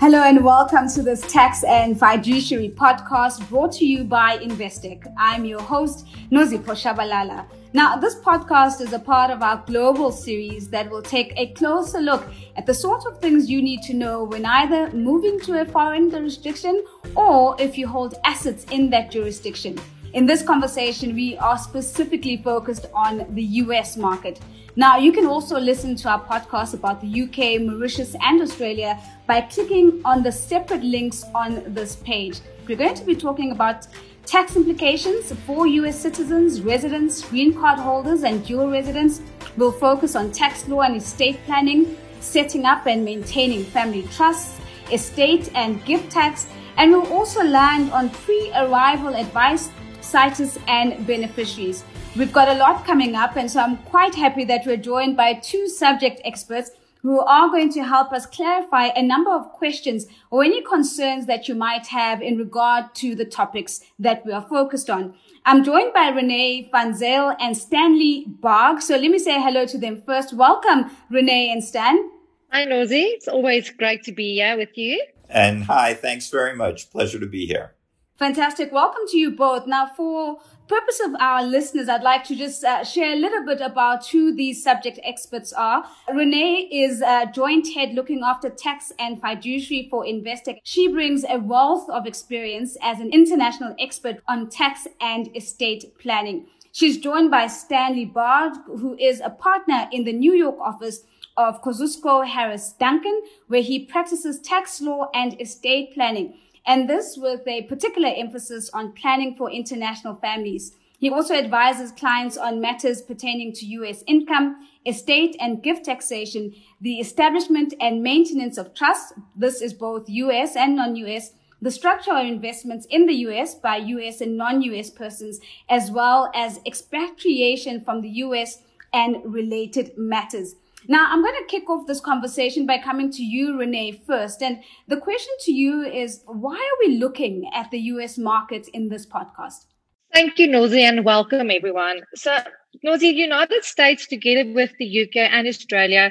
Hello 0.00 0.22
and 0.22 0.44
welcome 0.44 0.88
to 0.90 1.02
this 1.02 1.22
tax 1.22 1.64
and 1.64 1.98
fiduciary 1.98 2.68
podcast 2.68 3.48
brought 3.48 3.72
to 3.72 3.84
you 3.84 4.04
by 4.04 4.38
Investec. 4.38 5.12
I'm 5.18 5.44
your 5.44 5.60
host, 5.60 6.06
Nozipho 6.30 6.76
Shabalala. 6.82 7.44
Now, 7.72 7.96
this 7.96 8.14
podcast 8.14 8.80
is 8.80 8.92
a 8.92 9.00
part 9.00 9.32
of 9.32 9.42
our 9.42 9.60
global 9.66 10.12
series 10.12 10.68
that 10.68 10.88
will 10.88 11.02
take 11.02 11.32
a 11.36 11.48
closer 11.54 11.98
look 11.98 12.24
at 12.54 12.64
the 12.64 12.74
sort 12.74 13.06
of 13.06 13.20
things 13.20 13.50
you 13.50 13.60
need 13.60 13.82
to 13.82 13.92
know 13.92 14.22
when 14.22 14.46
either 14.46 14.88
moving 14.92 15.40
to 15.40 15.62
a 15.62 15.64
foreign 15.64 16.12
jurisdiction 16.12 16.84
or 17.16 17.60
if 17.60 17.76
you 17.76 17.88
hold 17.88 18.14
assets 18.24 18.66
in 18.70 18.90
that 18.90 19.10
jurisdiction. 19.10 19.76
In 20.14 20.26
this 20.26 20.42
conversation, 20.42 21.12
we 21.12 21.36
are 21.38 21.58
specifically 21.58 22.36
focused 22.36 22.86
on 22.94 23.26
the 23.34 23.42
US 23.64 23.96
market. 23.96 24.38
Now, 24.78 24.96
you 24.96 25.10
can 25.10 25.26
also 25.26 25.58
listen 25.58 25.96
to 25.96 26.08
our 26.08 26.24
podcast 26.24 26.72
about 26.72 27.00
the 27.00 27.22
UK, 27.22 27.60
Mauritius, 27.60 28.14
and 28.22 28.40
Australia 28.40 28.96
by 29.26 29.40
clicking 29.40 30.00
on 30.04 30.22
the 30.22 30.30
separate 30.30 30.84
links 30.84 31.24
on 31.34 31.64
this 31.74 31.96
page. 31.96 32.38
We're 32.64 32.76
going 32.76 32.94
to 32.94 33.04
be 33.04 33.16
talking 33.16 33.50
about 33.50 33.88
tax 34.24 34.54
implications 34.54 35.32
for 35.44 35.66
US 35.66 35.98
citizens, 35.98 36.62
residents, 36.62 37.22
green 37.22 37.54
card 37.54 37.80
holders, 37.80 38.22
and 38.22 38.46
dual 38.46 38.70
residents. 38.70 39.20
We'll 39.56 39.72
focus 39.72 40.14
on 40.14 40.30
tax 40.30 40.68
law 40.68 40.82
and 40.82 40.94
estate 40.94 41.40
planning, 41.44 41.96
setting 42.20 42.64
up 42.64 42.86
and 42.86 43.04
maintaining 43.04 43.64
family 43.64 44.04
trusts, 44.12 44.60
estate 44.92 45.50
and 45.56 45.84
gift 45.86 46.08
tax, 46.12 46.46
and 46.76 46.92
we'll 46.92 47.12
also 47.12 47.42
land 47.42 47.90
on 47.90 48.10
pre 48.10 48.52
arrival 48.54 49.16
advice 49.16 49.70
situs, 50.08 50.58
and 50.66 51.06
beneficiaries. 51.06 51.84
We've 52.18 52.32
got 52.32 52.48
a 52.48 52.58
lot 52.58 52.84
coming 52.84 53.14
up, 53.14 53.36
and 53.36 53.48
so 53.48 53.60
I'm 53.60 53.76
quite 53.76 54.16
happy 54.16 54.44
that 54.46 54.66
we're 54.66 54.76
joined 54.76 55.16
by 55.16 55.34
two 55.34 55.68
subject 55.68 56.20
experts 56.24 56.72
who 57.02 57.20
are 57.20 57.48
going 57.48 57.72
to 57.74 57.84
help 57.84 58.12
us 58.12 58.26
clarify 58.26 58.86
a 58.86 59.04
number 59.04 59.30
of 59.30 59.52
questions 59.52 60.06
or 60.32 60.42
any 60.42 60.60
concerns 60.60 61.26
that 61.26 61.46
you 61.46 61.54
might 61.54 61.86
have 61.86 62.20
in 62.20 62.36
regard 62.36 62.92
to 62.96 63.14
the 63.14 63.24
topics 63.24 63.82
that 64.00 64.26
we 64.26 64.32
are 64.32 64.44
focused 64.48 64.90
on. 64.90 65.14
I'm 65.46 65.62
joined 65.62 65.92
by 65.94 66.08
Renee 66.08 66.68
Van 66.72 66.92
Zyl 66.92 67.36
and 67.38 67.56
Stanley 67.56 68.26
Barg. 68.42 68.82
So 68.82 68.96
let 68.96 69.12
me 69.12 69.20
say 69.20 69.40
hello 69.40 69.64
to 69.66 69.78
them 69.78 70.02
first. 70.02 70.34
Welcome, 70.34 70.90
Renee 71.10 71.52
and 71.52 71.62
Stan. 71.62 72.10
Hi, 72.50 72.66
Nozi. 72.66 73.14
It's 73.14 73.28
always 73.28 73.70
great 73.70 74.02
to 74.02 74.12
be 74.12 74.34
here 74.34 74.56
with 74.56 74.76
you. 74.76 75.00
And 75.28 75.62
hi, 75.62 75.94
thanks 75.94 76.30
very 76.30 76.56
much. 76.56 76.90
Pleasure 76.90 77.20
to 77.20 77.26
be 77.26 77.46
here. 77.46 77.76
Fantastic. 78.18 78.72
Welcome 78.72 79.02
to 79.10 79.16
you 79.16 79.30
both. 79.30 79.68
Now, 79.68 79.86
for 79.86 80.38
purpose 80.66 80.98
of 81.04 81.14
our 81.20 81.44
listeners, 81.44 81.88
I'd 81.88 82.02
like 82.02 82.24
to 82.24 82.34
just 82.34 82.64
uh, 82.64 82.82
share 82.82 83.12
a 83.12 83.16
little 83.16 83.46
bit 83.46 83.60
about 83.60 84.08
who 84.08 84.34
these 84.34 84.60
subject 84.60 84.98
experts 85.04 85.52
are. 85.52 85.84
Renee 86.12 86.68
is 86.72 87.00
a 87.00 87.30
joint 87.32 87.72
head 87.74 87.94
looking 87.94 88.24
after 88.24 88.50
tax 88.50 88.90
and 88.98 89.20
fiduciary 89.20 89.86
for 89.88 90.04
Investec. 90.04 90.58
She 90.64 90.88
brings 90.88 91.24
a 91.28 91.38
wealth 91.38 91.88
of 91.90 92.08
experience 92.08 92.76
as 92.82 92.98
an 92.98 93.10
international 93.12 93.76
expert 93.78 94.16
on 94.26 94.50
tax 94.50 94.88
and 95.00 95.28
estate 95.36 95.84
planning. 96.00 96.46
She's 96.72 96.98
joined 96.98 97.30
by 97.30 97.46
Stanley 97.46 98.10
Barg, 98.12 98.56
who 98.66 98.96
is 98.98 99.20
a 99.20 99.30
partner 99.30 99.88
in 99.92 100.02
the 100.02 100.12
New 100.12 100.32
York 100.32 100.56
office 100.58 101.04
of 101.36 101.62
Kozusko 101.62 102.26
Harris 102.26 102.74
Duncan, 102.80 103.22
where 103.46 103.62
he 103.62 103.84
practices 103.84 104.40
tax 104.40 104.80
law 104.80 105.08
and 105.14 105.40
estate 105.40 105.94
planning 105.94 106.34
and 106.68 106.88
this 106.88 107.16
with 107.16 107.48
a 107.48 107.62
particular 107.62 108.12
emphasis 108.14 108.68
on 108.74 108.92
planning 108.92 109.34
for 109.34 109.50
international 109.50 110.14
families. 110.14 110.76
He 110.98 111.08
also 111.08 111.34
advises 111.34 111.92
clients 111.92 112.36
on 112.36 112.60
matters 112.60 113.00
pertaining 113.00 113.54
to 113.54 113.66
U.S. 113.66 114.04
income, 114.06 114.68
estate 114.84 115.34
and 115.40 115.62
gift 115.62 115.86
taxation, 115.86 116.54
the 116.78 116.98
establishment 116.98 117.72
and 117.80 118.02
maintenance 118.02 118.58
of 118.58 118.74
trusts. 118.74 119.14
This 119.34 119.62
is 119.62 119.72
both 119.72 120.10
U.S. 120.10 120.56
and 120.56 120.76
non-U.S. 120.76 121.32
The 121.62 121.70
structure 121.70 122.12
of 122.12 122.26
investments 122.26 122.86
in 122.90 123.06
the 123.06 123.14
U.S. 123.14 123.54
by 123.54 123.78
U.S. 123.78 124.20
and 124.20 124.36
non-U.S. 124.36 124.90
persons, 124.90 125.40
as 125.70 125.90
well 125.90 126.30
as 126.34 126.60
expatriation 126.66 127.82
from 127.82 128.02
the 128.02 128.10
U.S. 128.26 128.58
and 128.92 129.16
related 129.24 129.96
matters. 129.96 130.56
Now, 130.90 131.06
I'm 131.10 131.20
going 131.20 131.34
to 131.34 131.44
kick 131.46 131.68
off 131.68 131.86
this 131.86 132.00
conversation 132.00 132.64
by 132.64 132.78
coming 132.78 133.10
to 133.12 133.22
you, 133.22 133.58
Renee, 133.58 134.02
first. 134.06 134.42
And 134.42 134.62
the 134.86 134.96
question 134.96 135.34
to 135.40 135.52
you 135.52 135.82
is 135.82 136.22
why 136.24 136.54
are 136.54 136.88
we 136.88 136.96
looking 136.96 137.50
at 137.54 137.70
the 137.70 137.78
US 137.92 138.16
market 138.16 138.68
in 138.68 138.88
this 138.88 139.04
podcast? 139.04 139.66
Thank 140.14 140.38
you, 140.38 140.48
Nozi, 140.48 140.80
and 140.80 141.04
welcome 141.04 141.50
everyone. 141.50 142.00
So, 142.14 142.38
Nozi, 142.86 143.12
United 143.12 143.64
States, 143.64 144.06
together 144.06 144.50
with 144.50 144.72
the 144.78 145.02
UK 145.02 145.30
and 145.30 145.46
Australia, 145.46 146.10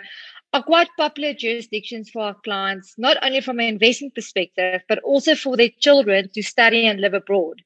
are 0.53 0.61
quite 0.61 0.89
popular 0.95 1.33
jurisdictions 1.33 2.11
for 2.11 2.21
our 2.21 2.35
clients, 2.43 2.93
not 2.99 3.17
only 3.23 3.41
from 3.41 3.59
an 3.59 3.65
investment 3.65 4.13
perspective, 4.13 4.81
but 4.87 4.99
also 4.99 5.33
for 5.33 5.57
their 5.57 5.71
children 5.79 6.29
to 6.35 6.43
study 6.43 6.85
and 6.85 7.01
live 7.01 7.15
abroad. 7.15 7.63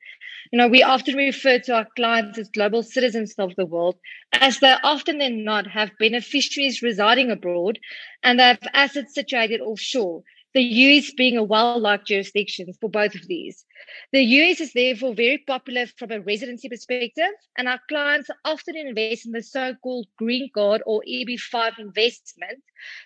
You 0.51 0.57
know, 0.57 0.67
we 0.67 0.83
often 0.83 1.15
refer 1.15 1.59
to 1.59 1.75
our 1.75 1.87
clients 1.95 2.37
as 2.37 2.49
global 2.49 2.83
citizens 2.83 3.33
of 3.37 3.55
the 3.55 3.65
world, 3.65 3.95
as 4.33 4.59
they 4.59 4.75
often 4.83 5.19
than 5.19 5.45
not 5.45 5.65
have 5.67 5.97
beneficiaries 5.97 6.81
residing 6.81 7.31
abroad 7.31 7.79
and 8.21 8.37
they 8.37 8.43
have 8.43 8.59
assets 8.73 9.15
situated 9.15 9.61
offshore. 9.61 10.23
The 10.53 10.61
US 10.61 11.13
being 11.13 11.37
a 11.37 11.43
well-liked 11.43 12.07
jurisdiction 12.07 12.73
for 12.81 12.89
both 12.89 13.15
of 13.15 13.25
these. 13.27 13.63
The 14.11 14.21
US 14.21 14.59
is 14.59 14.73
therefore 14.73 15.15
very 15.15 15.37
popular 15.37 15.85
from 15.85 16.11
a 16.11 16.19
residency 16.19 16.67
perspective, 16.67 17.31
and 17.57 17.69
our 17.69 17.79
clients 17.87 18.29
often 18.43 18.75
invest 18.75 19.25
in 19.25 19.31
the 19.31 19.43
so-called 19.43 20.07
green 20.17 20.49
card 20.53 20.83
or 20.85 21.01
EB5 21.07 21.79
investment 21.79 22.61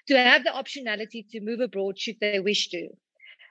to 0.08 0.18
have 0.18 0.44
the 0.44 0.50
optionality 0.50 1.30
to 1.30 1.42
move 1.42 1.60
abroad 1.60 2.00
should 2.00 2.20
they 2.20 2.40
wish 2.40 2.70
to. 2.70 2.90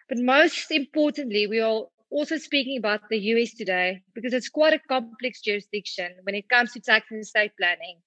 But 0.09 0.19
most 0.19 0.73
importantly, 0.73 1.47
we 1.47 1.61
are 1.61 1.85
also 2.15 2.39
speaking 2.39 2.79
about 2.79 3.01
the 3.11 3.19
US 3.19 3.55
today 3.55 4.01
because 4.15 4.33
it's 4.33 4.49
quite 4.49 4.73
a 4.73 4.79
complex 4.89 5.41
jurisdiction 5.41 6.13
when 6.23 6.37
it 6.37 6.49
comes 6.49 6.73
to 6.73 6.81
tax 6.81 7.11
and 7.11 7.21
estate 7.21 7.51
planning. 7.59 7.99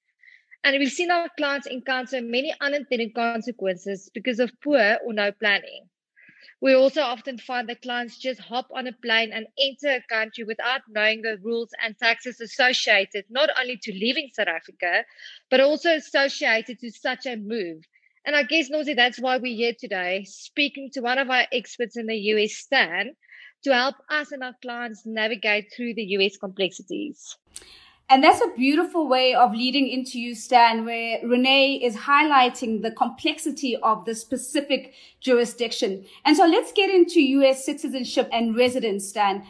And 0.63 0.79
we've 0.79 0.91
seen 0.91 1.11
our 1.11 1.29
clients 1.37 1.67
encounter 1.67 2.21
many 2.21 2.55
unintended 2.61 3.13
consequences 3.13 4.09
because 4.13 4.39
of 4.39 4.51
poor 4.63 4.97
or 5.05 5.11
no 5.13 5.33
planning. 5.33 5.89
We 6.61 6.73
also 6.73 7.01
often 7.01 7.37
find 7.37 7.67
that 7.67 7.81
clients 7.81 8.17
just 8.17 8.39
hop 8.39 8.69
on 8.73 8.87
a 8.87 8.93
plane 8.93 9.31
and 9.33 9.45
enter 9.59 9.97
a 9.97 10.03
country 10.09 10.45
without 10.45 10.81
knowing 10.87 11.21
the 11.21 11.37
rules 11.43 11.69
and 11.83 11.95
taxes 11.97 12.39
associated 12.39 13.25
not 13.29 13.49
only 13.59 13.77
to 13.83 13.91
leaving 13.91 14.29
South 14.33 14.47
Africa, 14.47 15.03
but 15.51 15.59
also 15.59 15.95
associated 15.95 16.79
to 16.79 16.89
such 16.91 17.25
a 17.25 17.35
move. 17.35 17.83
And 18.25 18.35
I 18.35 18.43
guess, 18.43 18.69
Nozi, 18.69 18.95
that's 18.95 19.19
why 19.19 19.37
we're 19.37 19.55
here 19.55 19.75
today, 19.77 20.25
speaking 20.27 20.89
to 20.93 21.01
one 21.01 21.19
of 21.19 21.29
our 21.29 21.45
experts 21.51 21.97
in 21.97 22.07
the 22.07 22.17
US, 22.33 22.53
Stan, 22.53 23.13
to 23.63 23.73
help 23.73 23.95
us 24.09 24.31
and 24.31 24.43
our 24.43 24.55
clients 24.61 25.05
navigate 25.05 25.71
through 25.75 25.93
the 25.93 26.03
US 26.03 26.37
complexities. 26.37 27.37
And 28.09 28.23
that's 28.23 28.39
a 28.39 28.55
beautiful 28.55 29.09
way 29.09 29.33
of 29.33 29.51
leading 29.51 29.89
into 29.89 30.17
you, 30.17 30.33
Stan, 30.33 30.85
where 30.85 31.19
Renee 31.25 31.75
is 31.83 31.95
highlighting 31.95 32.81
the 32.81 32.91
complexity 32.91 33.75
of 33.75 34.05
the 34.05 34.15
specific 34.15 34.93
jurisdiction. 35.19 36.05
And 36.23 36.37
so 36.37 36.45
let's 36.45 36.71
get 36.71 36.89
into 36.89 37.19
US 37.19 37.65
citizenship 37.65 38.29
and 38.31 38.55
residence, 38.55 39.09
Stan. 39.09 39.45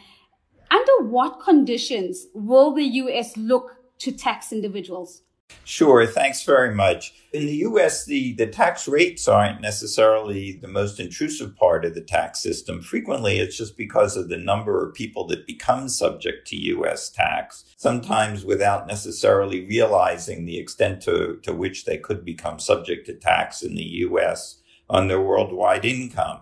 Under 0.70 1.08
what 1.08 1.40
conditions 1.40 2.26
will 2.34 2.74
the 2.74 2.84
US 2.84 3.36
look 3.36 3.76
to 4.00 4.10
tax 4.10 4.52
individuals? 4.52 5.22
Sure, 5.68 6.06
thanks 6.06 6.44
very 6.44 6.74
much. 6.74 7.12
In 7.30 7.44
the 7.44 7.56
US, 7.56 8.06
the, 8.06 8.32
the 8.32 8.46
tax 8.46 8.88
rates 8.88 9.28
aren't 9.28 9.60
necessarily 9.60 10.52
the 10.52 10.66
most 10.66 10.98
intrusive 10.98 11.54
part 11.56 11.84
of 11.84 11.94
the 11.94 12.00
tax 12.00 12.40
system. 12.40 12.80
Frequently, 12.80 13.38
it's 13.38 13.58
just 13.58 13.76
because 13.76 14.16
of 14.16 14.30
the 14.30 14.38
number 14.38 14.82
of 14.82 14.94
people 14.94 15.26
that 15.26 15.46
become 15.46 15.90
subject 15.90 16.48
to 16.48 16.56
US 16.56 17.10
tax, 17.10 17.64
sometimes 17.76 18.46
without 18.46 18.86
necessarily 18.86 19.66
realizing 19.66 20.46
the 20.46 20.58
extent 20.58 21.02
to, 21.02 21.38
to 21.42 21.52
which 21.52 21.84
they 21.84 21.98
could 21.98 22.24
become 22.24 22.58
subject 22.58 23.04
to 23.04 23.14
tax 23.14 23.62
in 23.62 23.74
the 23.74 23.88
US 24.06 24.62
on 24.88 25.08
their 25.08 25.20
worldwide 25.20 25.84
income. 25.84 26.40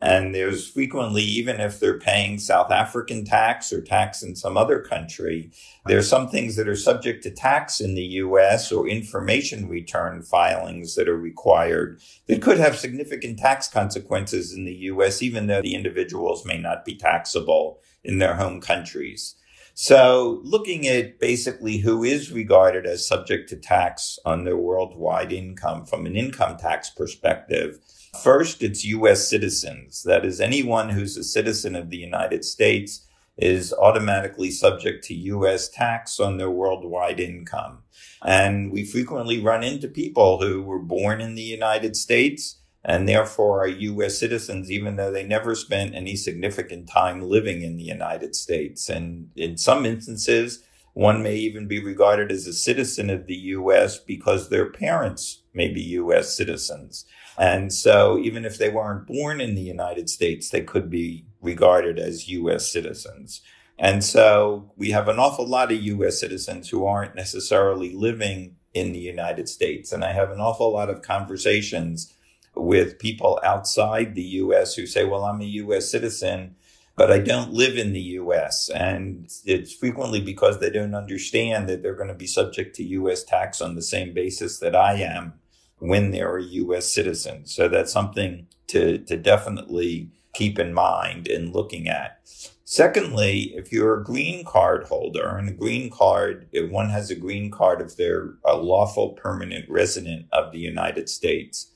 And 0.00 0.34
there's 0.34 0.68
frequently, 0.68 1.22
even 1.22 1.58
if 1.58 1.80
they're 1.80 1.98
paying 1.98 2.38
South 2.38 2.70
African 2.70 3.24
tax 3.24 3.72
or 3.72 3.80
tax 3.80 4.22
in 4.22 4.36
some 4.36 4.56
other 4.56 4.80
country, 4.80 5.50
there's 5.86 6.08
some 6.08 6.28
things 6.28 6.56
that 6.56 6.68
are 6.68 6.76
subject 6.76 7.22
to 7.22 7.30
tax 7.30 7.80
in 7.80 7.94
the 7.94 8.02
US 8.02 8.70
or 8.70 8.86
information 8.86 9.68
return 9.68 10.22
filings 10.22 10.96
that 10.96 11.08
are 11.08 11.16
required 11.16 11.98
that 12.26 12.42
could 12.42 12.58
have 12.58 12.76
significant 12.76 13.38
tax 13.38 13.68
consequences 13.68 14.52
in 14.52 14.66
the 14.66 14.74
US, 14.74 15.22
even 15.22 15.46
though 15.46 15.62
the 15.62 15.74
individuals 15.74 16.44
may 16.44 16.58
not 16.58 16.84
be 16.84 16.94
taxable 16.94 17.80
in 18.04 18.18
their 18.18 18.34
home 18.34 18.60
countries. 18.60 19.34
So 19.78 20.40
looking 20.42 20.86
at 20.86 21.18
basically 21.18 21.78
who 21.78 22.02
is 22.02 22.32
regarded 22.32 22.86
as 22.86 23.06
subject 23.06 23.48
to 23.50 23.56
tax 23.56 24.18
on 24.24 24.44
their 24.44 24.56
worldwide 24.56 25.32
income 25.32 25.84
from 25.84 26.06
an 26.06 26.16
income 26.16 26.56
tax 26.56 26.88
perspective, 26.88 27.78
First, 28.22 28.62
it's 28.62 28.84
U.S. 28.84 29.28
citizens. 29.28 30.02
That 30.02 30.24
is, 30.24 30.40
anyone 30.40 30.90
who's 30.90 31.16
a 31.16 31.24
citizen 31.24 31.74
of 31.76 31.90
the 31.90 31.96
United 31.96 32.44
States 32.44 33.06
is 33.36 33.72
automatically 33.72 34.50
subject 34.50 35.04
to 35.04 35.14
U.S. 35.14 35.68
tax 35.68 36.18
on 36.18 36.36
their 36.36 36.50
worldwide 36.50 37.20
income. 37.20 37.82
And 38.24 38.72
we 38.72 38.84
frequently 38.84 39.42
run 39.42 39.62
into 39.62 39.88
people 39.88 40.40
who 40.40 40.62
were 40.62 40.78
born 40.78 41.20
in 41.20 41.34
the 41.34 41.42
United 41.42 41.96
States 41.96 42.60
and 42.84 43.08
therefore 43.08 43.62
are 43.62 43.68
U.S. 43.68 44.18
citizens, 44.18 44.70
even 44.70 44.96
though 44.96 45.10
they 45.10 45.24
never 45.24 45.54
spent 45.54 45.94
any 45.94 46.14
significant 46.14 46.88
time 46.88 47.20
living 47.20 47.62
in 47.62 47.76
the 47.76 47.82
United 47.82 48.36
States. 48.36 48.88
And 48.88 49.30
in 49.34 49.58
some 49.58 49.84
instances, 49.84 50.62
one 50.94 51.22
may 51.22 51.34
even 51.34 51.66
be 51.66 51.84
regarded 51.84 52.30
as 52.32 52.46
a 52.46 52.52
citizen 52.54 53.10
of 53.10 53.26
the 53.26 53.34
U.S. 53.34 53.98
because 53.98 54.48
their 54.48 54.70
parents 54.70 55.42
may 55.52 55.68
be 55.68 55.82
U.S. 55.82 56.34
citizens. 56.34 57.04
And 57.38 57.72
so 57.72 58.18
even 58.18 58.44
if 58.44 58.58
they 58.58 58.70
weren't 58.70 59.06
born 59.06 59.40
in 59.40 59.54
the 59.54 59.62
United 59.62 60.08
States, 60.08 60.48
they 60.48 60.62
could 60.62 60.88
be 60.88 61.26
regarded 61.40 61.98
as 61.98 62.28
U.S. 62.28 62.70
citizens. 62.70 63.42
And 63.78 64.02
so 64.02 64.72
we 64.76 64.90
have 64.92 65.08
an 65.08 65.18
awful 65.18 65.46
lot 65.46 65.70
of 65.70 65.82
U.S. 65.82 66.18
citizens 66.18 66.70
who 66.70 66.86
aren't 66.86 67.14
necessarily 67.14 67.92
living 67.92 68.56
in 68.72 68.92
the 68.92 68.98
United 68.98 69.48
States. 69.48 69.92
And 69.92 70.02
I 70.04 70.12
have 70.12 70.30
an 70.30 70.40
awful 70.40 70.72
lot 70.72 70.88
of 70.88 71.02
conversations 71.02 72.12
with 72.54 72.98
people 72.98 73.38
outside 73.44 74.14
the 74.14 74.22
U.S. 74.22 74.74
who 74.74 74.86
say, 74.86 75.04
well, 75.04 75.24
I'm 75.24 75.42
a 75.42 75.44
U.S. 75.44 75.90
citizen, 75.90 76.56
but 76.96 77.12
I 77.12 77.18
don't 77.18 77.52
live 77.52 77.76
in 77.76 77.92
the 77.92 78.00
U.S. 78.00 78.70
And 78.70 79.30
it's 79.44 79.74
frequently 79.74 80.22
because 80.22 80.58
they 80.58 80.70
don't 80.70 80.94
understand 80.94 81.68
that 81.68 81.82
they're 81.82 81.94
going 81.94 82.08
to 82.08 82.14
be 82.14 82.26
subject 82.26 82.74
to 82.76 82.84
U.S. 82.84 83.24
tax 83.24 83.60
on 83.60 83.74
the 83.74 83.82
same 83.82 84.14
basis 84.14 84.58
that 84.60 84.74
I 84.74 84.94
am 84.94 85.34
when 85.78 86.10
they're 86.10 86.38
a 86.38 86.42
U.S. 86.42 86.92
citizen. 86.92 87.46
So 87.46 87.68
that's 87.68 87.92
something 87.92 88.46
to, 88.68 88.98
to 88.98 89.16
definitely 89.16 90.10
keep 90.34 90.58
in 90.58 90.72
mind 90.72 91.26
in 91.26 91.52
looking 91.52 91.88
at. 91.88 92.20
Secondly, 92.64 93.54
if 93.54 93.70
you're 93.70 94.00
a 94.00 94.04
green 94.04 94.44
card 94.44 94.84
holder 94.84 95.36
and 95.36 95.48
a 95.48 95.52
green 95.52 95.88
card, 95.88 96.48
if 96.50 96.68
one 96.70 96.90
has 96.90 97.10
a 97.10 97.14
green 97.14 97.50
card 97.50 97.80
if 97.80 97.96
they're 97.96 98.34
a 98.44 98.56
lawful 98.56 99.10
permanent 99.10 99.68
resident 99.70 100.26
of 100.32 100.50
the 100.50 100.58
United 100.58 101.08
States. 101.08 101.72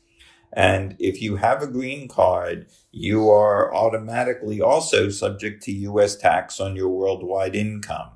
And 0.52 0.96
if 0.98 1.22
you 1.22 1.36
have 1.36 1.62
a 1.62 1.68
green 1.68 2.08
card, 2.08 2.66
you 2.90 3.30
are 3.30 3.72
automatically 3.72 4.60
also 4.60 5.10
subject 5.10 5.62
to 5.62 5.72
U.S. 5.72 6.16
tax 6.16 6.58
on 6.58 6.74
your 6.74 6.88
worldwide 6.88 7.54
income. 7.54 8.10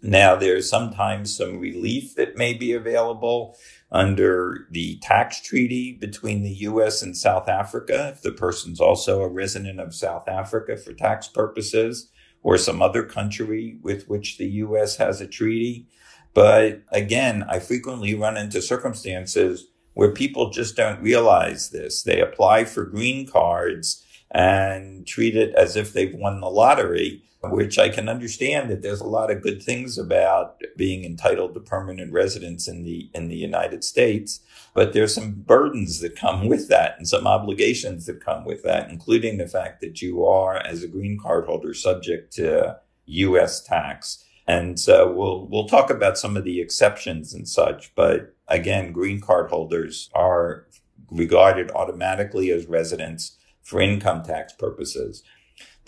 Now, 0.00 0.36
there's 0.36 0.70
sometimes 0.70 1.36
some 1.36 1.58
relief 1.58 2.14
that 2.14 2.36
may 2.36 2.54
be 2.54 2.72
available 2.72 3.56
under 3.90 4.66
the 4.70 4.98
tax 4.98 5.40
treaty 5.40 5.92
between 5.92 6.42
the 6.42 6.50
U.S. 6.50 7.02
and 7.02 7.16
South 7.16 7.48
Africa, 7.48 8.12
if 8.14 8.22
the 8.22 8.32
person's 8.32 8.80
also 8.80 9.22
a 9.22 9.28
resident 9.28 9.80
of 9.80 9.94
South 9.94 10.28
Africa 10.28 10.76
for 10.76 10.92
tax 10.92 11.26
purposes, 11.26 12.10
or 12.42 12.56
some 12.56 12.80
other 12.80 13.02
country 13.02 13.78
with 13.82 14.08
which 14.08 14.38
the 14.38 14.46
U.S. 14.46 14.96
has 14.96 15.20
a 15.20 15.26
treaty. 15.26 15.86
But 16.34 16.82
again, 16.92 17.44
I 17.48 17.58
frequently 17.58 18.14
run 18.14 18.36
into 18.36 18.62
circumstances 18.62 19.66
where 19.94 20.12
people 20.12 20.50
just 20.50 20.76
don't 20.76 21.02
realize 21.02 21.70
this. 21.70 22.02
They 22.02 22.20
apply 22.20 22.64
for 22.64 22.84
green 22.84 23.26
cards 23.26 24.04
and 24.30 25.06
treat 25.06 25.36
it 25.36 25.54
as 25.54 25.74
if 25.74 25.92
they've 25.92 26.14
won 26.14 26.40
the 26.40 26.50
lottery 26.50 27.24
which 27.42 27.78
I 27.78 27.88
can 27.88 28.08
understand 28.08 28.68
that 28.70 28.82
there's 28.82 29.00
a 29.00 29.06
lot 29.06 29.30
of 29.30 29.42
good 29.42 29.62
things 29.62 29.96
about 29.96 30.60
being 30.76 31.04
entitled 31.04 31.54
to 31.54 31.60
permanent 31.60 32.12
residence 32.12 32.66
in 32.66 32.82
the 32.82 33.10
in 33.14 33.28
the 33.28 33.36
United 33.36 33.84
States, 33.84 34.40
but 34.74 34.92
there's 34.92 35.14
some 35.14 35.32
burdens 35.32 36.00
that 36.00 36.16
come 36.16 36.48
with 36.48 36.68
that 36.68 36.96
and 36.98 37.06
some 37.06 37.26
obligations 37.26 38.06
that 38.06 38.24
come 38.24 38.44
with 38.44 38.64
that, 38.64 38.90
including 38.90 39.38
the 39.38 39.46
fact 39.46 39.80
that 39.80 40.02
you 40.02 40.26
are, 40.26 40.56
as 40.56 40.82
a 40.82 40.88
green 40.88 41.18
card 41.18 41.46
holder, 41.46 41.74
subject 41.74 42.32
to 42.34 42.78
U.S. 43.06 43.62
tax. 43.62 44.24
And 44.46 44.80
so 44.80 45.12
we'll 45.12 45.46
we'll 45.46 45.68
talk 45.68 45.90
about 45.90 46.18
some 46.18 46.36
of 46.36 46.44
the 46.44 46.60
exceptions 46.60 47.32
and 47.32 47.48
such, 47.48 47.94
but 47.94 48.34
again, 48.48 48.92
green 48.92 49.20
card 49.20 49.50
holders 49.50 50.10
are 50.14 50.66
regarded 51.10 51.70
automatically 51.70 52.50
as 52.50 52.66
residents 52.66 53.38
for 53.62 53.80
income 53.80 54.22
tax 54.22 54.52
purposes. 54.52 55.22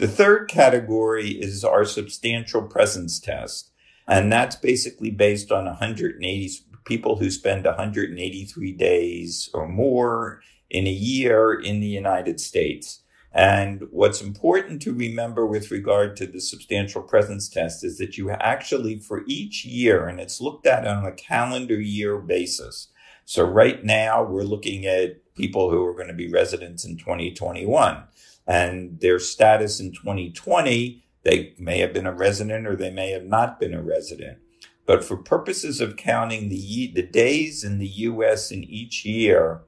The 0.00 0.08
third 0.08 0.48
category 0.48 1.28
is 1.28 1.62
our 1.62 1.84
substantial 1.84 2.62
presence 2.62 3.20
test. 3.20 3.70
And 4.08 4.32
that's 4.32 4.56
basically 4.56 5.10
based 5.10 5.52
on 5.52 5.66
180 5.66 6.50
people 6.86 7.16
who 7.16 7.30
spend 7.30 7.66
183 7.66 8.72
days 8.72 9.50
or 9.52 9.68
more 9.68 10.40
in 10.70 10.86
a 10.86 10.90
year 10.90 11.52
in 11.52 11.80
the 11.80 11.86
United 11.86 12.40
States. 12.40 13.02
And 13.30 13.88
what's 13.90 14.22
important 14.22 14.80
to 14.82 14.94
remember 14.94 15.44
with 15.44 15.70
regard 15.70 16.16
to 16.16 16.26
the 16.26 16.40
substantial 16.40 17.02
presence 17.02 17.50
test 17.50 17.84
is 17.84 17.98
that 17.98 18.16
you 18.16 18.30
actually, 18.30 19.00
for 19.00 19.22
each 19.26 19.66
year, 19.66 20.08
and 20.08 20.18
it's 20.18 20.40
looked 20.40 20.66
at 20.66 20.86
on 20.86 21.04
a 21.04 21.12
calendar 21.12 21.78
year 21.78 22.16
basis. 22.16 22.88
So 23.26 23.44
right 23.44 23.84
now 23.84 24.22
we're 24.22 24.44
looking 24.44 24.86
at 24.86 25.34
people 25.34 25.68
who 25.70 25.84
are 25.84 25.94
going 25.94 26.08
to 26.08 26.14
be 26.14 26.32
residents 26.32 26.86
in 26.86 26.96
2021 26.96 28.04
and 28.50 28.98
their 28.98 29.20
status 29.20 29.78
in 29.78 29.92
2020, 29.92 31.04
they 31.22 31.54
may 31.56 31.78
have 31.78 31.92
been 31.92 32.06
a 32.06 32.12
resident 32.12 32.66
or 32.66 32.74
they 32.74 32.90
may 32.90 33.10
have 33.10 33.24
not 33.24 33.60
been 33.60 33.72
a 33.72 33.80
resident. 33.80 34.38
But 34.86 35.04
for 35.04 35.16
purposes 35.16 35.80
of 35.80 35.96
counting 35.96 36.48
the, 36.48 36.90
the 36.92 37.06
days 37.06 37.62
in 37.62 37.78
the 37.78 37.86
U.S. 37.86 38.50
in 38.50 38.64
each 38.64 39.04
year, 39.04 39.60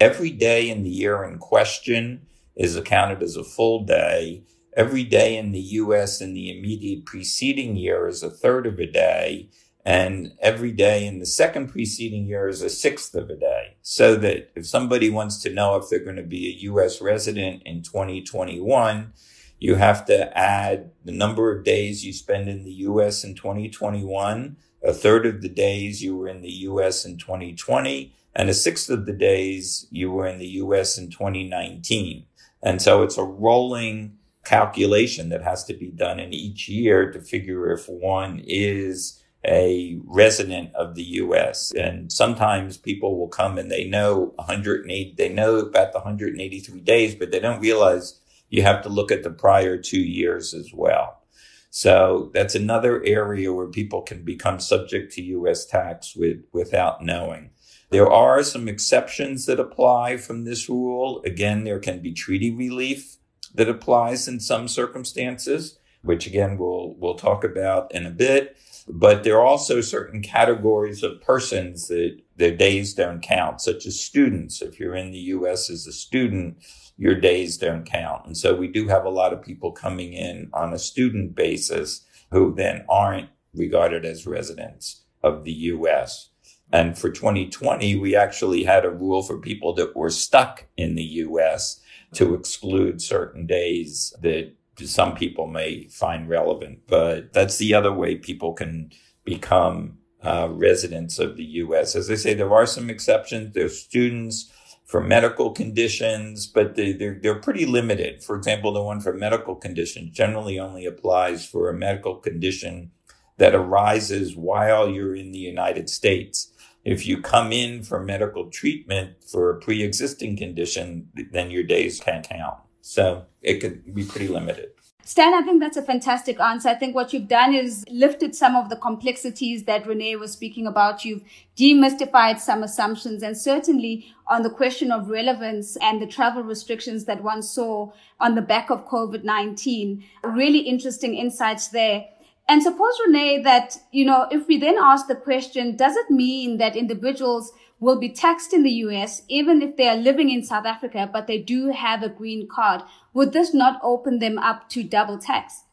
every 0.00 0.30
day 0.30 0.68
in 0.68 0.82
the 0.82 0.90
year 0.90 1.22
in 1.22 1.38
question 1.38 2.26
is 2.56 2.74
accounted 2.74 3.22
as 3.22 3.36
a 3.36 3.44
full 3.44 3.84
day. 3.84 4.42
Every 4.76 5.04
day 5.04 5.36
in 5.36 5.52
the 5.52 5.60
U.S. 5.60 6.20
in 6.20 6.34
the 6.34 6.50
immediate 6.58 7.06
preceding 7.06 7.76
year 7.76 8.08
is 8.08 8.24
a 8.24 8.30
third 8.30 8.66
of 8.66 8.80
a 8.80 8.90
day 8.90 9.48
and 9.84 10.32
every 10.40 10.70
day 10.70 11.06
in 11.06 11.18
the 11.18 11.26
second 11.26 11.68
preceding 11.68 12.26
year 12.26 12.48
is 12.48 12.62
a 12.62 12.70
sixth 12.70 13.14
of 13.14 13.30
a 13.30 13.36
day. 13.36 13.76
So 13.82 14.14
that 14.16 14.52
if 14.54 14.66
somebody 14.66 15.10
wants 15.10 15.42
to 15.42 15.52
know 15.52 15.76
if 15.76 15.88
they're 15.88 16.04
going 16.04 16.16
to 16.16 16.22
be 16.22 16.48
a 16.48 16.62
U.S. 16.64 17.00
resident 17.00 17.62
in 17.64 17.82
2021, 17.82 19.12
you 19.58 19.74
have 19.76 20.04
to 20.06 20.36
add 20.36 20.90
the 21.04 21.12
number 21.12 21.56
of 21.56 21.64
days 21.64 22.04
you 22.04 22.12
spend 22.12 22.48
in 22.48 22.64
the 22.64 22.72
U.S. 22.72 23.24
in 23.24 23.34
2021, 23.34 24.56
a 24.84 24.92
third 24.92 25.26
of 25.26 25.42
the 25.42 25.48
days 25.48 26.02
you 26.02 26.16
were 26.16 26.28
in 26.28 26.42
the 26.42 26.50
U.S. 26.50 27.04
in 27.04 27.18
2020, 27.18 28.14
and 28.34 28.48
a 28.48 28.54
sixth 28.54 28.88
of 28.88 29.06
the 29.06 29.12
days 29.12 29.86
you 29.90 30.10
were 30.10 30.26
in 30.26 30.38
the 30.38 30.48
U.S. 30.48 30.96
in 30.96 31.10
2019. 31.10 32.26
And 32.62 32.80
so 32.80 33.02
it's 33.02 33.18
a 33.18 33.24
rolling 33.24 34.16
calculation 34.44 35.28
that 35.28 35.42
has 35.42 35.64
to 35.64 35.74
be 35.74 35.90
done 35.90 36.18
in 36.18 36.32
each 36.32 36.68
year 36.68 37.10
to 37.12 37.20
figure 37.20 37.70
if 37.70 37.88
one 37.88 38.42
is 38.44 39.21
a 39.44 39.98
resident 40.04 40.74
of 40.74 40.94
the 40.94 41.02
U.S. 41.02 41.72
And 41.72 42.12
sometimes 42.12 42.76
people 42.76 43.18
will 43.18 43.28
come 43.28 43.58
and 43.58 43.70
they 43.70 43.84
know 43.84 44.32
108, 44.36 45.16
they 45.16 45.28
know 45.28 45.56
about 45.56 45.92
the 45.92 45.98
183 45.98 46.80
days, 46.80 47.14
but 47.14 47.30
they 47.30 47.40
don't 47.40 47.60
realize 47.60 48.20
you 48.48 48.62
have 48.62 48.82
to 48.82 48.88
look 48.88 49.10
at 49.10 49.22
the 49.22 49.30
prior 49.30 49.76
two 49.78 50.00
years 50.00 50.54
as 50.54 50.72
well. 50.72 51.22
So 51.70 52.30
that's 52.34 52.54
another 52.54 53.02
area 53.02 53.52
where 53.52 53.66
people 53.66 54.02
can 54.02 54.22
become 54.24 54.60
subject 54.60 55.12
to 55.14 55.22
U.S. 55.22 55.64
tax 55.64 56.14
with, 56.14 56.44
without 56.52 57.02
knowing. 57.02 57.50
There 57.88 58.10
are 58.10 58.42
some 58.42 58.68
exceptions 58.68 59.46
that 59.46 59.58
apply 59.58 60.18
from 60.18 60.44
this 60.44 60.68
rule. 60.68 61.22
Again, 61.24 61.64
there 61.64 61.78
can 61.78 62.00
be 62.00 62.12
treaty 62.12 62.50
relief 62.50 63.16
that 63.54 63.68
applies 63.68 64.28
in 64.28 64.40
some 64.40 64.68
circumstances, 64.68 65.78
which 66.02 66.26
again, 66.26 66.58
we'll, 66.58 66.94
we'll 66.98 67.14
talk 67.14 67.44
about 67.44 67.92
in 67.94 68.06
a 68.06 68.10
bit. 68.10 68.56
But 68.88 69.24
there 69.24 69.36
are 69.36 69.46
also 69.46 69.80
certain 69.80 70.22
categories 70.22 71.02
of 71.02 71.20
persons 71.20 71.88
that 71.88 72.18
their 72.36 72.56
days 72.56 72.94
don't 72.94 73.22
count, 73.22 73.60
such 73.60 73.86
as 73.86 74.00
students. 74.00 74.60
If 74.60 74.80
you're 74.80 74.96
in 74.96 75.12
the 75.12 75.18
U.S. 75.18 75.70
as 75.70 75.86
a 75.86 75.92
student, 75.92 76.56
your 76.96 77.14
days 77.14 77.56
don't 77.56 77.84
count. 77.84 78.26
And 78.26 78.36
so 78.36 78.54
we 78.54 78.68
do 78.68 78.88
have 78.88 79.04
a 79.04 79.10
lot 79.10 79.32
of 79.32 79.42
people 79.42 79.72
coming 79.72 80.12
in 80.12 80.50
on 80.52 80.72
a 80.72 80.78
student 80.78 81.34
basis 81.34 82.04
who 82.30 82.54
then 82.54 82.84
aren't 82.88 83.28
regarded 83.54 84.04
as 84.04 84.26
residents 84.26 85.02
of 85.22 85.44
the 85.44 85.52
U.S. 85.52 86.30
And 86.72 86.98
for 86.98 87.10
2020, 87.10 87.96
we 87.96 88.16
actually 88.16 88.64
had 88.64 88.84
a 88.84 88.90
rule 88.90 89.22
for 89.22 89.38
people 89.38 89.74
that 89.74 89.94
were 89.94 90.10
stuck 90.10 90.66
in 90.76 90.94
the 90.94 91.02
U.S. 91.02 91.80
to 92.14 92.34
exclude 92.34 93.02
certain 93.02 93.46
days 93.46 94.14
that 94.22 94.54
some 94.78 95.14
people 95.14 95.46
may 95.46 95.88
find 95.88 96.28
relevant, 96.28 96.80
but 96.86 97.32
that's 97.32 97.58
the 97.58 97.74
other 97.74 97.92
way 97.92 98.16
people 98.16 98.52
can 98.52 98.90
become 99.24 99.98
uh, 100.22 100.48
residents 100.50 101.18
of 101.18 101.36
the 101.36 101.44
U.S. 101.44 101.96
As 101.96 102.10
I 102.10 102.14
say, 102.14 102.34
there 102.34 102.52
are 102.52 102.66
some 102.66 102.90
exceptions. 102.90 103.54
There's 103.54 103.78
students 103.78 104.50
for 104.84 105.00
medical 105.00 105.50
conditions, 105.50 106.46
but 106.46 106.76
they, 106.76 106.92
they're, 106.92 107.18
they're 107.20 107.40
pretty 107.40 107.66
limited. 107.66 108.22
For 108.22 108.36
example, 108.36 108.72
the 108.72 108.82
one 108.82 109.00
for 109.00 109.12
medical 109.12 109.54
conditions 109.54 110.10
generally 110.10 110.58
only 110.58 110.86
applies 110.86 111.46
for 111.46 111.68
a 111.68 111.74
medical 111.74 112.16
condition 112.16 112.90
that 113.38 113.54
arises 113.54 114.36
while 114.36 114.88
you're 114.88 115.16
in 115.16 115.32
the 115.32 115.38
United 115.38 115.88
States. 115.88 116.52
If 116.84 117.06
you 117.06 117.20
come 117.20 117.52
in 117.52 117.82
for 117.82 118.02
medical 118.02 118.50
treatment 118.50 119.24
for 119.24 119.50
a 119.50 119.58
pre-existing 119.58 120.36
condition, 120.36 121.08
then 121.30 121.50
your 121.50 121.62
days 121.62 122.00
can't 122.00 122.28
count. 122.28 122.58
So 122.82 123.24
it 123.40 123.60
could 123.60 123.94
be 123.94 124.04
pretty 124.04 124.28
limited. 124.28 124.72
Stan, 125.04 125.34
I 125.34 125.42
think 125.42 125.60
that's 125.60 125.76
a 125.76 125.82
fantastic 125.82 126.38
answer. 126.38 126.68
I 126.68 126.74
think 126.74 126.94
what 126.94 127.12
you've 127.12 127.26
done 127.26 127.54
is 127.54 127.84
lifted 127.90 128.36
some 128.36 128.54
of 128.54 128.68
the 128.68 128.76
complexities 128.76 129.64
that 129.64 129.86
Renee 129.86 130.14
was 130.16 130.32
speaking 130.32 130.66
about. 130.66 131.04
You've 131.04 131.24
demystified 131.56 132.38
some 132.38 132.62
assumptions 132.62 133.22
and 133.22 133.36
certainly 133.36 134.06
on 134.28 134.42
the 134.42 134.50
question 134.50 134.92
of 134.92 135.08
relevance 135.08 135.76
and 135.82 136.00
the 136.00 136.06
travel 136.06 136.44
restrictions 136.44 137.04
that 137.06 137.22
one 137.22 137.42
saw 137.42 137.90
on 138.20 138.36
the 138.36 138.42
back 138.42 138.70
of 138.70 138.86
COVID-19. 138.88 140.04
Really 140.22 140.60
interesting 140.60 141.16
insights 141.16 141.68
there. 141.68 142.04
And 142.48 142.62
suppose, 142.62 142.94
Renee, 143.06 143.42
that, 143.42 143.78
you 143.90 144.04
know, 144.04 144.28
if 144.30 144.46
we 144.46 144.58
then 144.58 144.76
ask 144.80 145.08
the 145.08 145.16
question, 145.16 145.76
does 145.76 145.96
it 145.96 146.10
mean 146.10 146.58
that 146.58 146.76
individuals 146.76 147.52
will 147.82 147.98
be 147.98 148.08
taxed 148.08 148.52
in 148.54 148.62
the 148.62 148.70
US, 148.86 149.22
even 149.28 149.60
if 149.60 149.76
they 149.76 149.88
are 149.88 149.96
living 149.96 150.30
in 150.30 150.44
South 150.44 150.64
Africa, 150.64 151.10
but 151.12 151.26
they 151.26 151.38
do 151.38 151.72
have 151.72 152.02
a 152.02 152.08
green 152.08 152.48
card? 152.48 152.80
Would 153.12 153.32
this 153.32 153.52
not 153.52 153.80
open 153.82 154.20
them 154.20 154.38
up 154.38 154.68
to 154.70 154.84
double 154.84 155.18
tax? 155.18 155.64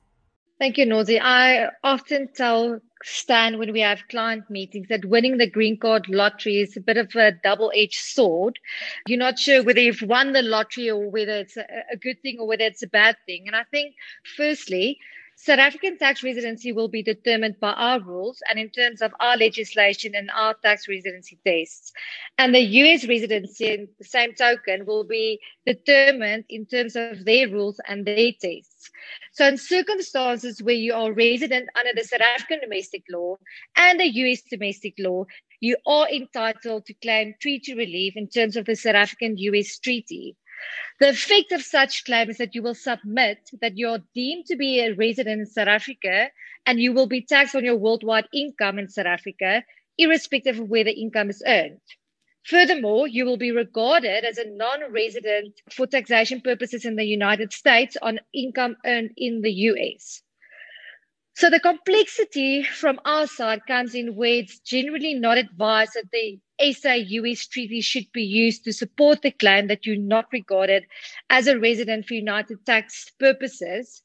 Thank 0.58 0.80
you, 0.80 0.88
Nozi. 0.88 1.22
I 1.22 1.70
often 1.84 2.28
tell 2.36 2.80
Stan 3.04 3.60
when 3.60 3.72
we 3.72 3.80
have 3.82 4.10
client 4.10 4.50
meetings 4.50 4.88
that 4.90 5.06
winning 5.06 5.38
the 5.38 5.50
green 5.50 5.78
card 5.78 6.10
lottery 6.10 6.58
is 6.58 6.76
a 6.76 6.82
bit 6.82 6.98
of 6.98 7.16
a 7.16 7.32
double 7.44 7.72
edged 7.76 8.02
sword. 8.02 8.58
You're 9.08 9.20
not 9.20 9.38
sure 9.38 9.64
whether 9.64 9.80
you've 9.80 10.02
won 10.02 10.34
the 10.34 10.42
lottery 10.42 10.90
or 10.90 11.10
whether 11.10 11.38
it's 11.38 11.58
a, 11.58 11.66
a 11.94 11.96
good 11.96 12.22
thing 12.24 12.38
or 12.40 12.48
whether 12.48 12.66
it's 12.66 12.82
a 12.82 12.88
bad 12.88 13.18
thing. 13.28 13.44
And 13.46 13.56
I 13.56 13.66
think, 13.72 13.94
firstly, 14.36 14.98
South 15.42 15.60
African 15.60 15.98
tax 15.98 16.22
residency 16.22 16.74
will 16.74 16.90
be 16.90 17.02
determined 17.02 17.62
by 17.62 17.72
our 17.72 18.02
rules 18.02 18.44
and 18.50 18.60
in 18.60 18.70
terms 18.70 19.02
of 19.02 19.14
our 19.22 19.38
legislation 19.38 20.14
and 20.14 20.30
our 20.36 20.54
tax 20.54 20.90
residency 20.90 21.40
tests. 21.48 21.94
And 22.38 22.54
the 22.54 22.60
US 22.60 23.08
residency, 23.08 23.74
in 23.74 23.88
the 23.98 24.04
same 24.04 24.34
token, 24.34 24.86
will 24.86 25.06
be 25.06 25.40
determined 25.66 26.44
in 26.50 26.66
terms 26.66 26.98
of 26.98 27.24
their 27.24 27.48
rules 27.48 27.80
and 27.88 28.06
their 28.06 28.34
tests. 28.34 28.92
So, 29.32 29.48
in 29.48 29.58
circumstances 29.58 30.62
where 30.62 30.76
you 30.76 30.94
are 30.94 31.14
resident 31.14 31.70
under 31.74 31.94
the 31.96 32.04
South 32.04 32.20
African 32.20 32.60
domestic 32.60 33.04
law 33.10 33.38
and 33.78 33.98
the 33.98 34.10
US 34.10 34.42
domestic 34.42 34.96
law, 35.00 35.24
you 35.62 35.78
are 35.88 36.10
entitled 36.10 36.86
to 36.88 36.94
claim 36.96 37.34
treaty 37.40 37.76
relief 37.76 38.18
in 38.18 38.28
terms 38.28 38.58
of 38.58 38.66
the 38.66 38.76
South 38.76 38.96
African 38.96 39.38
US 39.38 39.80
treaty. 39.80 40.36
The 41.00 41.10
effect 41.10 41.52
of 41.52 41.62
such 41.62 42.04
claim 42.06 42.30
is 42.30 42.38
that 42.38 42.56
you 42.56 42.62
will 42.62 42.76
submit 42.76 43.50
that 43.62 43.78
you're 43.78 44.04
deemed 44.14 44.46
to 44.48 44.56
be 44.56 44.80
a 44.80 44.94
resident 44.94 45.40
in 45.42 45.46
South 45.46 45.68
Africa 45.68 46.32
and 46.66 46.80
you 46.80 46.94
will 46.94 47.08
be 47.08 47.22
taxed 47.22 47.56
on 47.56 47.64
your 47.64 47.78
worldwide 47.78 48.28
income 48.34 48.80
in 48.80 48.90
South 48.90 49.06
Africa, 49.06 49.64
irrespective 49.98 50.60
of 50.60 50.70
where 50.70 50.84
the 50.84 51.00
income 51.00 51.30
is 51.30 51.42
earned. 51.48 51.82
Furthermore, 52.44 53.08
you 53.08 53.26
will 53.26 53.38
be 53.38 53.52
regarded 53.52 54.26
as 54.26 54.38
a 54.38 54.50
non 54.50 54.92
resident 54.92 55.62
for 55.72 55.86
taxation 55.88 56.42
purposes 56.42 56.86
in 56.86 56.96
the 56.96 57.06
United 57.06 57.54
States 57.54 57.96
on 58.02 58.20
income 58.34 58.76
earned 58.86 59.12
in 59.18 59.42
the 59.42 59.52
US. 59.52 60.22
So 61.36 61.50
the 61.50 61.60
complexity 61.60 62.64
from 62.64 63.00
our 63.06 63.28
side 63.28 63.62
comes 63.68 63.96
in 63.96 64.16
where 64.16 64.36
it's 64.36 64.60
generally 64.60 65.14
not 65.14 65.38
advised 65.38 65.94
that 65.94 66.12
the 66.12 66.40
SA 66.62 66.94
US 66.94 67.48
treaty 67.48 67.82
should 67.82 68.12
be 68.12 68.24
used 68.24 68.64
to 68.66 68.74
support 68.74 69.22
the 69.22 69.32
claim 69.32 69.68
that 69.68 69.86
you're 69.86 69.96
not 69.96 70.26
regarded 70.34 70.86
as 71.30 71.48
a 71.48 71.58
resident 71.60 72.06
for 72.06 72.16
United 72.16 72.66
tax 72.66 73.12
purposes. 73.20 74.04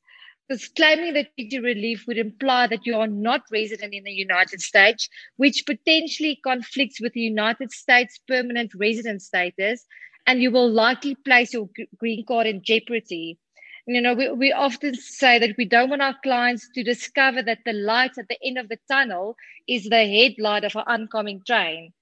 Because 0.49 0.68
claiming 0.68 1.14
the 1.14 1.25
treaty 1.25 1.58
relief 1.58 2.04
would 2.06 2.18
imply 2.18 2.66
that 2.66 2.84
you 2.84 2.96
are 2.96 3.06
not 3.08 3.42
resident 3.50 3.94
in 3.94 4.04
the 4.04 4.12
United 4.12 4.61
States, 4.61 5.08
which 5.37 5.64
potentially 5.66 6.38
conflicts 6.44 7.00
with 7.00 7.14
the 7.14 7.20
United 7.20 7.73
States 7.73 8.20
permanent 8.28 8.73
resident 8.75 9.23
status, 9.23 9.87
and 10.26 10.42
you 10.42 10.50
will 10.50 10.70
likely 10.70 11.14
place 11.14 11.52
your 11.54 11.68
green 11.99 12.25
card 12.26 12.46
in 12.46 12.62
jeopardy. 12.62 13.38
You 13.87 14.00
know, 14.00 14.14
we, 14.14 14.30
we 14.30 14.52
often 14.52 14.94
say 14.94 15.38
that 15.38 15.56
we 15.58 15.64
don't 15.64 15.90
want 15.90 16.02
our 16.02 16.16
clients 16.23 16.68
to 16.75 16.84
discover 16.84 17.42
that 17.42 17.61
the 17.64 17.73
light 17.73 18.16
at 18.18 18.28
the 18.28 18.38
end 18.44 18.58
of 18.58 18.68
the 18.68 18.78
tunnel 18.88 19.37
is 19.66 19.84
the 19.84 20.06
headlight 20.06 20.64
of 20.64 20.76
an 20.76 20.84
oncoming 20.87 21.42
train. 21.46 21.92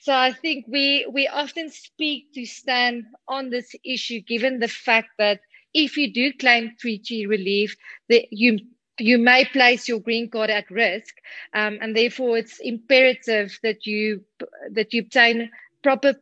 So 0.00 0.14
I 0.14 0.32
think 0.32 0.64
we 0.66 1.06
we 1.12 1.28
often 1.28 1.68
speak 1.70 2.32
to 2.34 2.46
Stan 2.46 3.06
on 3.28 3.50
this 3.50 3.74
issue, 3.84 4.20
given 4.20 4.58
the 4.58 4.68
fact 4.68 5.10
that 5.18 5.40
if 5.74 5.96
you 5.96 6.12
do 6.12 6.32
claim 6.32 6.74
treaty 6.80 7.26
relief, 7.26 7.76
that 8.08 8.26
you 8.30 8.58
you 8.98 9.18
may 9.18 9.44
place 9.44 9.88
your 9.88 10.00
green 10.00 10.30
card 10.30 10.50
at 10.50 10.70
risk, 10.70 11.14
um, 11.54 11.78
and 11.82 11.94
therefore 11.94 12.38
it's 12.38 12.58
imperative 12.60 13.58
that 13.62 13.86
you 13.86 14.24
that 14.72 14.92
you 14.94 15.02
obtain 15.02 15.50
proper 15.82 16.14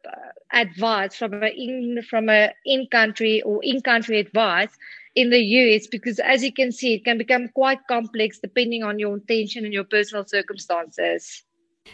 advice 0.53 1.15
from 1.17 1.35
a 1.35 1.49
in 1.49 2.03
from 2.03 2.29
a 2.29 2.53
in 2.65 2.87
country 2.91 3.43
or 3.43 3.61
in 3.63 3.81
country 3.81 4.19
advice 4.19 4.77
in 5.15 5.31
the 5.31 5.41
US 5.41 5.87
because 5.87 6.19
as 6.19 6.43
you 6.43 6.53
can 6.53 6.73
see 6.73 6.95
it 6.95 7.05
can 7.05 7.19
become 7.19 7.49
quite 7.49 7.81
complex 7.89 8.39
depending 8.41 8.83
on 8.83 8.99
your 8.99 9.15
intention 9.15 9.65
and 9.65 9.73
your 9.75 9.85
personal 9.85 10.25
circumstances. 10.27 11.45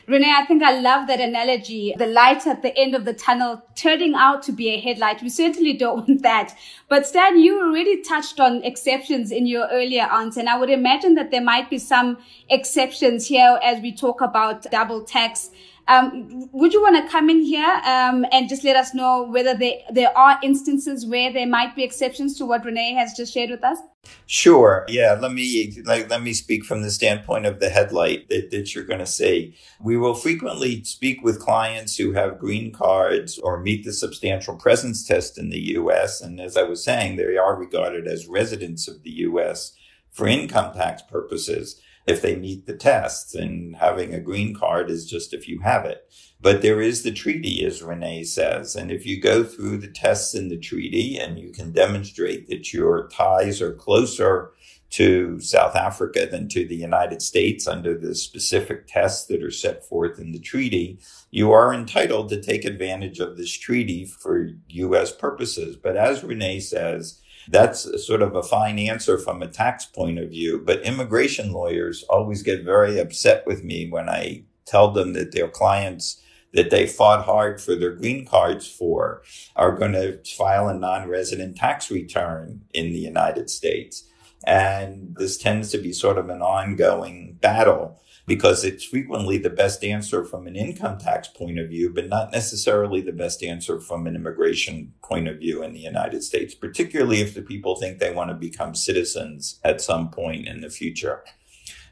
Renee, 0.06 0.32
I 0.36 0.44
think 0.44 0.62
I 0.62 0.80
love 0.80 1.06
that 1.06 1.20
analogy. 1.20 1.94
The 1.96 2.06
light 2.06 2.46
at 2.46 2.62
the 2.62 2.76
end 2.76 2.94
of 2.94 3.04
the 3.04 3.14
tunnel 3.14 3.62
turning 3.74 4.14
out 4.14 4.42
to 4.44 4.52
be 4.52 4.68
a 4.68 4.80
headlight. 4.80 5.22
We 5.22 5.30
certainly 5.30 5.72
don't 5.72 5.96
want 6.08 6.22
that. 6.22 6.56
But 6.88 7.06
Stan, 7.06 7.38
you 7.38 7.60
already 7.60 8.02
touched 8.02 8.40
on 8.40 8.62
exceptions 8.62 9.32
in 9.32 9.46
your 9.46 9.68
earlier 9.70 10.04
answer. 10.04 10.40
And 10.40 10.48
I 10.48 10.58
would 10.58 10.70
imagine 10.70 11.14
that 11.14 11.30
there 11.30 11.42
might 11.42 11.70
be 11.70 11.78
some 11.78 12.18
exceptions 12.50 13.26
here 13.26 13.58
as 13.62 13.80
we 13.80 13.92
talk 13.92 14.20
about 14.20 14.70
double 14.70 15.02
tax. 15.02 15.50
Um, 15.86 16.48
would 16.52 16.72
you 16.72 16.80
want 16.80 16.96
to 16.96 17.10
come 17.10 17.28
in 17.28 17.42
here 17.42 17.80
um, 17.84 18.24
and 18.32 18.48
just 18.48 18.64
let 18.64 18.76
us 18.76 18.94
know 18.94 19.24
whether 19.24 19.54
there, 19.54 19.80
there 19.90 20.16
are 20.16 20.38
instances 20.42 21.06
where 21.06 21.32
there 21.32 21.46
might 21.46 21.76
be 21.76 21.84
exceptions 21.84 22.38
to 22.38 22.46
what 22.46 22.64
Renee 22.64 22.94
has 22.94 23.12
just 23.14 23.34
shared 23.34 23.50
with 23.50 23.62
us? 23.62 23.78
Sure. 24.26 24.84
Yeah. 24.88 25.16
Let 25.20 25.32
me 25.32 25.82
like 25.84 26.10
let 26.10 26.22
me 26.22 26.32
speak 26.34 26.64
from 26.64 26.82
the 26.82 26.90
standpoint 26.90 27.46
of 27.46 27.60
the 27.60 27.70
headlight 27.70 28.28
that, 28.28 28.50
that 28.50 28.74
you're 28.74 28.84
going 28.84 29.00
to 29.00 29.06
see. 29.06 29.56
We 29.80 29.96
will 29.96 30.14
frequently 30.14 30.84
speak 30.84 31.22
with 31.22 31.40
clients 31.40 31.96
who 31.96 32.12
have 32.12 32.38
green 32.38 32.72
cards 32.72 33.38
or 33.38 33.60
meet 33.60 33.84
the 33.84 33.92
substantial 33.92 34.56
presence 34.56 35.06
test 35.06 35.38
in 35.38 35.50
the 35.50 35.60
U.S. 35.72 36.20
And 36.20 36.40
as 36.40 36.56
I 36.56 36.62
was 36.62 36.84
saying, 36.84 37.16
they 37.16 37.36
are 37.36 37.56
regarded 37.56 38.06
as 38.06 38.26
residents 38.26 38.88
of 38.88 39.02
the 39.02 39.10
U.S. 39.10 39.72
for 40.10 40.26
income 40.26 40.74
tax 40.74 41.02
purposes 41.02 41.80
if 42.06 42.22
they 42.22 42.36
meet 42.36 42.66
the 42.66 42.76
tests. 42.76 43.34
And 43.34 43.76
having 43.76 44.14
a 44.14 44.20
green 44.20 44.54
card 44.54 44.90
is 44.90 45.08
just 45.08 45.32
if 45.32 45.48
you 45.48 45.60
have 45.60 45.84
it. 45.84 46.08
But 46.40 46.62
there 46.62 46.80
is 46.80 47.02
the 47.02 47.12
treaty, 47.12 47.64
as 47.64 47.82
Renee 47.82 48.24
says. 48.24 48.76
And 48.76 48.90
if 48.90 49.06
you 49.06 49.20
go 49.20 49.44
through 49.44 49.78
the 49.78 49.88
tests 49.88 50.34
in 50.34 50.48
the 50.48 50.58
treaty 50.58 51.16
and 51.16 51.38
you 51.38 51.52
can 51.52 51.72
demonstrate 51.72 52.48
that 52.48 52.72
your 52.72 53.08
ties 53.08 53.62
are 53.62 53.72
closer 53.72 54.52
to 54.94 55.40
South 55.40 55.74
Africa 55.74 56.28
than 56.30 56.48
to 56.48 56.64
the 56.68 56.76
United 56.76 57.20
States 57.20 57.66
under 57.66 57.98
the 57.98 58.14
specific 58.14 58.86
tests 58.86 59.26
that 59.26 59.42
are 59.42 59.50
set 59.50 59.84
forth 59.84 60.20
in 60.20 60.30
the 60.30 60.38
treaty, 60.38 61.00
you 61.32 61.50
are 61.50 61.74
entitled 61.74 62.28
to 62.28 62.40
take 62.40 62.64
advantage 62.64 63.18
of 63.18 63.36
this 63.36 63.50
treaty 63.50 64.04
for 64.04 64.50
U.S. 64.68 65.10
purposes. 65.10 65.76
But 65.76 65.96
as 65.96 66.22
Renee 66.22 66.60
says, 66.60 67.20
that's 67.48 68.06
sort 68.06 68.22
of 68.22 68.34
a 68.34 68.42
fine 68.42 68.78
answer 68.78 69.18
from 69.18 69.42
a 69.42 69.48
tax 69.48 69.84
point 69.84 70.18
of 70.18 70.30
view. 70.30 70.62
But 70.64 70.82
immigration 70.82 71.52
lawyers 71.52 72.04
always 72.04 72.42
get 72.42 72.64
very 72.64 72.98
upset 72.98 73.46
with 73.46 73.64
me 73.64 73.88
when 73.90 74.08
I 74.08 74.44
tell 74.64 74.90
them 74.90 75.12
that 75.12 75.32
their 75.32 75.48
clients 75.48 76.20
that 76.54 76.70
they 76.70 76.86
fought 76.86 77.24
hard 77.24 77.60
for 77.60 77.74
their 77.74 77.92
green 77.92 78.24
cards 78.24 78.66
for 78.66 79.22
are 79.56 79.76
going 79.76 79.92
to 79.92 80.18
file 80.24 80.68
a 80.68 80.74
non-resident 80.74 81.56
tax 81.56 81.90
return 81.90 82.62
in 82.72 82.86
the 82.86 82.98
United 82.98 83.50
States. 83.50 84.08
And 84.46 85.16
this 85.18 85.36
tends 85.36 85.70
to 85.72 85.78
be 85.78 85.92
sort 85.92 86.16
of 86.16 86.28
an 86.28 86.42
ongoing 86.42 87.38
battle 87.40 88.00
because 88.26 88.64
it's 88.64 88.84
frequently 88.84 89.36
the 89.36 89.50
best 89.50 89.84
answer 89.84 90.24
from 90.24 90.46
an 90.46 90.56
income 90.56 90.98
tax 90.98 91.28
point 91.28 91.58
of 91.58 91.68
view, 91.68 91.92
but 91.92 92.08
not 92.08 92.32
necessarily 92.32 93.00
the 93.00 93.12
best 93.12 93.42
answer 93.42 93.78
from 93.78 94.06
an 94.06 94.16
immigration 94.16 94.94
point 95.02 95.28
of 95.28 95.38
view 95.38 95.62
in 95.62 95.72
the 95.72 95.80
United 95.80 96.22
States, 96.22 96.54
particularly 96.54 97.20
if 97.20 97.34
the 97.34 97.42
people 97.42 97.76
think 97.76 97.98
they 97.98 98.12
want 98.12 98.30
to 98.30 98.34
become 98.34 98.74
citizens 98.74 99.60
at 99.62 99.80
some 99.80 100.10
point 100.10 100.48
in 100.48 100.62
the 100.62 100.70
future. 100.70 101.22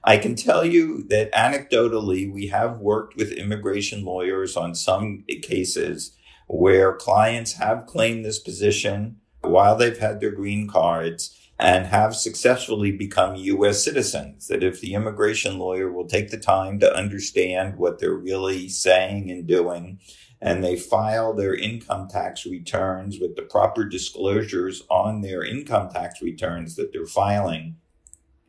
I 0.04 0.16
can 0.16 0.34
tell 0.34 0.64
you 0.64 1.04
that 1.04 1.30
anecdotally, 1.32 2.32
we 2.32 2.48
have 2.48 2.78
worked 2.78 3.16
with 3.16 3.30
immigration 3.30 4.04
lawyers 4.04 4.56
on 4.56 4.74
some 4.74 5.24
cases 5.42 6.16
where 6.48 6.96
clients 6.96 7.52
have 7.54 7.86
claimed 7.86 8.24
this 8.24 8.38
position 8.38 9.18
while 9.42 9.76
they've 9.76 9.98
had 9.98 10.20
their 10.20 10.32
green 10.32 10.68
cards 10.68 11.36
and 11.59 11.87
have 11.87 12.16
successfully 12.16 12.90
become 12.90 13.37
U.S. 13.37 13.85
citizens. 13.85 14.49
That 14.49 14.64
if 14.64 14.80
the 14.80 14.94
immigration 14.94 15.59
lawyer 15.59 15.92
will 15.92 16.06
take 16.06 16.30
the 16.30 16.38
time 16.38 16.78
to 16.80 16.94
understand 16.94 17.76
what 17.76 17.99
they're 17.99 18.14
really 18.14 18.68
saying 18.68 19.30
and 19.30 19.47
doing, 19.47 20.00
and 20.40 20.64
they 20.64 20.76
file 20.76 21.32
their 21.32 21.54
income 21.54 22.09
tax 22.09 22.44
returns 22.44 23.21
with 23.21 23.37
the 23.37 23.42
proper 23.42 23.85
disclosures 23.85 24.82
on 24.90 25.21
their 25.21 25.44
income 25.44 25.88
tax 25.88 26.21
returns 26.21 26.75
that 26.75 26.92
they're 26.92 27.06
filing, 27.06 27.76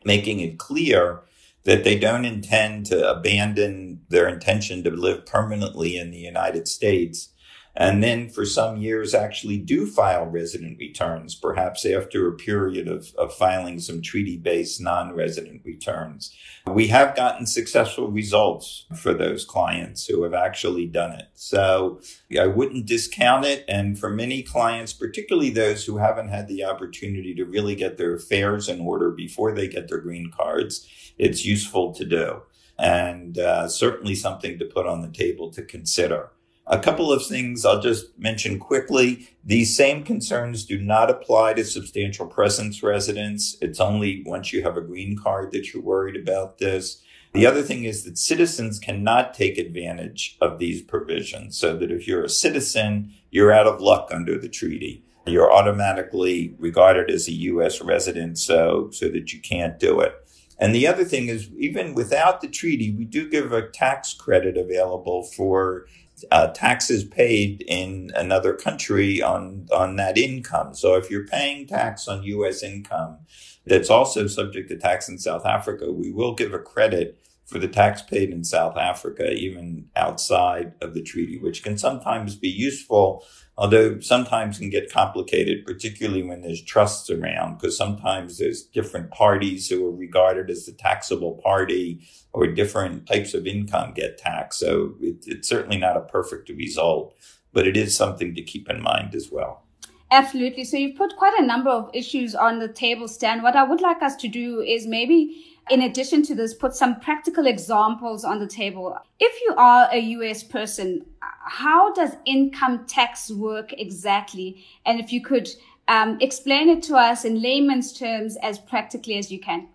making 0.04 0.40
it 0.40 0.58
clear 0.58 1.22
that 1.66 1.84
they 1.84 1.98
don't 1.98 2.26
intend 2.26 2.86
to 2.88 3.10
abandon 3.10 4.02
their 4.10 4.28
intention 4.28 4.84
to 4.84 4.90
live 4.90 5.26
permanently 5.26 5.96
in 5.98 6.12
the 6.12 6.18
United 6.18 6.68
States 6.68 7.30
and 7.76 8.04
then 8.04 8.30
for 8.30 8.46
some 8.46 8.78
years 8.78 9.16
actually 9.16 9.58
do 9.58 9.88
file 9.88 10.26
resident 10.26 10.78
returns, 10.78 11.34
perhaps 11.34 11.86
after 11.86 12.28
a 12.28 12.36
period 12.36 12.88
of, 12.88 13.14
of 13.18 13.34
filing 13.34 13.80
some 13.80 14.02
treaty 14.02 14.38
based 14.38 14.80
non 14.80 15.14
resident 15.14 15.62
returns. 15.66 16.36
We 16.68 16.88
have 16.88 17.16
gotten 17.16 17.48
successful 17.48 18.10
results 18.10 18.86
for 18.96 19.14
those 19.14 19.44
clients 19.44 20.06
who 20.06 20.22
have 20.24 20.36
actually 20.36 20.86
done 20.86 21.14
it. 21.14 21.30
So 21.34 22.00
I 22.40 22.46
wouldn't 22.46 22.86
discount 22.86 23.46
it. 23.46 23.66
And 23.68 23.98
for 23.98 24.10
many 24.10 24.44
clients, 24.44 24.94
particularly 24.94 25.50
those 25.50 25.86
who 25.86 25.98
haven't 25.98 26.30
had 26.30 26.48
the 26.48 26.64
opportunity 26.64 27.34
to 27.36 27.46
really 27.46 27.76
get 27.76 27.98
their 27.98 28.16
affairs 28.16 28.70
in 28.70 28.82
order 28.82 29.10
before 29.10 29.52
they 29.52 29.68
get 29.68 29.88
their 29.88 30.00
green 30.00 30.32
cards, 30.32 30.88
it's 31.18 31.44
useful 31.44 31.94
to 31.96 32.06
do 32.06 32.44
and 32.78 33.38
uh, 33.38 33.68
certainly 33.68 34.16
something 34.16 34.58
to 34.58 34.66
put 34.66 34.88
on 34.88 35.02
the 35.02 35.08
table 35.08 35.52
to 35.52 35.64
consider. 35.64 36.32
A 36.66 36.80
couple 36.80 37.12
of 37.12 37.26
things 37.26 37.66
I'll 37.66 37.82
just 37.82 38.18
mention 38.18 38.58
quickly. 38.58 39.30
These 39.44 39.76
same 39.76 40.04
concerns 40.04 40.64
do 40.64 40.80
not 40.80 41.10
apply 41.10 41.56
to 41.56 41.66
substantial 41.66 42.26
presence 42.26 42.82
residents. 42.82 43.58
It's 43.62 43.82
only 43.82 44.24
once 44.26 44.54
you 44.54 44.64
have 44.64 44.78
a 44.78 44.82
green 44.82 45.18
card 45.18 45.52
that 45.52 45.74
you're 45.74 45.84
worried 45.84 46.16
about 46.16 46.60
this. 46.60 47.02
The 47.34 47.46
other 47.46 47.64
thing 47.64 47.84
is 47.84 48.06
that 48.06 48.18
citizens 48.18 48.80
cannot 48.80 49.34
take 49.34 49.58
advantage 49.58 50.38
of 50.40 50.58
these 50.58 50.82
provisions 50.82 51.58
so 51.58 51.76
that 51.76 51.92
if 51.92 52.08
you're 52.08 52.24
a 52.24 52.30
citizen, 52.30 53.14
you're 53.30 53.52
out 53.52 53.68
of 53.68 53.82
luck 53.82 54.08
under 54.12 54.38
the 54.38 54.48
treaty. 54.48 55.04
You're 55.26 55.52
automatically 55.52 56.56
regarded 56.60 57.10
as 57.10 57.28
a 57.28 57.34
U.S. 57.34 57.82
resident 57.82 58.38
so, 58.38 58.90
so 58.92 59.10
that 59.10 59.34
you 59.34 59.42
can't 59.42 59.80
do 59.80 60.00
it. 60.00 60.14
And 60.60 60.74
the 60.74 60.88
other 60.88 61.04
thing 61.04 61.28
is, 61.28 61.50
even 61.58 61.94
without 61.96 62.40
the 62.40 62.48
treaty, 62.48 62.94
we 62.94 63.06
do 63.06 63.28
give 63.30 63.52
a 63.52 63.68
tax 63.68 64.14
credit 64.14 64.56
available 64.56 65.24
for 65.24 65.88
uh, 66.32 66.48
taxes 66.48 67.04
paid 67.04 67.64
in 67.68 68.12
another 68.16 68.54
country 68.54 69.22
on 69.22 69.68
on 69.74 69.96
that 69.98 70.18
income. 70.18 70.74
So 70.74 70.96
if 70.96 71.10
you're 71.10 71.28
paying 71.28 71.68
tax 71.68 72.08
on 72.08 72.24
U.S. 72.24 72.64
income 72.64 73.20
that's 73.66 73.90
also 73.90 74.28
subject 74.28 74.70
to 74.70 74.78
tax 74.78 75.08
in 75.08 75.18
South 75.18 75.46
Africa, 75.46 75.92
we 75.92 76.12
will 76.12 76.34
give 76.34 76.54
a 76.54 76.60
credit 76.60 77.18
for 77.46 77.60
the 77.60 77.68
tax 77.68 78.02
paid 78.02 78.30
in 78.30 78.44
South 78.44 78.78
Africa, 78.78 79.32
even 79.34 79.90
outside 79.96 80.74
of 80.82 80.94
the 80.94 81.02
treaty, 81.02 81.38
which 81.38 81.64
can 81.64 81.78
sometimes 81.78 82.36
be 82.36 82.50
useful 82.50 83.26
although 83.58 84.00
sometimes 84.00 84.60
can 84.60 84.70
get 84.70 84.92
complicated, 84.92 85.66
particularly 85.66 86.24
when 86.24 86.42
there's 86.42 86.62
trusts 86.62 87.10
around, 87.10 87.58
because 87.58 87.78
sometimes 87.78 88.38
there's 88.38 88.64
different 88.64 89.12
parties 89.12 89.70
who 89.70 89.86
are 89.86 89.96
regarded 89.96 90.50
as 90.50 90.66
the 90.66 90.72
taxable 90.72 91.40
party 91.44 92.02
or 92.32 92.48
different 92.48 93.06
types 93.06 93.34
of 93.34 93.46
income 93.46 93.94
get 93.94 94.18
taxed. 94.18 94.60
So 94.60 94.96
it, 95.00 95.24
it's 95.28 95.48
certainly 95.48 95.78
not 95.78 95.98
a 95.98 96.02
perfect 96.02 96.50
result, 96.50 97.16
but 97.52 97.68
it 97.68 97.78
is 97.78 97.96
something 97.96 98.34
to 98.34 98.42
keep 98.42 98.70
in 98.70 98.82
mind 98.82 99.14
as 99.14 99.32
well. 99.32 99.64
Absolutely. 100.10 100.64
So 100.64 100.78
you've 100.78 100.98
put 100.98 101.16
quite 101.16 101.40
a 101.40 101.46
number 101.46 101.72
of 101.72 101.90
issues 101.94 102.36
on 102.36 102.60
the 102.60 102.68
table, 102.68 103.08
Stan. 103.08 103.42
What 103.42 103.56
I 103.56 103.64
would 103.64 103.82
like 103.82 104.02
us 104.04 104.16
to 104.18 104.28
do 104.28 104.62
is 104.62 104.86
maybe 104.86 105.44
in 105.70 105.82
addition 105.82 106.24
to 106.24 106.36
this, 106.36 106.54
put 106.54 106.76
some 106.76 107.00
practical 107.00 107.48
examples 107.48 108.24
on 108.24 108.40
the 108.40 108.48
table. 108.48 108.98
If 109.20 109.42
you 109.42 109.56
are 109.58 109.88
a 109.92 110.00
US 110.00 110.44
person, 110.44 111.06
how 111.22 111.94
does 111.94 112.12
income 112.26 112.86
tax 112.86 113.32
work 113.32 113.74
exactly? 113.74 114.66
And 114.86 115.00
if 115.00 115.12
you 115.14 115.22
could 115.22 115.50
um, 115.88 116.18
explain 116.22 116.70
it 116.70 116.84
to 116.84 116.96
us 116.96 117.26
in 117.26 117.42
layman's 117.42 117.94
terms 117.94 118.38
as 118.42 118.60
practically 118.60 119.18
as 119.18 119.32
you 119.32 119.40
can. 119.40 119.68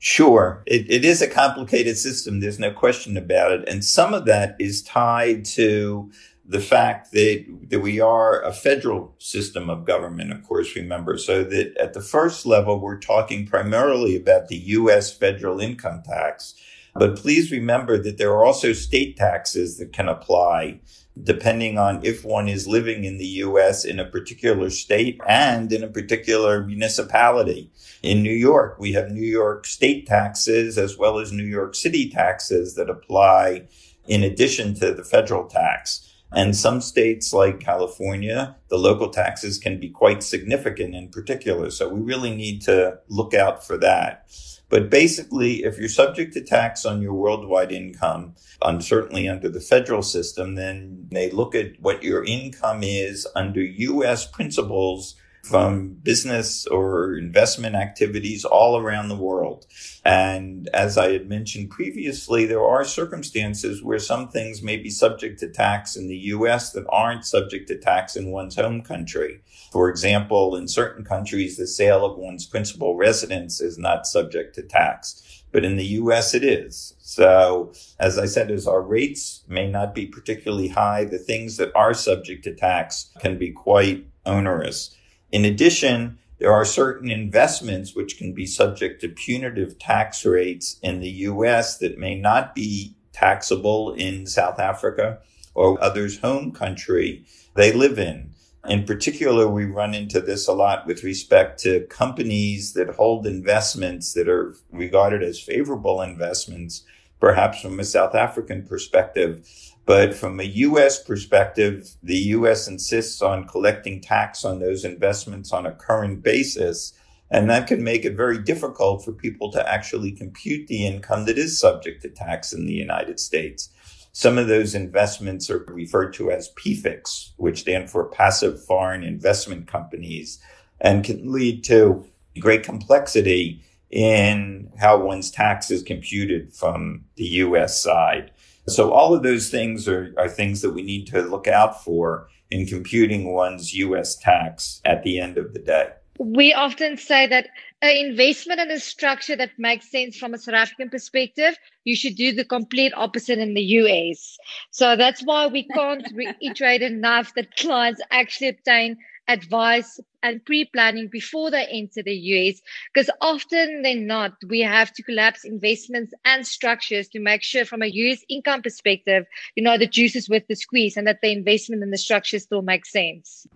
Sure. 0.00 0.62
It, 0.66 0.88
it 0.90 1.04
is 1.04 1.20
a 1.20 1.28
complicated 1.28 1.98
system. 1.98 2.40
There's 2.40 2.60
no 2.60 2.70
question 2.70 3.16
about 3.16 3.52
it. 3.52 3.68
And 3.68 3.84
some 3.84 4.14
of 4.14 4.26
that 4.26 4.54
is 4.58 4.82
tied 4.82 5.44
to 5.46 6.10
the 6.48 6.60
fact 6.60 7.12
that, 7.12 7.44
that 7.68 7.80
we 7.80 8.00
are 8.00 8.40
a 8.42 8.52
federal 8.52 9.14
system 9.18 9.68
of 9.68 9.84
government, 9.84 10.32
of 10.32 10.42
course, 10.42 10.74
remember, 10.74 11.18
so 11.18 11.44
that 11.44 11.76
at 11.76 11.92
the 11.92 12.00
first 12.00 12.46
level, 12.46 12.80
we're 12.80 12.98
talking 12.98 13.46
primarily 13.46 14.16
about 14.16 14.48
the 14.48 14.56
U.S. 14.56 15.12
federal 15.12 15.60
income 15.60 16.02
tax. 16.02 16.54
But 16.94 17.16
please 17.16 17.52
remember 17.52 17.98
that 17.98 18.16
there 18.16 18.32
are 18.32 18.46
also 18.46 18.72
state 18.72 19.18
taxes 19.18 19.76
that 19.76 19.92
can 19.92 20.08
apply 20.08 20.80
depending 21.22 21.78
on 21.78 22.00
if 22.04 22.24
one 22.24 22.48
is 22.48 22.68
living 22.68 23.04
in 23.04 23.18
the 23.18 23.26
U.S. 23.26 23.84
in 23.84 23.98
a 23.98 24.04
particular 24.04 24.70
state 24.70 25.20
and 25.28 25.72
in 25.72 25.82
a 25.82 25.88
particular 25.88 26.64
municipality. 26.64 27.70
In 28.02 28.22
New 28.22 28.32
York, 28.32 28.76
we 28.78 28.92
have 28.92 29.10
New 29.10 29.26
York 29.26 29.66
state 29.66 30.06
taxes 30.06 30.78
as 30.78 30.96
well 30.96 31.18
as 31.18 31.32
New 31.32 31.44
York 31.44 31.74
City 31.74 32.08
taxes 32.08 32.74
that 32.76 32.88
apply 32.88 33.66
in 34.06 34.22
addition 34.22 34.74
to 34.74 34.94
the 34.94 35.04
federal 35.04 35.46
tax. 35.46 36.08
And 36.32 36.54
some 36.54 36.80
states 36.80 37.32
like 37.32 37.60
California, 37.60 38.56
the 38.68 38.76
local 38.76 39.08
taxes 39.08 39.58
can 39.58 39.80
be 39.80 39.88
quite 39.88 40.22
significant 40.22 40.94
in 40.94 41.08
particular. 41.08 41.70
So 41.70 41.88
we 41.88 42.00
really 42.00 42.34
need 42.34 42.60
to 42.62 42.98
look 43.08 43.32
out 43.32 43.66
for 43.66 43.78
that. 43.78 44.26
But 44.70 44.90
basically, 44.90 45.64
if 45.64 45.78
you're 45.78 45.88
subject 45.88 46.34
to 46.34 46.42
tax 46.42 46.84
on 46.84 47.00
your 47.00 47.14
worldwide 47.14 47.72
income, 47.72 48.34
and 48.60 48.84
certainly 48.84 49.26
under 49.26 49.48
the 49.48 49.60
federal 49.60 50.02
system, 50.02 50.56
then 50.56 51.08
they 51.10 51.30
look 51.30 51.54
at 51.54 51.80
what 51.80 52.02
your 52.02 52.22
income 52.24 52.82
is 52.82 53.26
under 53.34 53.62
U.S. 53.62 54.26
principles 54.26 55.14
from 55.48 55.94
business 56.02 56.66
or 56.66 57.16
investment 57.16 57.74
activities 57.74 58.44
all 58.44 58.78
around 58.78 59.08
the 59.08 59.16
world. 59.16 59.66
And 60.04 60.68
as 60.74 60.98
I 60.98 61.12
had 61.12 61.28
mentioned 61.28 61.70
previously, 61.70 62.44
there 62.44 62.64
are 62.64 62.84
circumstances 62.84 63.82
where 63.82 63.98
some 63.98 64.28
things 64.28 64.62
may 64.62 64.76
be 64.76 64.90
subject 64.90 65.40
to 65.40 65.48
tax 65.48 65.96
in 65.96 66.08
the 66.08 66.16
U.S. 66.16 66.72
that 66.72 66.86
aren't 66.90 67.24
subject 67.24 67.68
to 67.68 67.78
tax 67.78 68.14
in 68.14 68.30
one's 68.30 68.56
home 68.56 68.82
country. 68.82 69.40
For 69.72 69.88
example, 69.88 70.54
in 70.54 70.68
certain 70.68 71.04
countries, 71.04 71.56
the 71.56 71.66
sale 71.66 72.04
of 72.04 72.18
one's 72.18 72.46
principal 72.46 72.96
residence 72.96 73.60
is 73.60 73.78
not 73.78 74.06
subject 74.06 74.54
to 74.56 74.62
tax. 74.62 75.44
But 75.50 75.64
in 75.64 75.76
the 75.76 75.86
U.S., 76.02 76.34
it 76.34 76.44
is. 76.44 76.94
So, 76.98 77.72
as 77.98 78.18
I 78.18 78.26
said, 78.26 78.50
as 78.50 78.66
our 78.66 78.82
rates 78.82 79.44
may 79.48 79.66
not 79.70 79.94
be 79.94 80.06
particularly 80.06 80.68
high, 80.68 81.04
the 81.04 81.18
things 81.18 81.56
that 81.56 81.72
are 81.74 81.94
subject 81.94 82.44
to 82.44 82.54
tax 82.54 83.10
can 83.18 83.38
be 83.38 83.50
quite 83.50 84.06
onerous. 84.26 84.94
In 85.30 85.44
addition, 85.44 86.18
there 86.38 86.52
are 86.52 86.64
certain 86.64 87.10
investments 87.10 87.94
which 87.94 88.16
can 88.16 88.32
be 88.32 88.46
subject 88.46 89.00
to 89.00 89.08
punitive 89.08 89.78
tax 89.78 90.24
rates 90.24 90.78
in 90.82 91.00
the 91.00 91.10
US 91.10 91.78
that 91.78 91.98
may 91.98 92.14
not 92.14 92.54
be 92.54 92.94
taxable 93.12 93.92
in 93.92 94.26
South 94.26 94.58
Africa 94.58 95.18
or 95.54 95.82
others' 95.82 96.20
home 96.20 96.52
country 96.52 97.24
they 97.54 97.72
live 97.72 97.98
in. 97.98 98.30
In 98.68 98.84
particular, 98.84 99.48
we 99.48 99.64
run 99.64 99.94
into 99.94 100.20
this 100.20 100.46
a 100.46 100.52
lot 100.52 100.86
with 100.86 101.02
respect 101.02 101.60
to 101.60 101.86
companies 101.86 102.74
that 102.74 102.96
hold 102.96 103.26
investments 103.26 104.12
that 104.12 104.28
are 104.28 104.54
regarded 104.70 105.22
as 105.22 105.40
favorable 105.40 106.02
investments, 106.02 106.84
perhaps 107.20 107.60
from 107.60 107.80
a 107.80 107.84
South 107.84 108.14
African 108.14 108.66
perspective, 108.66 109.48
but 109.88 110.14
from 110.14 110.38
a 110.38 110.44
U.S. 110.44 111.02
perspective, 111.02 111.96
the 112.02 112.18
U.S. 112.36 112.68
insists 112.68 113.22
on 113.22 113.48
collecting 113.48 114.02
tax 114.02 114.44
on 114.44 114.58
those 114.58 114.84
investments 114.84 115.50
on 115.50 115.64
a 115.64 115.72
current 115.72 116.22
basis. 116.22 116.92
And 117.30 117.48
that 117.48 117.66
can 117.66 117.82
make 117.82 118.04
it 118.04 118.14
very 118.14 118.36
difficult 118.36 119.02
for 119.02 119.12
people 119.12 119.50
to 119.52 119.66
actually 119.66 120.12
compute 120.12 120.68
the 120.68 120.86
income 120.86 121.24
that 121.24 121.38
is 121.38 121.58
subject 121.58 122.02
to 122.02 122.10
tax 122.10 122.52
in 122.52 122.66
the 122.66 122.74
United 122.74 123.18
States. 123.18 123.70
Some 124.12 124.36
of 124.36 124.46
those 124.46 124.74
investments 124.74 125.48
are 125.48 125.64
referred 125.68 126.12
to 126.14 126.30
as 126.30 126.52
PFICs, 126.62 127.30
which 127.38 127.60
stand 127.60 127.88
for 127.88 128.10
passive 128.10 128.62
foreign 128.62 129.02
investment 129.02 129.68
companies 129.68 130.38
and 130.82 131.02
can 131.02 131.32
lead 131.32 131.64
to 131.64 132.06
great 132.38 132.62
complexity 132.62 133.64
in 133.88 134.70
how 134.78 134.98
one's 134.98 135.30
tax 135.30 135.70
is 135.70 135.82
computed 135.82 136.52
from 136.52 137.06
the 137.16 137.24
U.S. 137.24 137.82
side. 137.82 138.32
So 138.68 138.92
all 138.92 139.14
of 139.14 139.22
those 139.22 139.50
things 139.50 139.88
are, 139.88 140.14
are 140.18 140.28
things 140.28 140.60
that 140.62 140.70
we 140.70 140.82
need 140.82 141.06
to 141.08 141.22
look 141.22 141.46
out 141.46 141.82
for 141.82 142.28
in 142.50 142.66
computing 142.66 143.32
one's 143.32 143.74
US 143.74 144.16
tax 144.16 144.80
at 144.84 145.02
the 145.02 145.20
end 145.20 145.38
of 145.38 145.52
the 145.52 145.58
day. 145.58 145.90
We 146.18 146.52
often 146.52 146.96
say 146.96 147.28
that 147.28 147.48
an 147.80 147.96
investment 147.96 148.60
in 148.60 148.70
a 148.72 148.80
structure 148.80 149.36
that 149.36 149.50
makes 149.56 149.88
sense 149.88 150.16
from 150.16 150.34
a 150.34 150.38
South 150.38 150.56
African 150.56 150.90
perspective, 150.90 151.56
you 151.84 151.94
should 151.94 152.16
do 152.16 152.32
the 152.32 152.44
complete 152.44 152.92
opposite 152.96 153.38
in 153.38 153.54
the 153.54 153.62
US. 153.62 154.36
So 154.72 154.96
that's 154.96 155.22
why 155.22 155.46
we 155.46 155.68
can't 155.68 156.06
reiterate 156.14 156.82
enough 156.82 157.34
that 157.34 157.56
clients 157.56 158.00
actually 158.10 158.48
obtain 158.48 158.96
advice 159.28 160.00
and 160.22 160.44
pre-planning 160.44 161.08
before 161.08 161.50
they 161.50 161.66
enter 161.66 162.02
the 162.02 162.14
US 162.14 162.60
because 162.92 163.10
often 163.20 163.82
than 163.82 164.06
not 164.06 164.32
we 164.48 164.60
have 164.60 164.92
to 164.94 165.02
collapse 165.02 165.44
investments 165.44 166.12
and 166.24 166.46
structures 166.46 167.08
to 167.08 167.20
make 167.20 167.42
sure 167.42 167.64
from 167.64 167.82
a 167.82 167.86
US 167.86 168.24
income 168.28 168.62
perspective 168.62 169.26
you 169.54 169.62
know 169.62 169.78
the 169.78 169.86
juice 169.86 170.16
is 170.16 170.28
worth 170.28 170.46
the 170.48 170.56
squeeze 170.56 170.96
and 170.96 171.06
that 171.06 171.20
the 171.22 171.30
investment 171.30 171.82
and 171.82 171.92
the 171.92 171.98
structure 171.98 172.38
still 172.38 172.62
makes 172.62 172.90
sense 172.90 173.46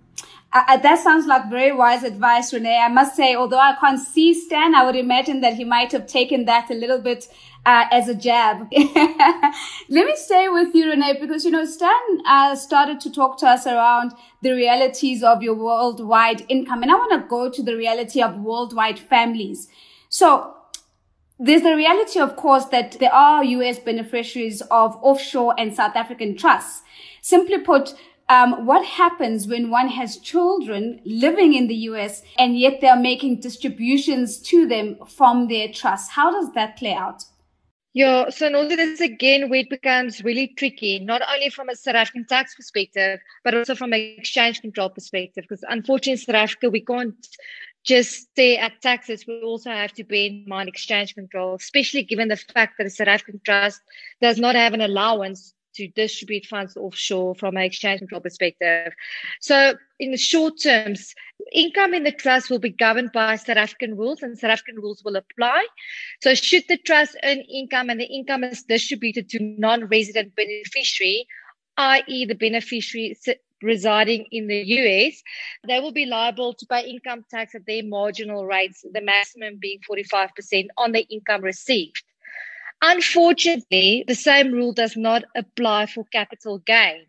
Uh, 0.52 0.76
that 0.76 0.98
sounds 0.98 1.26
like 1.26 1.48
very 1.48 1.72
wise 1.72 2.02
advice, 2.02 2.52
Renee. 2.52 2.78
I 2.78 2.88
must 2.88 3.16
say, 3.16 3.34
although 3.34 3.58
I 3.58 3.74
can't 3.80 3.98
see 3.98 4.34
Stan, 4.34 4.74
I 4.74 4.84
would 4.84 4.96
imagine 4.96 5.40
that 5.40 5.54
he 5.54 5.64
might 5.64 5.90
have 5.92 6.06
taken 6.06 6.44
that 6.44 6.70
a 6.70 6.74
little 6.74 6.98
bit 6.98 7.26
uh, 7.64 7.84
as 7.90 8.08
a 8.08 8.14
jab. 8.14 8.68
Let 8.72 10.06
me 10.06 10.14
stay 10.14 10.48
with 10.50 10.74
you, 10.74 10.90
Renee, 10.90 11.16
because, 11.18 11.46
you 11.46 11.50
know, 11.50 11.64
Stan 11.64 11.92
uh, 12.26 12.54
started 12.54 13.00
to 13.00 13.10
talk 13.10 13.38
to 13.38 13.46
us 13.46 13.66
around 13.66 14.12
the 14.42 14.52
realities 14.52 15.22
of 15.22 15.42
your 15.42 15.54
worldwide 15.54 16.44
income. 16.50 16.82
And 16.82 16.90
I 16.90 16.96
want 16.96 17.12
to 17.22 17.28
go 17.28 17.50
to 17.50 17.62
the 17.62 17.74
reality 17.74 18.20
of 18.20 18.36
worldwide 18.36 18.98
families. 18.98 19.68
So 20.10 20.54
there's 21.38 21.62
the 21.62 21.76
reality, 21.76 22.20
of 22.20 22.36
course, 22.36 22.66
that 22.66 22.98
there 23.00 23.12
are 23.12 23.42
US 23.42 23.78
beneficiaries 23.78 24.60
of 24.70 24.98
offshore 25.00 25.54
and 25.56 25.74
South 25.74 25.96
African 25.96 26.36
trusts. 26.36 26.82
Simply 27.22 27.58
put, 27.58 27.94
um, 28.32 28.64
what 28.64 28.84
happens 28.84 29.46
when 29.46 29.68
one 29.68 29.88
has 29.88 30.16
children 30.16 31.00
living 31.04 31.52
in 31.52 31.66
the 31.68 31.80
US 31.90 32.22
and 32.38 32.58
yet 32.58 32.80
they're 32.80 32.96
making 32.96 33.40
distributions 33.40 34.38
to 34.50 34.66
them 34.66 34.96
from 35.06 35.48
their 35.48 35.68
trust? 35.68 36.10
How 36.10 36.30
does 36.30 36.52
that 36.54 36.78
play 36.78 36.94
out? 36.94 37.24
Yeah, 37.92 38.30
so 38.30 38.46
and 38.46 38.56
also 38.56 38.74
this 38.74 39.02
again 39.02 39.50
where 39.50 39.60
it 39.60 39.68
becomes 39.68 40.24
really 40.24 40.48
tricky, 40.56 40.98
not 40.98 41.20
only 41.30 41.50
from 41.50 41.68
a 41.68 41.76
South 41.76 41.94
African 41.94 42.24
tax 42.24 42.54
perspective, 42.54 43.20
but 43.44 43.54
also 43.54 43.74
from 43.74 43.92
an 43.92 44.00
exchange 44.16 44.62
control 44.62 44.88
perspective. 44.88 45.44
Because 45.46 45.62
unfortunately 45.68 46.12
in 46.12 46.18
South 46.18 46.34
Africa, 46.36 46.70
we 46.70 46.80
can't 46.80 47.28
just 47.84 48.30
stay 48.30 48.56
at 48.56 48.80
taxes. 48.80 49.26
We 49.26 49.42
also 49.42 49.68
have 49.70 49.92
to 49.92 50.04
bear 50.04 50.26
in 50.28 50.44
mind 50.48 50.70
exchange 50.70 51.14
control, 51.14 51.56
especially 51.56 52.02
given 52.04 52.28
the 52.28 52.38
fact 52.38 52.78
that 52.78 52.84
the 52.84 52.90
South 52.90 53.08
African 53.08 53.42
trust 53.44 53.82
does 54.22 54.38
not 54.38 54.54
have 54.54 54.72
an 54.72 54.80
allowance 54.80 55.52
to 55.74 55.88
distribute 55.88 56.46
funds 56.46 56.76
offshore 56.76 57.34
from 57.34 57.56
an 57.56 57.62
exchange 57.62 58.00
control 58.00 58.20
perspective. 58.20 58.92
So 59.40 59.74
in 59.98 60.10
the 60.10 60.16
short 60.16 60.60
terms, 60.62 61.14
income 61.52 61.94
in 61.94 62.04
the 62.04 62.12
trust 62.12 62.50
will 62.50 62.58
be 62.58 62.70
governed 62.70 63.12
by 63.12 63.36
South 63.36 63.56
African 63.56 63.96
rules 63.96 64.22
and 64.22 64.38
South 64.38 64.50
African 64.50 64.76
rules 64.76 65.02
will 65.04 65.16
apply. 65.16 65.66
So 66.20 66.34
should 66.34 66.64
the 66.68 66.78
trust 66.78 67.16
earn 67.24 67.40
income 67.40 67.90
and 67.90 68.00
the 68.00 68.06
income 68.06 68.44
is 68.44 68.62
distributed 68.62 69.28
to 69.30 69.38
non-resident 69.40 70.34
beneficiary, 70.36 71.26
i.e. 71.76 72.26
the 72.26 72.34
beneficiary 72.34 73.16
residing 73.62 74.26
in 74.30 74.48
the 74.48 74.60
US, 74.60 75.22
they 75.66 75.80
will 75.80 75.92
be 75.92 76.06
liable 76.06 76.52
to 76.54 76.66
pay 76.66 76.88
income 76.88 77.24
tax 77.30 77.54
at 77.54 77.66
their 77.66 77.84
marginal 77.84 78.44
rates, 78.44 78.84
the 78.92 79.00
maximum 79.00 79.58
being 79.60 79.78
45% 79.88 80.66
on 80.76 80.92
the 80.92 81.06
income 81.08 81.42
received. 81.42 82.02
Unfortunately, 82.82 84.04
the 84.08 84.14
same 84.16 84.50
rule 84.50 84.72
does 84.72 84.96
not 84.96 85.22
apply 85.36 85.86
for 85.86 86.04
capital 86.12 86.58
gain. 86.58 87.06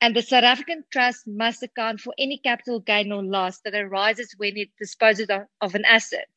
And 0.00 0.14
the 0.14 0.20
South 0.20 0.44
African 0.44 0.84
Trust 0.90 1.26
must 1.26 1.62
account 1.62 2.00
for 2.00 2.12
any 2.18 2.36
capital 2.36 2.80
gain 2.80 3.10
or 3.10 3.24
loss 3.24 3.60
that 3.60 3.74
arises 3.74 4.34
when 4.36 4.56
it 4.58 4.68
disposes 4.78 5.28
of, 5.30 5.42
of 5.62 5.74
an 5.74 5.86
asset. 5.86 6.28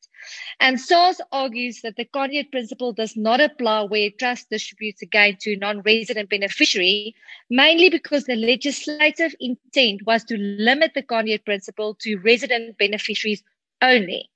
And 0.58 0.80
SARS 0.80 1.20
argues 1.30 1.82
that 1.82 1.96
the 1.96 2.06
conduit 2.06 2.50
principle 2.50 2.92
does 2.92 3.14
not 3.14 3.40
apply 3.40 3.82
where 3.82 4.10
trust 4.10 4.48
distributes 4.50 5.02
a 5.02 5.06
gain 5.06 5.36
to 5.40 5.52
a 5.52 5.56
non-resident 5.56 6.30
beneficiary, 6.30 7.14
mainly 7.50 7.90
because 7.90 8.24
the 8.24 8.36
legislative 8.36 9.34
intent 9.38 10.00
was 10.06 10.24
to 10.24 10.36
limit 10.38 10.92
the 10.94 11.02
conduit 11.02 11.44
principle 11.44 11.94
to 12.00 12.16
resident 12.16 12.78
beneficiaries 12.78 13.42
only. 13.82 14.30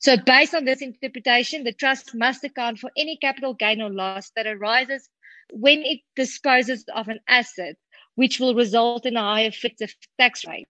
So 0.00 0.16
based 0.16 0.54
on 0.54 0.64
this 0.64 0.80
interpretation, 0.80 1.64
the 1.64 1.72
trust 1.72 2.14
must 2.14 2.44
account 2.44 2.78
for 2.78 2.90
any 2.96 3.16
capital 3.16 3.54
gain 3.54 3.82
or 3.82 3.90
loss 3.90 4.30
that 4.36 4.46
arises 4.46 5.08
when 5.52 5.80
it 5.80 6.00
disposes 6.14 6.84
of 6.94 7.08
an 7.08 7.20
asset, 7.28 7.76
which 8.14 8.38
will 8.38 8.54
result 8.54 9.06
in 9.06 9.16
a 9.16 9.20
higher 9.20 9.48
effective 9.48 9.94
tax 10.18 10.46
rate. 10.46 10.68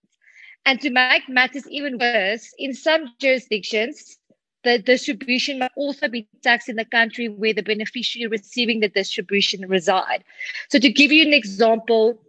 And 0.65 0.81
to 0.81 0.91
make 0.91 1.29
matters 1.29 1.69
even 1.69 1.99
worse, 1.99 2.53
in 2.59 2.75
some 2.75 3.15
jurisdictions, 3.21 4.19
the 4.65 4.79
distribution 4.79 5.61
must 5.61 5.73
also 5.77 6.09
be 6.09 6.29
taxed 6.43 6.69
in 6.69 6.77
the 6.77 6.85
country 6.85 7.29
where 7.29 7.55
the 7.55 7.63
beneficiary 7.63 8.27
receiving 8.27 8.81
the 8.81 8.89
distribution 8.89 9.69
reside. 9.69 10.25
So 10.69 10.79
to 10.79 10.91
give 10.91 11.13
you 11.13 11.27
an 11.27 11.33
example, 11.33 12.21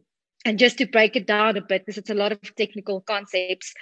and 0.45 0.59
just 0.59 0.77
to 0.77 0.85
break 0.85 1.15
it 1.15 1.27
down 1.27 1.57
a 1.57 1.61
bit, 1.61 1.85
because 1.85 1.97
it's 1.97 2.09
a 2.09 2.13
lot 2.13 2.31
of 2.31 2.55
technical 2.55 3.01
concepts, 3.01 3.73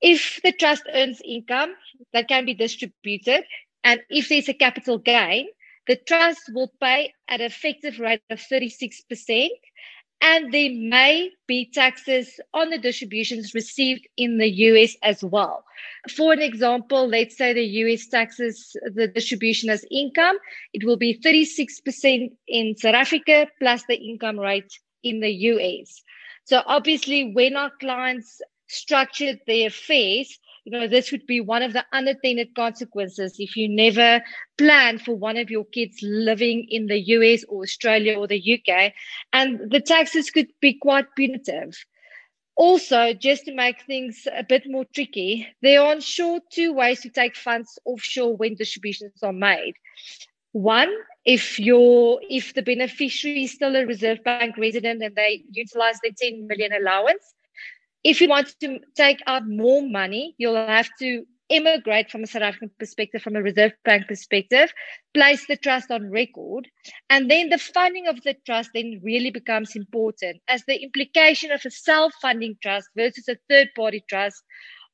if 0.00 0.40
the 0.42 0.52
trust 0.52 0.84
earns 0.94 1.20
income 1.24 1.74
that 2.12 2.28
can 2.28 2.44
be 2.44 2.54
distributed, 2.54 3.44
and 3.84 4.00
if 4.10 4.28
there's 4.28 4.48
a 4.48 4.54
capital 4.54 4.98
gain, 4.98 5.46
the 5.86 5.96
trust 5.96 6.42
will 6.52 6.72
pay 6.80 7.12
at 7.28 7.40
an 7.40 7.46
effective 7.46 8.00
rate 8.00 8.22
of 8.30 8.40
36%, 8.40 9.48
and 10.20 10.52
there 10.52 10.70
may 10.72 11.30
be 11.46 11.70
taxes 11.72 12.40
on 12.54 12.70
the 12.70 12.78
distributions 12.78 13.54
received 13.54 14.06
in 14.16 14.38
the 14.38 14.48
US 14.48 14.96
as 15.02 15.22
well. 15.22 15.64
For 16.16 16.32
an 16.32 16.40
example, 16.40 17.06
let's 17.06 17.36
say 17.36 17.52
the 17.52 17.64
US 17.64 18.06
taxes 18.08 18.76
the 18.94 19.08
distribution 19.08 19.70
as 19.70 19.84
income, 19.90 20.38
it 20.72 20.84
will 20.84 20.96
be 20.96 21.20
36% 21.24 22.30
in 22.48 22.76
South 22.76 22.94
Africa 22.94 23.46
plus 23.60 23.84
the 23.88 23.96
income 23.96 24.38
rate 24.38 24.72
in 25.02 25.20
the 25.20 25.30
US. 25.30 26.02
So 26.44 26.62
obviously, 26.66 27.32
when 27.32 27.56
our 27.56 27.70
clients 27.80 28.40
structured 28.68 29.40
their 29.46 29.68
affairs, 29.68 30.38
you 30.66 30.72
know, 30.72 30.88
this 30.88 31.12
would 31.12 31.26
be 31.26 31.40
one 31.40 31.62
of 31.62 31.72
the 31.72 31.84
unintended 31.92 32.54
consequences 32.56 33.36
if 33.38 33.56
you 33.56 33.68
never 33.68 34.20
plan 34.58 34.98
for 34.98 35.14
one 35.14 35.36
of 35.36 35.48
your 35.48 35.64
kids 35.64 35.98
living 36.02 36.66
in 36.68 36.86
the 36.86 36.98
US 36.98 37.44
or 37.48 37.62
Australia 37.62 38.18
or 38.18 38.26
the 38.26 38.58
UK. 38.58 38.92
And 39.32 39.70
the 39.70 39.80
taxes 39.80 40.30
could 40.30 40.48
be 40.60 40.74
quite 40.74 41.06
punitive. 41.16 41.76
Also, 42.56 43.12
just 43.12 43.44
to 43.44 43.54
make 43.54 43.82
things 43.82 44.26
a 44.34 44.42
bit 44.42 44.64
more 44.66 44.86
tricky, 44.92 45.46
there 45.62 45.82
are 45.82 46.00
sure 46.00 46.40
two 46.50 46.72
ways 46.72 47.00
to 47.02 47.10
take 47.10 47.36
funds 47.36 47.78
offshore 47.84 48.34
when 48.36 48.56
distributions 48.56 49.22
are 49.22 49.32
made. 49.32 49.74
One, 50.50 50.92
if 51.24 51.60
your 51.60 52.18
if 52.28 52.54
the 52.54 52.62
beneficiary 52.62 53.44
is 53.44 53.52
still 53.52 53.76
a 53.76 53.84
Reserve 53.84 54.24
Bank 54.24 54.56
resident 54.56 55.02
and 55.02 55.14
they 55.14 55.44
utilize 55.52 56.00
their 56.02 56.12
10 56.18 56.46
million 56.46 56.72
allowance, 56.72 57.34
if 58.06 58.20
you 58.20 58.28
want 58.28 58.54
to 58.60 58.78
take 58.94 59.20
out 59.26 59.48
more 59.48 59.82
money, 59.82 60.36
you'll 60.38 60.54
have 60.54 60.88
to 61.00 61.24
immigrate 61.48 62.08
from 62.08 62.22
a 62.22 62.26
South 62.28 62.42
African 62.42 62.70
perspective, 62.78 63.20
from 63.20 63.34
a 63.34 63.42
Reserve 63.42 63.72
Bank 63.84 64.06
perspective, 64.06 64.72
place 65.12 65.44
the 65.48 65.56
trust 65.56 65.90
on 65.90 66.08
record. 66.08 66.68
And 67.10 67.28
then 67.28 67.48
the 67.48 67.58
funding 67.58 68.06
of 68.06 68.22
the 68.22 68.36
trust 68.46 68.70
then 68.74 69.00
really 69.02 69.32
becomes 69.32 69.74
important 69.74 70.40
as 70.46 70.62
the 70.68 70.80
implication 70.80 71.50
of 71.50 71.62
a 71.66 71.70
self 71.70 72.12
funding 72.22 72.54
trust 72.62 72.88
versus 72.96 73.28
a 73.28 73.38
third 73.50 73.70
party 73.74 74.04
trust 74.08 74.40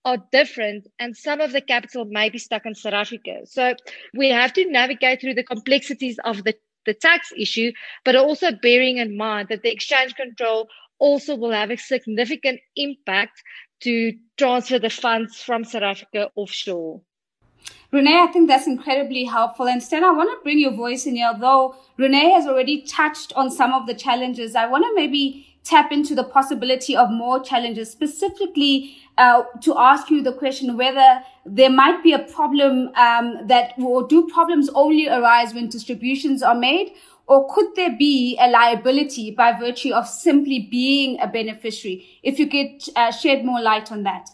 are 0.07 0.16
different 0.33 0.88
and 0.98 1.14
some 1.14 1.42
of 1.42 1.53
the 1.53 1.61
capital 1.61 2.07
may 2.07 2.31
be 2.31 2.38
stuck 2.38 2.64
in 2.64 2.75
South 2.75 2.94
Africa. 2.94 3.40
So 3.44 3.75
we 4.16 4.31
have 4.31 4.55
to 4.55 4.64
navigate 4.70 5.20
through 5.20 5.35
the 5.35 5.44
complexities 5.44 6.18
of 6.25 6.44
the 6.44 6.55
the 6.85 6.94
tax 6.94 7.33
issue, 7.37 7.70
but 8.05 8.16
also 8.16 8.51
bearing 8.61 8.98
in 8.98 9.16
mind 9.16 9.48
that 9.48 9.62
the 9.62 9.70
exchange 9.70 10.16
control 10.16 10.68
also 11.02 11.34
will 11.34 11.50
have 11.50 11.70
a 11.70 11.76
significant 11.76 12.60
impact 12.76 13.42
to 13.80 14.12
transfer 14.38 14.78
the 14.78 14.88
funds 14.88 15.42
from 15.42 15.64
South 15.64 15.82
Africa 15.82 16.28
offshore. 16.36 17.00
Renee, 17.90 18.20
I 18.20 18.28
think 18.28 18.48
that's 18.48 18.66
incredibly 18.66 19.24
helpful. 19.24 19.68
And 19.68 19.82
Stan, 19.82 20.04
I 20.04 20.12
want 20.12 20.30
to 20.30 20.42
bring 20.42 20.58
your 20.58 20.72
voice 20.72 21.04
in 21.04 21.16
here. 21.16 21.32
Though 21.38 21.74
Renee 21.98 22.30
has 22.30 22.46
already 22.46 22.82
touched 22.82 23.32
on 23.34 23.50
some 23.50 23.72
of 23.74 23.86
the 23.86 23.94
challenges, 23.94 24.54
I 24.54 24.66
want 24.66 24.84
to 24.84 24.94
maybe 24.94 25.46
tap 25.64 25.92
into 25.92 26.14
the 26.14 26.24
possibility 26.24 26.96
of 26.96 27.10
more 27.10 27.42
challenges, 27.42 27.90
specifically 27.90 28.96
uh, 29.18 29.42
to 29.60 29.76
ask 29.78 30.10
you 30.10 30.22
the 30.22 30.32
question 30.32 30.76
whether 30.76 31.20
there 31.44 31.70
might 31.70 32.02
be 32.02 32.12
a 32.12 32.18
problem 32.18 32.88
um, 32.96 33.46
that, 33.46 33.74
or 33.78 34.06
do 34.06 34.28
problems 34.28 34.70
only 34.74 35.08
arise 35.08 35.54
when 35.54 35.68
distributions 35.68 36.42
are 36.42 36.54
made, 36.54 36.94
or 37.33 37.49
could 37.49 37.75
there 37.77 37.97
be 37.99 38.37
a 38.38 38.47
liability 38.51 39.31
by 39.31 39.59
virtue 39.59 39.95
of 39.95 40.07
simply 40.07 40.68
being 40.71 41.18
a 41.18 41.27
beneficiary? 41.27 42.07
If 42.23 42.38
you 42.38 42.47
could 42.47 42.83
uh, 42.95 43.11
shed 43.11 43.42
more 43.42 43.62
light 43.62 43.90
on 43.90 44.03
that. 44.03 44.29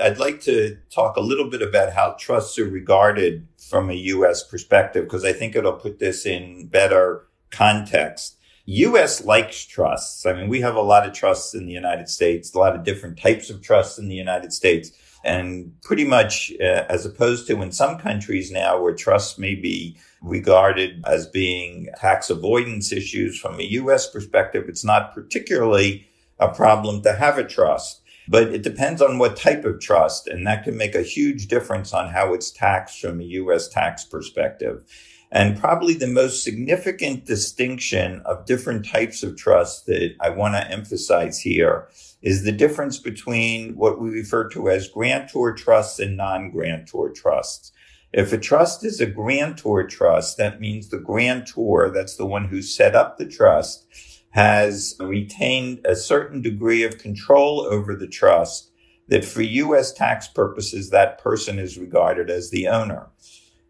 I'd 0.00 0.18
like 0.18 0.40
to 0.42 0.76
talk 0.90 1.16
a 1.16 1.20
little 1.20 1.48
bit 1.48 1.62
about 1.62 1.92
how 1.92 2.16
trusts 2.18 2.58
are 2.58 2.64
regarded 2.64 3.46
from 3.58 3.90
a 3.90 3.94
U.S. 3.94 4.42
perspective, 4.42 5.04
because 5.04 5.24
I 5.24 5.32
think 5.32 5.54
it'll 5.54 5.74
put 5.74 6.00
this 6.00 6.26
in 6.26 6.66
better 6.66 7.28
context. 7.52 8.38
U.S. 8.64 9.24
likes 9.24 9.64
trusts. 9.64 10.26
I 10.26 10.32
mean, 10.32 10.48
we 10.48 10.62
have 10.62 10.74
a 10.74 10.82
lot 10.82 11.06
of 11.06 11.12
trusts 11.12 11.54
in 11.54 11.66
the 11.66 11.72
United 11.72 12.08
States, 12.08 12.52
a 12.52 12.58
lot 12.58 12.74
of 12.74 12.82
different 12.82 13.18
types 13.20 13.50
of 13.50 13.62
trusts 13.62 13.98
in 13.98 14.08
the 14.08 14.16
United 14.16 14.52
States. 14.52 14.90
And 15.22 15.80
pretty 15.82 16.04
much, 16.04 16.52
uh, 16.60 16.86
as 16.88 17.06
opposed 17.06 17.46
to 17.46 17.62
in 17.62 17.70
some 17.70 17.98
countries 17.98 18.50
now 18.50 18.82
where 18.82 18.94
trusts 18.94 19.38
may 19.38 19.54
be 19.54 19.96
regarded 20.22 21.02
as 21.06 21.26
being 21.26 21.88
tax 21.96 22.30
avoidance 22.30 22.92
issues 22.92 23.38
from 23.38 23.58
a 23.58 23.64
U.S. 23.64 24.08
perspective, 24.08 24.64
it's 24.68 24.84
not 24.84 25.14
particularly 25.14 26.06
a 26.38 26.48
problem 26.48 27.02
to 27.02 27.12
have 27.14 27.38
a 27.38 27.44
trust. 27.44 28.00
But 28.28 28.54
it 28.54 28.62
depends 28.62 29.02
on 29.02 29.18
what 29.18 29.36
type 29.36 29.64
of 29.64 29.80
trust, 29.80 30.28
and 30.28 30.46
that 30.46 30.62
can 30.62 30.76
make 30.76 30.94
a 30.94 31.02
huge 31.02 31.48
difference 31.48 31.92
on 31.92 32.10
how 32.10 32.34
it's 32.34 32.52
taxed 32.52 33.00
from 33.00 33.20
a 33.20 33.24
U.S. 33.24 33.68
tax 33.68 34.04
perspective. 34.04 34.84
And 35.32 35.58
probably 35.58 35.94
the 35.94 36.06
most 36.06 36.44
significant 36.44 37.24
distinction 37.24 38.20
of 38.26 38.44
different 38.44 38.86
types 38.86 39.22
of 39.22 39.36
trust 39.36 39.86
that 39.86 40.14
I 40.20 40.28
want 40.28 40.54
to 40.54 40.70
emphasize 40.70 41.40
here 41.40 41.88
is 42.20 42.44
the 42.44 42.52
difference 42.52 42.98
between 42.98 43.74
what 43.74 44.00
we 44.00 44.10
refer 44.10 44.48
to 44.50 44.68
as 44.68 44.88
grantor 44.88 45.54
trusts 45.54 45.98
and 45.98 46.16
non-grantor 46.16 47.10
trusts. 47.10 47.71
If 48.12 48.32
a 48.32 48.38
trust 48.38 48.84
is 48.84 49.00
a 49.00 49.06
grantor 49.06 49.86
trust, 49.86 50.36
that 50.36 50.60
means 50.60 50.88
the 50.88 50.98
grantor, 50.98 51.90
that's 51.90 52.16
the 52.16 52.26
one 52.26 52.48
who 52.48 52.60
set 52.60 52.94
up 52.94 53.16
the 53.16 53.26
trust, 53.26 53.86
has 54.30 54.94
retained 55.00 55.80
a 55.84 55.96
certain 55.96 56.42
degree 56.42 56.82
of 56.82 56.98
control 56.98 57.60
over 57.60 57.94
the 57.94 58.06
trust 58.06 58.70
that 59.08 59.24
for 59.24 59.42
U.S. 59.42 59.92
tax 59.92 60.28
purposes, 60.28 60.90
that 60.90 61.18
person 61.18 61.58
is 61.58 61.78
regarded 61.78 62.30
as 62.30 62.50
the 62.50 62.68
owner. 62.68 63.08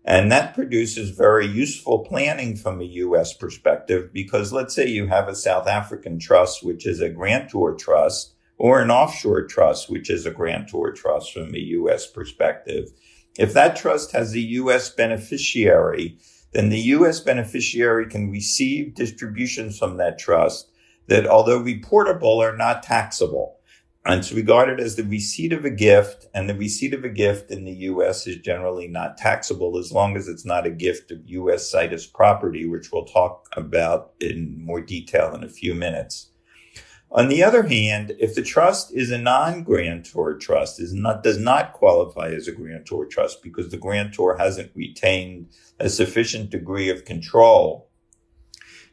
And 0.04 0.32
that 0.32 0.54
produces 0.54 1.10
very 1.10 1.46
useful 1.46 2.00
planning 2.00 2.56
from 2.56 2.80
a 2.80 2.84
U.S. 2.84 3.32
perspective 3.32 4.12
because 4.12 4.52
let's 4.52 4.74
say 4.74 4.88
you 4.88 5.06
have 5.06 5.28
a 5.28 5.36
South 5.36 5.68
African 5.68 6.18
trust, 6.18 6.64
which 6.64 6.86
is 6.86 7.00
a 7.00 7.08
grantor 7.08 7.74
trust, 7.74 8.34
or 8.58 8.80
an 8.80 8.90
offshore 8.90 9.46
trust, 9.46 9.88
which 9.88 10.10
is 10.10 10.26
a 10.26 10.30
grantor 10.30 10.92
trust 10.92 11.32
from 11.32 11.54
a 11.54 11.58
U.S. 11.58 12.06
perspective. 12.08 12.90
If 13.38 13.54
that 13.54 13.76
trust 13.76 14.12
has 14.12 14.34
a 14.34 14.40
U.S. 14.40 14.90
beneficiary, 14.90 16.18
then 16.52 16.68
the 16.68 16.80
U.S. 16.80 17.20
beneficiary 17.20 18.06
can 18.06 18.30
receive 18.30 18.94
distributions 18.94 19.78
from 19.78 19.96
that 19.96 20.18
trust 20.18 20.70
that, 21.06 21.26
although 21.26 21.60
reportable, 21.60 22.38
are 22.38 22.56
not 22.56 22.82
taxable. 22.82 23.58
And 24.04 24.18
it's 24.18 24.32
regarded 24.32 24.80
as 24.80 24.96
the 24.96 25.04
receipt 25.04 25.52
of 25.52 25.64
a 25.64 25.70
gift, 25.70 26.26
and 26.34 26.50
the 26.50 26.56
receipt 26.56 26.92
of 26.92 27.04
a 27.04 27.08
gift 27.08 27.50
in 27.50 27.64
the 27.64 27.72
U.S. 27.72 28.26
is 28.26 28.36
generally 28.38 28.88
not 28.88 29.16
taxable 29.16 29.78
as 29.78 29.92
long 29.92 30.16
as 30.16 30.28
it's 30.28 30.44
not 30.44 30.66
a 30.66 30.70
gift 30.70 31.10
of 31.12 31.20
U.S. 31.24 31.70
situs 31.70 32.06
property, 32.06 32.66
which 32.66 32.90
we'll 32.92 33.04
talk 33.04 33.46
about 33.56 34.12
in 34.20 34.62
more 34.62 34.80
detail 34.80 35.34
in 35.34 35.44
a 35.44 35.48
few 35.48 35.74
minutes. 35.74 36.31
On 37.14 37.28
the 37.28 37.44
other 37.44 37.64
hand, 37.64 38.14
if 38.18 38.34
the 38.34 38.42
trust 38.42 38.90
is 38.94 39.10
a 39.10 39.18
non-grantor 39.18 40.38
trust, 40.38 40.80
is 40.80 40.94
not, 40.94 41.22
does 41.22 41.36
not 41.36 41.74
qualify 41.74 42.28
as 42.28 42.48
a 42.48 42.52
grantor 42.52 43.04
trust 43.04 43.42
because 43.42 43.68
the 43.68 43.76
grantor 43.76 44.38
hasn't 44.38 44.72
retained 44.74 45.50
a 45.78 45.90
sufficient 45.90 46.48
degree 46.48 46.88
of 46.88 47.04
control, 47.04 47.90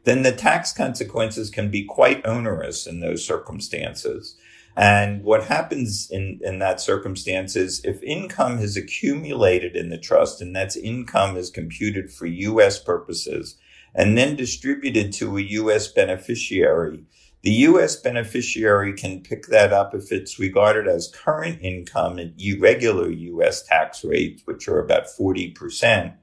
then 0.04 0.24
the 0.24 0.34
tax 0.34 0.74
consequences 0.74 1.50
can 1.50 1.72
be 1.72 1.86
quite 1.86 2.26
onerous 2.26 2.86
in 2.86 3.00
those 3.00 3.26
circumstances. 3.26 4.36
And 4.76 5.24
what 5.24 5.46
happens 5.46 6.10
in, 6.12 6.42
in 6.44 6.60
that 6.60 6.82
circumstance 6.82 7.56
is 7.56 7.82
if 7.86 8.04
income 8.04 8.58
has 8.58 8.76
accumulated 8.76 9.78
in 9.78 9.90
the 9.90 9.98
trust 9.98 10.42
and 10.42 10.54
that's 10.54 10.76
income 10.76 11.38
is 11.38 11.50
computed 11.50 12.12
for 12.12 12.26
U.S. 12.26 12.80
purposes 12.80 13.58
and 13.96 14.18
then 14.18 14.36
distributed 14.36 15.14
to 15.14 15.38
a 15.38 15.42
U.S. 15.42 15.88
beneficiary, 15.88 17.04
the 17.42 17.52
U.S. 17.52 17.96
beneficiary 17.96 18.94
can 18.94 19.22
pick 19.22 19.48
that 19.48 19.72
up 19.72 19.96
if 19.96 20.12
it's 20.12 20.40
regarded 20.40 20.88
as 20.88 21.08
current 21.08 21.60
income 21.62 22.20
at 22.20 22.34
irregular 22.38 23.10
U.S. 23.10 23.64
tax 23.64 24.04
rates, 24.04 24.42
which 24.46 24.68
are 24.68 24.80
about 24.80 25.06
40%. 25.08 26.16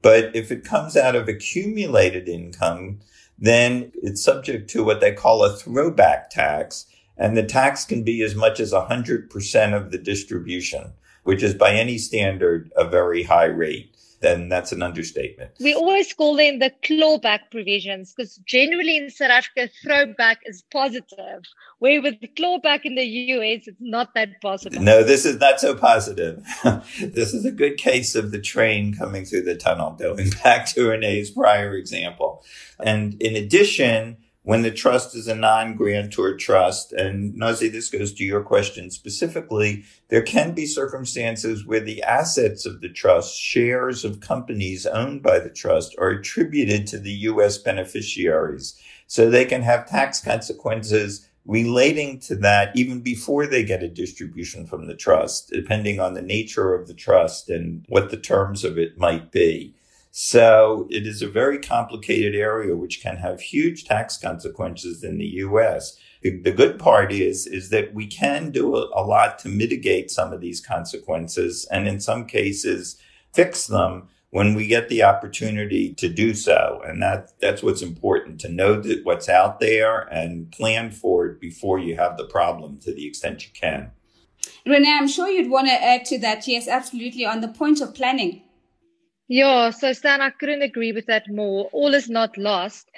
But 0.00 0.34
if 0.34 0.50
it 0.50 0.64
comes 0.64 0.96
out 0.96 1.14
of 1.14 1.28
accumulated 1.28 2.28
income, 2.28 3.00
then 3.38 3.92
it's 3.96 4.22
subject 4.22 4.70
to 4.70 4.84
what 4.84 5.00
they 5.00 5.12
call 5.12 5.44
a 5.44 5.54
throwback 5.54 6.30
tax. 6.30 6.86
And 7.18 7.36
the 7.36 7.42
tax 7.42 7.84
can 7.84 8.02
be 8.02 8.22
as 8.22 8.34
much 8.34 8.58
as 8.58 8.72
100% 8.72 9.76
of 9.76 9.90
the 9.90 9.98
distribution, 9.98 10.92
which 11.24 11.42
is 11.42 11.54
by 11.54 11.72
any 11.72 11.98
standard 11.98 12.72
a 12.76 12.88
very 12.88 13.24
high 13.24 13.46
rate 13.46 13.95
then 14.20 14.48
that's 14.48 14.72
an 14.72 14.82
understatement. 14.82 15.50
We 15.60 15.74
always 15.74 16.12
call 16.12 16.36
them 16.36 16.58
the 16.58 16.72
clawback 16.82 17.50
provisions 17.50 18.14
because 18.14 18.36
generally 18.46 18.96
in 18.96 19.10
South 19.10 19.30
Africa, 19.30 19.68
throwback 19.82 20.38
is 20.44 20.62
positive, 20.72 21.42
where 21.78 22.00
with 22.00 22.20
the 22.20 22.28
clawback 22.28 22.80
in 22.84 22.94
the 22.94 23.04
US, 23.04 23.66
it's 23.66 23.76
not 23.80 24.14
that 24.14 24.40
positive. 24.40 24.80
No, 24.80 25.02
this 25.02 25.26
is 25.26 25.38
not 25.38 25.60
so 25.60 25.74
positive. 25.74 26.44
this 27.00 27.34
is 27.34 27.44
a 27.44 27.52
good 27.52 27.76
case 27.76 28.14
of 28.14 28.30
the 28.30 28.40
train 28.40 28.94
coming 28.94 29.24
through 29.24 29.42
the 29.42 29.56
tunnel, 29.56 29.92
going 29.92 30.30
back 30.44 30.66
to 30.66 30.88
Renee's 30.88 31.30
prior 31.30 31.74
example. 31.74 32.44
And 32.80 33.20
in 33.22 33.36
addition, 33.36 34.16
when 34.46 34.62
the 34.62 34.70
trust 34.70 35.16
is 35.16 35.26
a 35.26 35.34
non-grantor 35.34 36.36
trust. 36.36 36.92
And 36.92 37.34
Nozi, 37.34 37.70
this 37.70 37.90
goes 37.90 38.12
to 38.14 38.22
your 38.22 38.44
question 38.44 38.92
specifically. 38.92 39.82
There 40.08 40.22
can 40.22 40.54
be 40.54 40.66
circumstances 40.66 41.66
where 41.66 41.80
the 41.80 42.00
assets 42.04 42.64
of 42.64 42.80
the 42.80 42.88
trust, 42.88 43.36
shares 43.36 44.04
of 44.04 44.20
companies 44.20 44.86
owned 44.86 45.20
by 45.20 45.40
the 45.40 45.50
trust 45.50 45.96
are 45.98 46.10
attributed 46.10 46.86
to 46.86 47.00
the 47.00 47.10
U.S. 47.10 47.58
beneficiaries. 47.58 48.80
So 49.08 49.28
they 49.28 49.46
can 49.46 49.62
have 49.62 49.88
tax 49.88 50.20
consequences 50.20 51.28
relating 51.44 52.20
to 52.20 52.36
that 52.36 52.70
even 52.76 53.00
before 53.00 53.48
they 53.48 53.64
get 53.64 53.82
a 53.82 53.88
distribution 53.88 54.64
from 54.64 54.86
the 54.86 54.94
trust, 54.94 55.50
depending 55.50 55.98
on 55.98 56.14
the 56.14 56.22
nature 56.22 56.72
of 56.72 56.86
the 56.86 56.94
trust 56.94 57.50
and 57.50 57.84
what 57.88 58.10
the 58.10 58.16
terms 58.16 58.62
of 58.62 58.78
it 58.78 58.96
might 58.96 59.32
be. 59.32 59.74
So 60.18 60.86
it 60.88 61.06
is 61.06 61.20
a 61.20 61.28
very 61.28 61.58
complicated 61.58 62.34
area, 62.34 62.74
which 62.74 63.02
can 63.02 63.18
have 63.18 63.38
huge 63.38 63.84
tax 63.84 64.16
consequences 64.16 65.04
in 65.04 65.18
the 65.18 65.26
U.S. 65.44 65.98
The, 66.22 66.52
good 66.52 66.78
part 66.78 67.12
is, 67.12 67.46
is 67.46 67.68
that 67.68 67.92
we 67.92 68.06
can 68.06 68.50
do 68.50 68.76
a, 68.76 68.88
a 68.94 69.04
lot 69.04 69.38
to 69.40 69.50
mitigate 69.50 70.10
some 70.10 70.32
of 70.32 70.40
these 70.40 70.58
consequences 70.58 71.68
and 71.70 71.86
in 71.86 72.00
some 72.00 72.24
cases 72.24 72.96
fix 73.34 73.66
them 73.66 74.08
when 74.30 74.54
we 74.54 74.66
get 74.66 74.88
the 74.88 75.02
opportunity 75.02 75.92
to 75.92 76.08
do 76.08 76.32
so. 76.32 76.80
And 76.86 77.02
that, 77.02 77.38
that's 77.38 77.62
what's 77.62 77.82
important 77.82 78.40
to 78.40 78.48
know 78.48 78.80
that 78.80 79.04
what's 79.04 79.28
out 79.28 79.60
there 79.60 80.08
and 80.10 80.50
plan 80.50 80.92
for 80.92 81.26
it 81.26 81.42
before 81.42 81.78
you 81.78 81.96
have 81.96 82.16
the 82.16 82.24
problem 82.24 82.78
to 82.78 82.94
the 82.94 83.06
extent 83.06 83.44
you 83.44 83.50
can. 83.52 83.90
Renee, 84.64 84.96
I'm 84.98 85.08
sure 85.08 85.28
you'd 85.28 85.50
want 85.50 85.66
to 85.66 85.74
add 85.74 86.06
to 86.06 86.18
that. 86.20 86.48
Yes, 86.48 86.68
absolutely. 86.68 87.26
On 87.26 87.42
the 87.42 87.48
point 87.48 87.82
of 87.82 87.94
planning. 87.94 88.44
Yeah, 89.28 89.70
so 89.70 89.92
Stan, 89.92 90.20
I 90.20 90.30
couldn't 90.30 90.62
agree 90.62 90.92
with 90.92 91.06
that 91.06 91.24
more. 91.28 91.68
All 91.72 91.94
is 91.94 92.08
not 92.08 92.38
lost. 92.38 92.88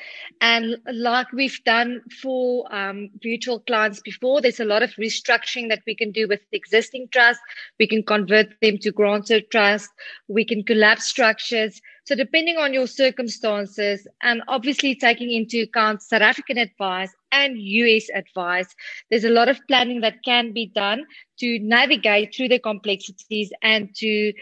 And 0.42 0.76
like 0.92 1.32
we've 1.32 1.58
done 1.64 2.02
for 2.20 2.66
um, 2.74 3.08
virtual 3.22 3.60
clients 3.60 4.00
before, 4.00 4.42
there's 4.42 4.60
a 4.60 4.66
lot 4.66 4.82
of 4.82 4.90
restructuring 5.00 5.70
that 5.70 5.80
we 5.86 5.94
can 5.94 6.12
do 6.12 6.28
with 6.28 6.40
existing 6.52 7.08
trust. 7.12 7.40
We 7.78 7.86
can 7.86 8.02
convert 8.02 8.60
them 8.60 8.76
to 8.82 8.92
grantor 8.92 9.40
trust. 9.40 9.88
We 10.28 10.44
can 10.44 10.64
collapse 10.64 11.04
structures. 11.04 11.80
So 12.04 12.14
depending 12.14 12.58
on 12.58 12.74
your 12.74 12.86
circumstances 12.86 14.06
and 14.22 14.42
obviously 14.48 14.94
taking 14.94 15.32
into 15.32 15.62
account 15.62 16.02
South 16.02 16.22
African 16.22 16.58
advice 16.58 17.10
and 17.32 17.58
US 17.58 18.04
advice, 18.14 18.74
there's 19.10 19.24
a 19.24 19.30
lot 19.30 19.48
of 19.48 19.60
planning 19.66 20.00
that 20.02 20.22
can 20.26 20.52
be 20.52 20.66
done 20.74 21.04
to 21.38 21.58
navigate 21.60 22.34
through 22.34 22.48
the 22.48 22.58
complexities 22.58 23.50
and 23.62 23.94
to 23.96 24.32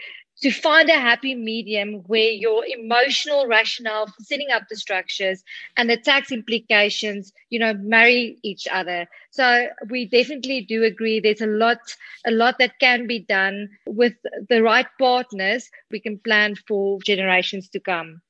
to 0.41 0.51
find 0.51 0.89
a 0.89 0.99
happy 0.99 1.33
medium 1.35 2.03
where 2.07 2.29
your 2.29 2.63
emotional 2.65 3.47
rationale 3.47 4.07
for 4.07 4.23
setting 4.23 4.49
up 4.51 4.63
the 4.69 4.75
structures 4.75 5.43
and 5.75 5.89
the 5.89 5.97
tax 5.97 6.31
implications, 6.31 7.33
you 7.49 7.59
know, 7.59 7.73
marry 7.73 8.37
each 8.43 8.67
other. 8.71 9.07
So 9.31 9.67
we 9.89 10.05
definitely 10.05 10.61
do 10.61 10.83
agree 10.83 11.19
there's 11.19 11.41
a 11.41 11.47
lot, 11.47 11.79
a 12.25 12.31
lot 12.31 12.59
that 12.59 12.79
can 12.79 13.07
be 13.07 13.19
done 13.19 13.69
with 13.85 14.13
the 14.49 14.61
right 14.61 14.87
partners. 14.99 15.69
We 15.91 15.99
can 15.99 16.19
plan 16.19 16.55
for 16.67 16.99
generations 17.03 17.69
to 17.69 17.79
come. 17.79 18.21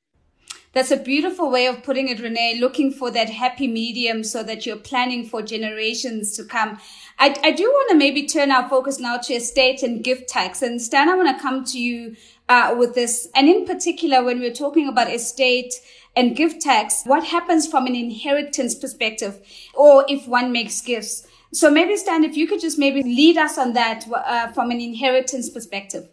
That's 0.74 0.90
a 0.90 0.96
beautiful 0.96 1.50
way 1.50 1.66
of 1.66 1.82
putting 1.82 2.08
it, 2.08 2.20
Renee, 2.20 2.58
looking 2.60 2.92
for 2.92 3.10
that 3.10 3.30
happy 3.30 3.66
medium 3.66 4.22
so 4.22 4.42
that 4.42 4.66
you're 4.66 4.76
planning 4.76 5.26
for 5.26 5.40
generations 5.40 6.36
to 6.36 6.44
come. 6.44 6.78
I, 7.18 7.34
I 7.42 7.52
do 7.52 7.64
want 7.64 7.90
to 7.90 7.96
maybe 7.96 8.26
turn 8.26 8.50
our 8.50 8.68
focus 8.68 9.00
now 9.00 9.16
to 9.16 9.34
estate 9.34 9.82
and 9.82 10.04
gift 10.04 10.28
tax. 10.28 10.60
And 10.60 10.80
Stan, 10.80 11.08
I 11.08 11.16
want 11.16 11.34
to 11.36 11.42
come 11.42 11.64
to 11.64 11.78
you 11.80 12.16
uh, 12.48 12.74
with 12.78 12.94
this. 12.94 13.28
And 13.34 13.48
in 13.48 13.64
particular, 13.64 14.22
when 14.22 14.40
we're 14.40 14.52
talking 14.52 14.88
about 14.88 15.10
estate 15.10 15.72
and 16.14 16.36
gift 16.36 16.60
tax, 16.60 17.02
what 17.04 17.24
happens 17.24 17.66
from 17.66 17.86
an 17.86 17.96
inheritance 17.96 18.74
perspective 18.74 19.40
or 19.74 20.04
if 20.08 20.28
one 20.28 20.52
makes 20.52 20.80
gifts? 20.82 21.26
So 21.52 21.70
maybe 21.70 21.96
Stan, 21.96 22.24
if 22.24 22.36
you 22.36 22.46
could 22.46 22.60
just 22.60 22.78
maybe 22.78 23.02
lead 23.02 23.38
us 23.38 23.56
on 23.56 23.72
that 23.72 24.04
uh, 24.12 24.48
from 24.48 24.70
an 24.70 24.82
inheritance 24.82 25.48
perspective. 25.48 26.08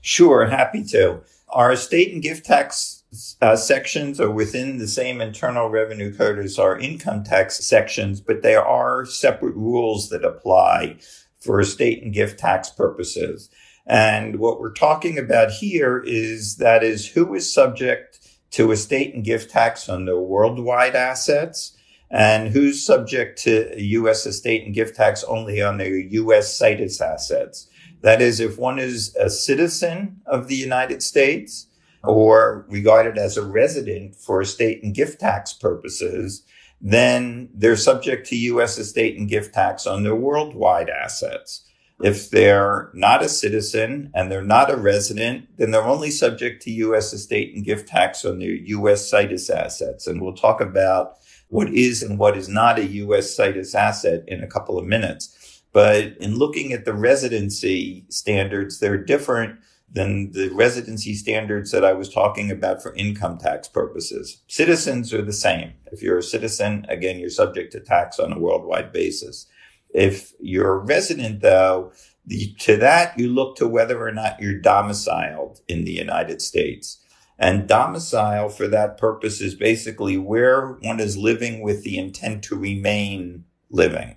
Sure, 0.00 0.46
happy 0.46 0.82
to. 0.84 1.20
Our 1.48 1.72
estate 1.72 2.12
and 2.12 2.20
gift 2.20 2.46
tax 2.46 3.04
uh, 3.40 3.56
sections 3.56 4.20
are 4.20 4.30
within 4.30 4.78
the 4.78 4.88
same 4.88 5.20
internal 5.20 5.68
revenue 5.68 6.14
code 6.14 6.38
as 6.38 6.58
our 6.58 6.78
income 6.78 7.24
tax 7.24 7.64
sections, 7.64 8.20
but 8.20 8.42
there 8.42 8.64
are 8.64 9.04
separate 9.04 9.54
rules 9.54 10.08
that 10.10 10.24
apply 10.24 10.96
for 11.38 11.60
estate 11.60 12.02
and 12.02 12.12
gift 12.12 12.38
tax 12.38 12.70
purposes. 12.70 13.48
And 13.86 14.38
what 14.40 14.60
we're 14.60 14.72
talking 14.72 15.18
about 15.18 15.50
here 15.50 16.02
is 16.04 16.56
that 16.56 16.82
is 16.82 17.06
who 17.08 17.34
is 17.34 17.52
subject 17.52 18.18
to 18.52 18.72
estate 18.72 19.14
and 19.14 19.24
gift 19.24 19.50
tax 19.50 19.88
on 19.88 20.06
their 20.06 20.18
worldwide 20.18 20.96
assets 20.96 21.76
and 22.10 22.48
who's 22.48 22.84
subject 22.84 23.38
to 23.42 23.74
U.S. 23.76 24.26
estate 24.26 24.64
and 24.64 24.74
gift 24.74 24.96
tax 24.96 25.24
only 25.24 25.60
on 25.60 25.78
their 25.78 25.96
U.S. 25.96 26.56
situs 26.56 27.00
assets. 27.00 27.68
That 28.02 28.22
is, 28.22 28.40
if 28.40 28.58
one 28.58 28.78
is 28.78 29.14
a 29.16 29.28
citizen 29.28 30.20
of 30.26 30.48
the 30.48 30.54
United 30.54 31.02
States, 31.02 31.66
or 32.06 32.64
regarded 32.68 33.18
as 33.18 33.36
a 33.36 33.44
resident 33.44 34.16
for 34.16 34.40
estate 34.40 34.82
and 34.82 34.94
gift 34.94 35.20
tax 35.20 35.52
purposes, 35.52 36.42
then 36.80 37.48
they're 37.54 37.76
subject 37.76 38.26
to 38.28 38.36
U.S. 38.36 38.78
estate 38.78 39.18
and 39.18 39.28
gift 39.28 39.54
tax 39.54 39.86
on 39.86 40.02
their 40.02 40.14
worldwide 40.14 40.90
assets. 40.90 41.62
If 42.02 42.30
they're 42.30 42.90
not 42.92 43.22
a 43.22 43.28
citizen 43.28 44.10
and 44.14 44.30
they're 44.30 44.42
not 44.42 44.70
a 44.70 44.76
resident, 44.76 45.48
then 45.56 45.70
they're 45.70 45.82
only 45.82 46.10
subject 46.10 46.62
to 46.62 46.70
U.S. 46.70 47.14
estate 47.14 47.54
and 47.54 47.64
gift 47.64 47.88
tax 47.88 48.24
on 48.24 48.38
their 48.38 48.50
U.S. 48.50 49.08
situs 49.08 49.48
assets. 49.48 50.06
And 50.06 50.20
we'll 50.20 50.34
talk 50.34 50.60
about 50.60 51.16
what 51.48 51.72
is 51.72 52.02
and 52.02 52.18
what 52.18 52.36
is 52.36 52.48
not 52.48 52.78
a 52.78 52.84
U.S. 52.84 53.34
situs 53.34 53.74
asset 53.74 54.24
in 54.28 54.42
a 54.42 54.46
couple 54.46 54.78
of 54.78 54.84
minutes. 54.84 55.62
But 55.72 56.16
in 56.18 56.36
looking 56.36 56.72
at 56.72 56.84
the 56.84 56.94
residency 56.94 58.04
standards, 58.08 58.78
they're 58.78 59.02
different 59.02 59.58
than 59.96 60.30
the 60.32 60.50
residency 60.50 61.14
standards 61.14 61.70
that 61.70 61.82
I 61.82 61.94
was 61.94 62.12
talking 62.12 62.50
about 62.50 62.82
for 62.82 62.94
income 62.96 63.38
tax 63.38 63.66
purposes. 63.66 64.42
Citizens 64.46 65.14
are 65.14 65.22
the 65.22 65.32
same. 65.32 65.72
If 65.90 66.02
you're 66.02 66.18
a 66.18 66.22
citizen, 66.22 66.84
again, 66.90 67.18
you're 67.18 67.30
subject 67.30 67.72
to 67.72 67.80
tax 67.80 68.18
on 68.18 68.30
a 68.30 68.38
worldwide 68.38 68.92
basis. 68.92 69.46
If 69.88 70.34
you're 70.38 70.74
a 70.74 70.84
resident, 70.84 71.40
though, 71.40 71.92
the, 72.26 72.54
to 72.58 72.76
that, 72.76 73.18
you 73.18 73.28
look 73.28 73.56
to 73.56 73.66
whether 73.66 74.06
or 74.06 74.12
not 74.12 74.38
you're 74.38 74.60
domiciled 74.60 75.60
in 75.66 75.84
the 75.84 75.92
United 75.92 76.42
States. 76.42 77.02
And 77.38 77.66
domicile 77.66 78.50
for 78.50 78.68
that 78.68 78.98
purpose 78.98 79.40
is 79.40 79.54
basically 79.54 80.18
where 80.18 80.72
one 80.82 81.00
is 81.00 81.16
living 81.16 81.62
with 81.62 81.84
the 81.84 81.96
intent 81.96 82.44
to 82.44 82.54
remain 82.54 83.44
living. 83.70 84.16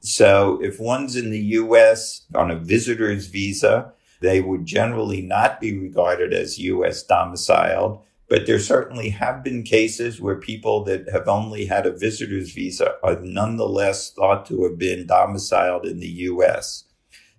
So 0.00 0.58
if 0.60 0.80
one's 0.80 1.14
in 1.14 1.30
the 1.30 1.44
U.S. 1.60 2.26
on 2.34 2.50
a 2.50 2.56
visitor's 2.56 3.28
visa, 3.28 3.92
they 4.20 4.40
would 4.40 4.66
generally 4.66 5.22
not 5.22 5.60
be 5.60 5.76
regarded 5.76 6.32
as 6.32 6.58
U.S. 6.58 7.02
domiciled. 7.02 8.02
But 8.28 8.46
there 8.46 8.60
certainly 8.60 9.08
have 9.10 9.42
been 9.42 9.64
cases 9.64 10.20
where 10.20 10.36
people 10.36 10.84
that 10.84 11.08
have 11.10 11.26
only 11.26 11.66
had 11.66 11.84
a 11.84 11.96
visitor's 11.96 12.52
visa 12.52 12.94
are 13.02 13.18
nonetheless 13.20 14.12
thought 14.12 14.46
to 14.46 14.62
have 14.62 14.78
been 14.78 15.06
domiciled 15.06 15.84
in 15.84 15.98
the 15.98 16.08
U.S. 16.08 16.84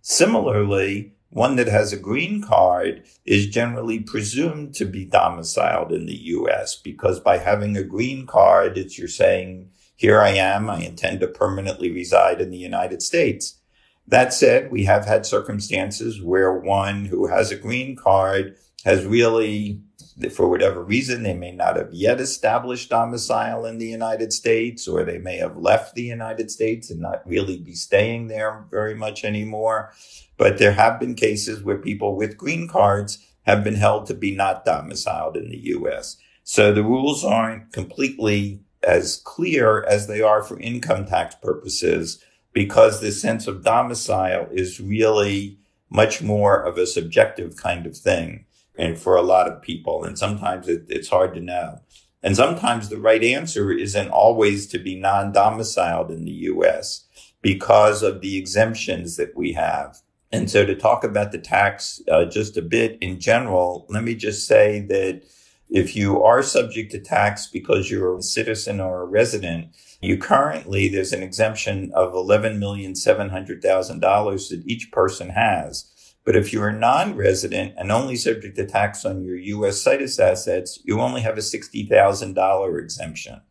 Similarly, 0.01 1.13
one 1.29 1.55
that 1.55 1.67
has 1.67 1.93
a 1.93 1.97
green 1.97 2.41
card 2.41 3.03
is 3.23 3.47
generally 3.47 3.99
presumed 3.99 4.75
to 4.75 4.85
be 4.85 5.05
domiciled 5.05 5.93
in 5.93 6.07
the 6.07 6.21
U.S. 6.23 6.75
because 6.75 7.21
by 7.21 7.37
having 7.37 7.77
a 7.77 7.83
green 7.83 8.27
card, 8.27 8.77
it's 8.77 8.97
you're 8.97 9.07
saying, 9.07 9.69
here 9.95 10.19
I 10.19 10.31
am. 10.31 10.69
I 10.69 10.79
intend 10.81 11.21
to 11.21 11.27
permanently 11.27 11.89
reside 11.89 12.41
in 12.41 12.51
the 12.51 12.57
United 12.57 13.01
States. 13.01 13.60
That 14.07 14.33
said, 14.33 14.71
we 14.71 14.85
have 14.85 15.05
had 15.05 15.25
circumstances 15.25 16.21
where 16.21 16.53
one 16.53 17.05
who 17.05 17.27
has 17.27 17.51
a 17.51 17.55
green 17.55 17.95
card 17.95 18.57
has 18.83 19.05
really 19.05 19.81
for 20.29 20.49
whatever 20.49 20.83
reason, 20.83 21.23
they 21.23 21.33
may 21.33 21.51
not 21.51 21.77
have 21.77 21.93
yet 21.93 22.19
established 22.19 22.89
domicile 22.89 23.65
in 23.65 23.77
the 23.77 23.87
United 23.87 24.33
States, 24.33 24.87
or 24.87 25.03
they 25.03 25.17
may 25.17 25.37
have 25.37 25.57
left 25.57 25.95
the 25.95 26.03
United 26.03 26.51
States 26.51 26.89
and 26.89 26.99
not 26.99 27.25
really 27.25 27.57
be 27.57 27.73
staying 27.73 28.27
there 28.27 28.65
very 28.69 28.93
much 28.93 29.23
anymore. 29.23 29.91
But 30.37 30.57
there 30.57 30.73
have 30.73 30.99
been 30.99 31.15
cases 31.15 31.63
where 31.63 31.77
people 31.77 32.15
with 32.15 32.37
green 32.37 32.67
cards 32.67 33.19
have 33.43 33.63
been 33.63 33.75
held 33.75 34.05
to 34.07 34.13
be 34.13 34.35
not 34.35 34.65
domiciled 34.65 35.37
in 35.37 35.49
the 35.49 35.57
U.S. 35.57 36.17
So 36.43 36.71
the 36.71 36.83
rules 36.83 37.23
aren't 37.23 37.71
completely 37.71 38.61
as 38.83 39.21
clear 39.23 39.83
as 39.83 40.07
they 40.07 40.21
are 40.21 40.43
for 40.43 40.59
income 40.59 41.05
tax 41.05 41.35
purposes 41.35 42.23
because 42.53 42.99
the 42.99 43.11
sense 43.11 43.47
of 43.47 43.63
domicile 43.63 44.47
is 44.51 44.79
really 44.79 45.57
much 45.89 46.21
more 46.21 46.61
of 46.61 46.77
a 46.77 46.87
subjective 46.87 47.55
kind 47.55 47.85
of 47.85 47.97
thing 47.97 48.45
and 48.77 48.97
for 48.97 49.15
a 49.15 49.21
lot 49.21 49.47
of 49.47 49.61
people. 49.61 50.03
And 50.03 50.17
sometimes 50.17 50.67
it, 50.67 50.85
it's 50.87 51.09
hard 51.09 51.33
to 51.35 51.41
know. 51.41 51.81
And 52.23 52.35
sometimes 52.35 52.89
the 52.89 52.99
right 52.99 53.23
answer 53.23 53.71
isn't 53.71 54.09
always 54.09 54.67
to 54.67 54.79
be 54.79 54.95
non-domiciled 54.95 56.11
in 56.11 56.23
the 56.23 56.31
U.S. 56.31 57.05
because 57.41 58.03
of 58.03 58.21
the 58.21 58.37
exemptions 58.37 59.17
that 59.17 59.35
we 59.35 59.53
have. 59.53 60.01
And 60.31 60.49
so 60.49 60.65
to 60.65 60.75
talk 60.75 61.03
about 61.03 61.31
the 61.31 61.39
tax 61.39 62.01
uh, 62.09 62.25
just 62.25 62.55
a 62.57 62.61
bit 62.61 62.97
in 63.01 63.19
general, 63.19 63.85
let 63.89 64.03
me 64.03 64.15
just 64.15 64.47
say 64.47 64.79
that 64.81 65.23
if 65.69 65.95
you 65.95 66.23
are 66.23 66.43
subject 66.43 66.91
to 66.91 66.99
tax 66.99 67.47
because 67.47 67.89
you're 67.89 68.17
a 68.17 68.21
citizen 68.21 68.79
or 68.79 69.01
a 69.01 69.05
resident, 69.05 69.69
you 70.01 70.17
currently, 70.17 70.89
there's 70.89 71.13
an 71.13 71.23
exemption 71.23 71.93
of 71.93 72.11
$11,700,000 72.13 74.49
that 74.49 74.63
each 74.65 74.91
person 74.91 75.29
has. 75.29 75.85
But 76.23 76.35
if 76.35 76.53
you're 76.53 76.69
a 76.69 76.77
non-resident 76.77 77.73
and 77.77 77.91
only 77.91 78.15
subject 78.15 78.55
to 78.57 78.65
tax 78.65 79.05
on 79.05 79.23
your 79.23 79.37
U.S. 79.37 79.79
situs 79.81 80.19
assets, 80.19 80.79
you 80.83 81.01
only 81.01 81.21
have 81.21 81.37
a 81.37 81.41
$60,000 81.41 82.79
exemption. 82.79 83.41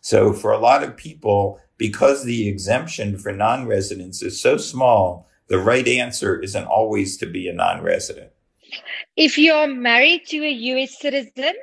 So 0.00 0.32
for 0.32 0.52
a 0.52 0.58
lot 0.58 0.82
of 0.82 0.96
people, 0.96 1.60
because 1.76 2.24
the 2.24 2.48
exemption 2.48 3.18
for 3.18 3.32
non-residents 3.32 4.22
is 4.22 4.40
so 4.40 4.56
small, 4.56 5.28
the 5.48 5.58
right 5.58 5.86
answer 5.88 6.40
isn't 6.40 6.66
always 6.66 7.18
to 7.18 7.26
be 7.26 7.48
a 7.48 7.52
non-resident. 7.52 8.30
If 9.16 9.36
you're 9.36 9.66
married 9.66 10.26
to 10.28 10.44
a 10.44 10.50
U.S. 10.50 11.00
citizen, 11.00 11.54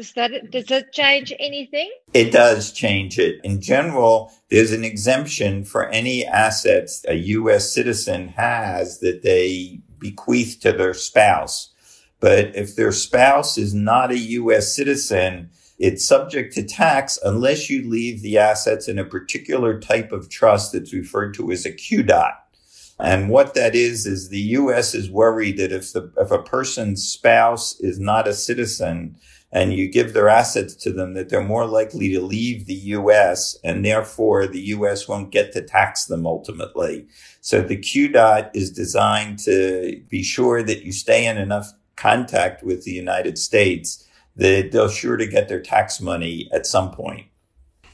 does 0.00 0.12
that 0.14 0.50
does 0.50 0.64
that 0.66 0.92
change 0.92 1.30
anything? 1.38 1.90
It 2.14 2.32
does 2.32 2.72
change 2.72 3.18
it. 3.18 3.38
In 3.44 3.60
general, 3.60 4.32
there's 4.50 4.72
an 4.72 4.82
exemption 4.82 5.62
for 5.62 5.90
any 5.90 6.24
assets 6.24 7.04
a 7.06 7.14
U.S. 7.14 7.70
citizen 7.70 8.28
has 8.28 9.00
that 9.00 9.22
they 9.22 9.80
bequeath 9.98 10.58
to 10.60 10.72
their 10.72 10.94
spouse. 10.94 11.74
But 12.18 12.56
if 12.56 12.76
their 12.76 12.92
spouse 12.92 13.58
is 13.58 13.74
not 13.74 14.10
a 14.10 14.18
U.S. 14.18 14.74
citizen, 14.74 15.50
it's 15.78 16.04
subject 16.04 16.54
to 16.54 16.62
tax 16.62 17.18
unless 17.22 17.68
you 17.68 17.86
leave 17.86 18.22
the 18.22 18.38
assets 18.38 18.88
in 18.88 18.98
a 18.98 19.04
particular 19.04 19.78
type 19.78 20.12
of 20.12 20.30
trust 20.30 20.72
that's 20.72 20.94
referred 20.94 21.34
to 21.34 21.52
as 21.52 21.66
a 21.66 21.72
QDOT. 21.72 22.32
And 23.02 23.30
what 23.30 23.54
that 23.54 23.74
is, 23.74 24.06
is 24.06 24.28
the 24.28 24.40
U.S. 24.40 24.94
is 24.94 25.10
worried 25.10 25.56
that 25.58 25.72
if 25.72 25.92
the, 25.92 26.12
if 26.18 26.30
a 26.30 26.42
person's 26.42 27.02
spouse 27.02 27.78
is 27.80 27.98
not 27.98 28.28
a 28.28 28.34
citizen, 28.34 29.16
and 29.52 29.72
you 29.74 29.88
give 29.90 30.12
their 30.12 30.28
assets 30.28 30.74
to 30.76 30.92
them 30.92 31.14
that 31.14 31.28
they're 31.28 31.42
more 31.42 31.66
likely 31.66 32.08
to 32.12 32.20
leave 32.20 32.66
the 32.66 32.74
U.S. 32.74 33.58
and 33.64 33.84
therefore 33.84 34.46
the 34.46 34.60
U.S. 34.60 35.08
won't 35.08 35.32
get 35.32 35.52
to 35.52 35.62
tax 35.62 36.04
them 36.06 36.26
ultimately. 36.26 37.06
So 37.40 37.60
the 37.60 37.76
QDOT 37.76 38.50
is 38.54 38.70
designed 38.70 39.38
to 39.40 40.00
be 40.08 40.22
sure 40.22 40.62
that 40.62 40.84
you 40.84 40.92
stay 40.92 41.26
in 41.26 41.36
enough 41.36 41.72
contact 41.96 42.62
with 42.62 42.84
the 42.84 42.92
United 42.92 43.38
States 43.38 44.06
that 44.36 44.70
they're 44.72 44.88
sure 44.88 45.16
to 45.16 45.26
get 45.26 45.48
their 45.48 45.60
tax 45.60 46.00
money 46.00 46.48
at 46.52 46.64
some 46.64 46.92
point. 46.92 47.26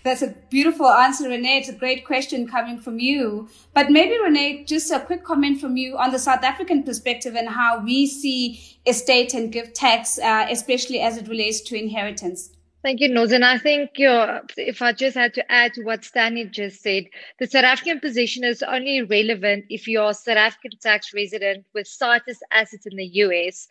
That's 0.07 0.23
a 0.23 0.37
beautiful 0.51 0.87
answer, 0.87 1.29
Renee. 1.29 1.59
It's 1.59 1.69
a 1.69 1.73
great 1.73 2.07
question 2.07 2.47
coming 2.47 2.79
from 2.79 3.01
you. 3.01 3.49
But 3.75 3.91
maybe, 3.91 4.17
Renee, 4.17 4.63
just 4.63 4.89
a 4.93 5.01
quick 5.01 5.25
comment 5.25 5.61
from 5.61 5.77
you 5.77 5.99
on 5.99 6.13
the 6.13 6.19
South 6.21 6.45
African 6.45 6.85
perspective 6.85 7.35
and 7.35 7.49
how 7.49 7.81
we 7.81 8.07
see 8.07 8.79
estate 8.87 9.35
and 9.35 9.51
gift 9.51 9.75
tax, 9.75 10.21
uh, 10.21 10.47
especially 10.49 11.01
as 11.01 11.17
it 11.17 11.27
relates 11.27 11.61
to 11.63 11.77
inheritance. 11.77 12.51
Thank 12.87 13.01
you, 13.01 13.09
Noz. 13.09 13.33
And 13.33 13.45
I 13.45 13.59
think 13.59 13.91
if 13.97 14.81
I 14.81 14.93
just 14.93 15.17
had 15.17 15.35
to 15.35 15.51
add 15.51 15.75
to 15.75 15.83
what 15.83 16.05
Stanley 16.05 16.45
just 16.45 16.83
said, 16.83 17.07
the 17.41 17.49
South 17.49 17.65
African 17.65 17.99
position 17.99 18.45
is 18.45 18.63
only 18.63 19.03
relevant 19.03 19.65
if 19.69 19.89
you're 19.89 20.11
a 20.11 20.15
South 20.15 20.37
African 20.37 20.79
tax 20.81 21.13
resident 21.13 21.67
with 21.75 21.89
situs 21.89 22.39
assets 22.53 22.87
in 22.87 22.97
the 22.97 23.07
US. 23.25 23.67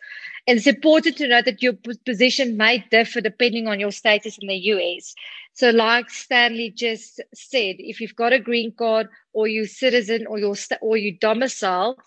And 0.46 0.58
it's 0.58 0.66
important 0.66 1.16
to 1.16 1.28
note 1.28 1.46
that 1.46 1.62
your 1.62 1.72
position 2.04 2.58
may 2.58 2.84
differ 2.90 3.22
depending 3.22 3.66
on 3.68 3.80
your 3.80 3.90
status 3.90 4.36
in 4.36 4.48
the 4.48 4.58
US. 4.74 5.14
So, 5.54 5.70
like 5.70 6.10
Stanley 6.10 6.70
just 6.70 7.22
said, 7.32 7.76
if 7.78 8.02
you've 8.02 8.16
got 8.16 8.34
a 8.34 8.38
green 8.38 8.72
card 8.72 9.08
or 9.32 9.48
you 9.48 9.64
citizen 9.64 10.26
or 10.26 10.38
you're 10.38 10.56
or 10.82 10.98
you 10.98 11.16
domiciled, 11.16 11.98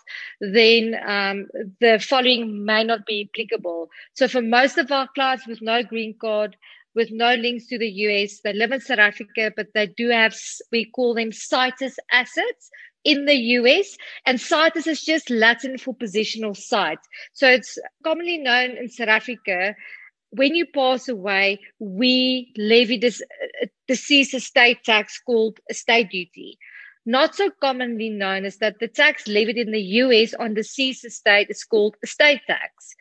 then 0.42 0.96
um, 1.08 1.48
the 1.80 1.98
following 1.98 2.64
may 2.64 2.84
not 2.84 3.08
be 3.08 3.28
applicable. 3.34 3.90
So, 4.14 4.28
for 4.28 4.44
most 4.44 4.78
of 4.78 4.92
our 4.92 5.08
clients 5.16 5.48
with 5.48 5.64
no 5.64 5.82
green 5.82 6.16
card, 6.22 6.56
with 7.00 7.12
no 7.12 7.34
links 7.36 7.66
to 7.68 7.80
the 7.80 7.90
US. 7.90 8.42
They 8.44 8.52
live 8.52 8.74
in 8.74 8.82
South 8.82 9.00
Africa, 9.00 9.54
but 9.56 9.68
they 9.74 9.88
do 9.88 10.10
have, 10.10 10.36
we 10.70 10.92
call 10.92 11.14
them 11.14 11.32
situs 11.32 11.98
assets 12.12 12.70
in 13.06 13.24
the 13.24 13.38
US. 13.58 13.96
And 14.26 14.40
situs 14.40 14.86
is 14.86 15.02
just 15.02 15.30
Latin 15.30 15.78
for 15.78 15.96
positional 15.96 16.56
site. 16.56 17.00
So 17.32 17.48
it's 17.48 17.80
commonly 18.04 18.38
known 18.38 18.72
in 18.72 18.90
South 18.90 19.08
Africa. 19.08 19.76
When 20.32 20.56
you 20.56 20.66
pass 20.66 21.08
away, 21.08 21.62
we 21.80 22.54
levy 22.58 22.98
this 22.98 23.22
uh, 23.22 23.68
deceased 23.88 24.34
estate 24.34 24.84
tax 24.84 25.22
called 25.26 25.58
estate 25.70 26.12
duty. 26.12 26.60
Not 27.06 27.34
so 27.34 27.50
commonly 27.62 28.10
known 28.10 28.44
is 28.44 28.58
that 28.58 28.80
the 28.80 28.90
tax 28.90 29.26
levied 29.26 29.58
in 29.58 29.72
the 29.72 29.82
US 30.04 30.34
on 30.34 30.50
the 30.50 30.64
deceased 30.64 31.06
estate 31.06 31.48
is 31.50 31.64
called 31.64 31.96
estate 32.04 32.42
tax. 32.46 32.94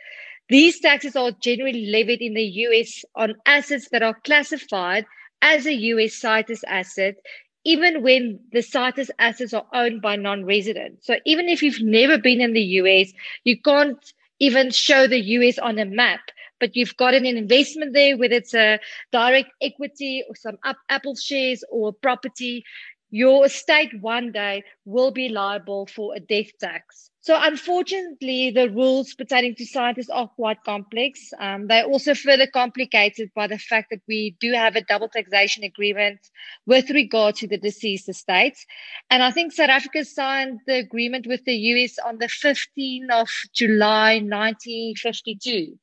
These 0.49 0.81
taxes 0.81 1.15
are 1.15 1.33
generally 1.33 1.87
levied 1.87 2.23
in 2.23 2.35
the 2.35 2.45
US 2.67 3.05
on 3.15 3.35
assets 3.45 3.89
that 3.91 4.03
are 4.03 4.17
classified 4.25 5.05
as 5.43 5.67
a 5.67 5.75
US 5.75 6.15
situs 6.15 6.65
asset, 6.65 7.17
even 7.65 8.03
when 8.03 8.41
the 8.53 8.63
situs 8.63 9.11
assets 9.19 9.53
are 9.53 9.67
owned 9.75 10.01
by 10.01 10.17
non 10.17 10.45
residents. 10.45 11.07
So 11.07 11.17
even 11.27 11.49
if 11.49 11.63
you've 11.63 11.83
never 11.83 12.19
been 12.19 12.41
in 12.41 12.55
the 12.55 12.63
US, 12.83 13.13
you 13.45 13.61
can't 13.61 14.03
even 14.41 14.71
show 14.71 15.07
the 15.07 15.21
US 15.21 15.59
on 15.59 15.79
a 15.79 15.85
map. 15.85 16.21
But 16.61 16.75
you've 16.75 16.97
got 16.97 17.15
an 17.15 17.27
investment 17.27 17.93
there, 17.93 18.17
whether 18.17 18.35
it's 18.35 18.55
a 18.55 18.81
direct 19.13 19.51
equity 19.63 20.25
or 20.29 20.35
some 20.35 20.59
Apple 20.89 21.15
shares 21.15 21.63
or 21.71 21.93
property, 21.93 22.65
your 23.11 23.47
estate 23.47 23.91
one 24.01 24.33
day 24.33 24.63
will 24.85 25.11
be 25.11 25.29
liable 25.29 25.87
for 25.87 26.15
a 26.15 26.21
death 26.21 26.51
tax. 26.61 27.11
So, 27.21 27.39
unfortunately, 27.39 28.51
the 28.53 28.71
rules 28.71 29.13
pertaining 29.13 29.55
to 29.57 29.67
scientists 29.67 30.09
are 30.09 30.29
quite 30.29 30.65
complex. 30.65 31.31
Um, 31.39 31.67
they're 31.67 31.85
also 31.85 32.15
further 32.15 32.47
complicated 32.47 33.31
by 33.35 33.47
the 33.47 33.59
fact 33.59 33.89
that 33.91 34.01
we 34.09 34.37
do 34.41 34.53
have 34.53 34.77
a 34.77 34.83
double 34.83 35.09
taxation 35.09 35.63
agreement 35.63 36.21
with 36.65 36.89
regard 36.89 37.35
to 37.37 37.47
the 37.47 37.59
deceased 37.59 38.09
estates. 38.09 38.65
And 39.11 39.23
I 39.23 39.31
think 39.31 39.53
South 39.53 39.69
Africa 39.69 40.05
signed 40.05 40.61
the 40.67 40.79
agreement 40.79 41.27
with 41.27 41.45
the 41.45 41.55
US 41.55 41.99
on 41.99 42.19
the 42.19 42.29
15th 42.29 43.11
of 43.11 43.29
July, 43.53 44.21
1952. 44.21 45.79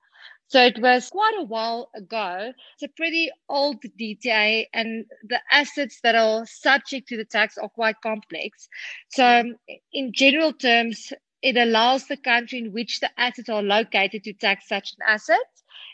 So 0.48 0.64
it 0.64 0.80
was 0.80 1.10
quite 1.10 1.34
a 1.38 1.44
while 1.44 1.90
ago. 1.96 2.54
It's 2.76 2.84
a 2.84 2.96
pretty 2.96 3.32
old 3.50 3.82
DTA, 3.82 4.66
and 4.74 5.06
the 5.24 5.40
assets 5.52 6.00
that 6.04 6.16
are 6.16 6.46
subject 6.46 7.08
to 7.10 7.18
the 7.18 7.26
tax 7.26 7.58
are 7.58 7.70
quite 7.70 7.96
complex. 8.02 8.70
So, 9.10 9.26
um, 9.26 9.56
in 9.92 10.14
general 10.14 10.54
terms, 10.54 11.12
it 11.42 11.58
allows 11.58 12.08
the 12.08 12.18
country 12.18 12.60
in 12.60 12.74
which 12.74 13.00
the 13.00 13.10
assets 13.20 13.50
are 13.50 13.64
located 13.64 14.24
to 14.24 14.34
tax 14.34 14.68
such 14.68 14.94
an 14.94 15.06
asset, 15.08 15.38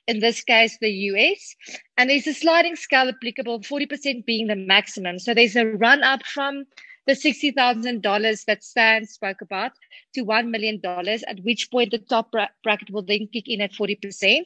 in 0.08 0.20
this 0.20 0.44
case, 0.44 0.78
the 0.80 0.92
US. 0.92 1.56
And 1.98 2.10
there's 2.10 2.28
a 2.28 2.34
sliding 2.34 2.76
scale 2.76 3.10
applicable, 3.10 3.62
40% 3.62 4.26
being 4.26 4.48
the 4.48 4.56
maximum. 4.56 5.20
So 5.20 5.34
there's 5.34 5.56
a 5.56 5.66
run 5.66 6.04
up 6.04 6.26
from 6.26 6.66
the 7.08 7.14
$60,000 7.14 8.46
that 8.46 8.64
Stan 8.64 9.06
spoke 9.06 9.42
about 9.42 9.72
to 10.14 10.26
$1 10.26 10.50
million, 10.50 10.80
at 10.86 11.40
which 11.44 11.70
point 11.72 11.92
the 11.92 11.98
top 11.98 12.32
bracket 12.64 12.92
will 12.92 13.04
then 13.04 13.28
kick 13.32 13.46
in 13.48 13.62
at 13.62 13.74
40%. 13.74 14.44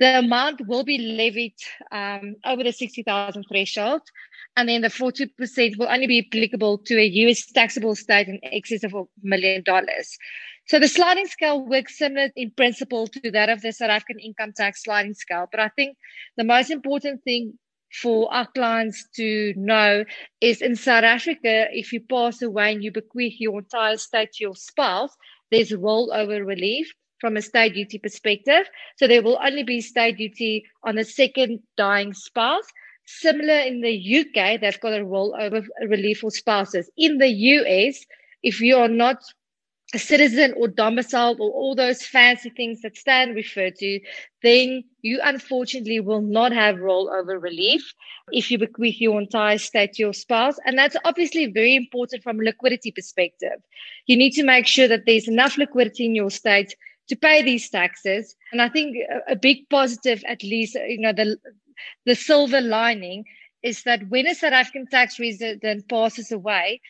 The 0.00 0.18
amount 0.20 0.66
will 0.68 0.84
be 0.84 0.98
levied 0.98 1.56
um, 1.90 2.36
over 2.44 2.62
the 2.62 2.72
60,000 2.72 3.44
threshold. 3.48 4.02
And 4.56 4.68
then 4.68 4.82
the 4.82 4.88
40% 4.88 5.76
will 5.76 5.88
only 5.88 6.06
be 6.06 6.24
applicable 6.26 6.78
to 6.78 6.98
a 6.98 7.04
US 7.04 7.46
taxable 7.46 7.96
state 7.96 8.28
in 8.28 8.38
excess 8.42 8.84
of 8.84 8.94
a 8.94 9.04
million 9.22 9.62
dollars. 9.62 10.16
So 10.68 10.78
the 10.78 10.88
sliding 10.88 11.26
scale 11.26 11.64
works 11.64 11.98
similar 11.98 12.28
in 12.36 12.50
principle 12.50 13.08
to 13.08 13.30
that 13.30 13.48
of 13.48 13.62
the 13.62 13.72
South 13.72 13.90
African 13.90 14.18
income 14.18 14.52
tax 14.54 14.84
sliding 14.84 15.14
scale. 15.14 15.48
But 15.50 15.60
I 15.60 15.68
think 15.68 15.96
the 16.36 16.44
most 16.44 16.70
important 16.70 17.24
thing 17.24 17.58
for 17.92 18.32
our 18.32 18.46
clients 18.46 19.08
to 19.16 19.54
know 19.56 20.04
is 20.40 20.62
in 20.62 20.76
South 20.76 21.04
Africa, 21.04 21.66
if 21.72 21.92
you 21.92 22.00
pass 22.00 22.42
away 22.42 22.72
and 22.72 22.84
you 22.84 22.92
bequeath 22.92 23.40
your 23.40 23.60
entire 23.60 23.94
estate 23.94 24.32
to 24.34 24.44
your 24.44 24.54
spouse, 24.54 25.16
there's 25.50 25.70
rollover 25.70 26.46
relief 26.46 26.92
from 27.20 27.36
a 27.36 27.42
state 27.42 27.74
duty 27.74 27.98
perspective. 27.98 28.68
So 28.96 29.06
there 29.06 29.22
will 29.22 29.38
only 29.42 29.62
be 29.62 29.80
state 29.80 30.18
duty 30.18 30.64
on 30.84 30.98
a 30.98 31.04
second 31.04 31.60
dying 31.76 32.12
spouse. 32.12 32.66
Similar 33.06 33.60
in 33.60 33.80
the 33.80 34.20
UK, 34.20 34.60
they've 34.60 34.80
got 34.80 34.92
a 34.92 35.04
rollover 35.04 35.64
relief 35.88 36.20
for 36.20 36.30
spouses. 36.30 36.90
In 36.96 37.18
the 37.18 37.28
US, 37.28 38.04
if 38.42 38.60
you 38.60 38.76
are 38.76 38.88
not 38.88 39.22
citizen 39.96 40.52
or 40.58 40.68
domiciled 40.68 41.40
or 41.40 41.50
all 41.50 41.74
those 41.74 42.02
fancy 42.02 42.50
things 42.50 42.82
that 42.82 42.96
Stan 42.96 43.34
referred 43.34 43.76
to, 43.76 44.00
then 44.42 44.84
you 45.00 45.18
unfortunately 45.22 45.98
will 45.98 46.20
not 46.20 46.52
have 46.52 46.76
rollover 46.76 47.40
relief 47.40 47.94
if 48.30 48.50
you 48.50 48.58
bequeath 48.58 49.00
your 49.00 49.18
entire 49.18 49.54
estate 49.54 49.94
to 49.94 50.02
your 50.02 50.12
spouse. 50.12 50.56
And 50.66 50.76
that's 50.76 50.96
obviously 51.04 51.46
very 51.46 51.74
important 51.74 52.22
from 52.22 52.38
a 52.38 52.44
liquidity 52.44 52.92
perspective. 52.92 53.62
You 54.06 54.18
need 54.18 54.32
to 54.32 54.42
make 54.42 54.66
sure 54.66 54.88
that 54.88 55.06
there's 55.06 55.26
enough 55.26 55.56
liquidity 55.56 56.04
in 56.04 56.14
your 56.14 56.26
estate 56.26 56.74
to 57.08 57.16
pay 57.16 57.40
these 57.40 57.70
taxes. 57.70 58.36
And 58.52 58.60
I 58.60 58.68
think 58.68 58.96
a 59.26 59.36
big 59.36 59.70
positive, 59.70 60.22
at 60.26 60.42
least, 60.42 60.74
you 60.74 61.00
know, 61.00 61.14
the, 61.14 61.38
the 62.04 62.14
silver 62.14 62.60
lining 62.60 63.24
is 63.62 63.84
that 63.84 64.06
when 64.08 64.26
a 64.26 64.34
South 64.34 64.52
African 64.52 64.86
tax 64.86 65.18
resident 65.18 65.88
passes 65.88 66.30
away, 66.30 66.80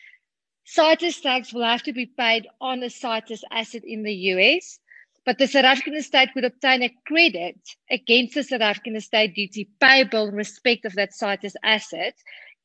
situs 0.71 1.19
tax 1.19 1.51
will 1.51 1.63
have 1.63 1.81
to 1.81 1.93
be 1.93 2.05
paid 2.05 2.47
on 2.61 2.83
a 2.83 2.91
situs 2.91 3.43
asset 3.51 3.83
in 3.83 4.03
the 4.03 4.13
US, 4.33 4.79
but 5.25 5.39
the 5.39 5.47
South 5.47 5.65
African 5.65 5.95
estate 5.95 6.29
would 6.35 6.45
obtain 6.45 6.83
a 6.83 6.95
credit 7.07 7.59
against 7.89 8.35
the 8.35 8.43
South 8.43 8.61
African 8.61 8.95
estate 8.95 9.33
duty 9.33 9.67
payable 9.79 10.27
in 10.27 10.35
respect 10.35 10.85
of 10.85 10.93
that 10.93 11.13
situs 11.13 11.55
asset 11.63 12.13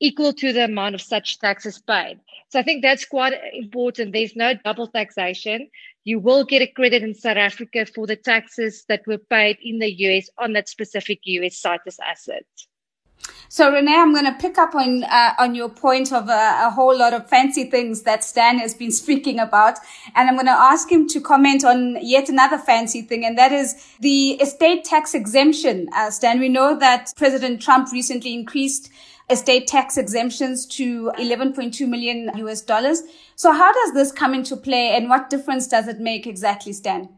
equal 0.00 0.34
to 0.34 0.52
the 0.52 0.64
amount 0.64 0.94
of 0.94 1.00
such 1.00 1.38
taxes 1.38 1.78
paid. 1.78 2.20
So 2.50 2.59
I 2.59 2.62
think 2.62 2.82
that's 2.82 3.07
quite 3.07 3.32
important. 3.55 4.12
There's 4.12 4.36
no 4.36 4.52
double 4.52 4.88
taxation. 4.88 5.70
You 6.05 6.18
will 6.18 6.44
get 6.44 6.61
a 6.61 6.66
credit 6.66 7.02
in 7.02 7.14
South 7.14 7.38
Africa 7.38 7.86
for 7.86 8.07
the 8.07 8.16
taxes 8.16 8.84
that 8.88 9.07
were 9.07 9.18
paid 9.18 9.57
in 9.62 9.78
the 9.78 9.90
US 10.09 10.28
on 10.36 10.52
that 10.52 10.68
specific 10.68 11.20
US 11.24 11.57
situs 11.57 11.98
asset. 12.05 12.44
So 13.54 13.70
Renee, 13.70 13.94
I'm 13.94 14.12
going 14.12 14.24
to 14.24 14.32
pick 14.32 14.58
up 14.58 14.74
on 14.74 15.04
uh, 15.04 15.34
on 15.38 15.54
your 15.54 15.68
point 15.68 16.12
of 16.12 16.28
a, 16.28 16.66
a, 16.66 16.70
whole 16.70 16.98
lot 16.98 17.12
of 17.12 17.28
fancy 17.28 17.70
things 17.70 18.02
that 18.02 18.24
Stan 18.24 18.58
has 18.58 18.74
been 18.74 18.90
speaking 19.02 19.38
about, 19.38 19.78
and 20.16 20.28
I'm 20.28 20.34
going 20.34 20.46
to 20.46 20.50
ask 20.50 20.90
him 20.90 21.06
to 21.10 21.20
comment 21.20 21.64
on 21.64 21.96
yet 22.02 22.28
another 22.28 22.58
fancy 22.58 23.00
thing, 23.02 23.24
and 23.24 23.38
that 23.38 23.52
is 23.52 23.76
the 24.00 24.30
estate 24.42 24.82
tax 24.82 25.14
exemption. 25.14 25.88
Uh, 25.94 26.10
Stan, 26.10 26.40
we 26.40 26.48
know 26.48 26.76
that 26.80 27.12
President 27.16 27.62
Trump 27.62 27.92
recently 27.92 28.34
increased 28.34 28.90
estate 29.30 29.68
tax 29.68 29.96
exemptions 29.96 30.66
to 30.66 31.12
11.2 31.16 31.88
million 31.88 32.32
US 32.36 32.60
dollars. 32.60 33.04
So 33.36 33.52
how 33.52 33.72
does 33.72 33.94
this 33.94 34.10
come 34.10 34.34
into 34.34 34.56
play, 34.56 34.96
and 34.96 35.08
what 35.08 35.30
difference 35.30 35.68
does 35.68 35.86
it 35.86 36.00
make 36.00 36.26
exactly, 36.26 36.72
Stan? 36.72 37.08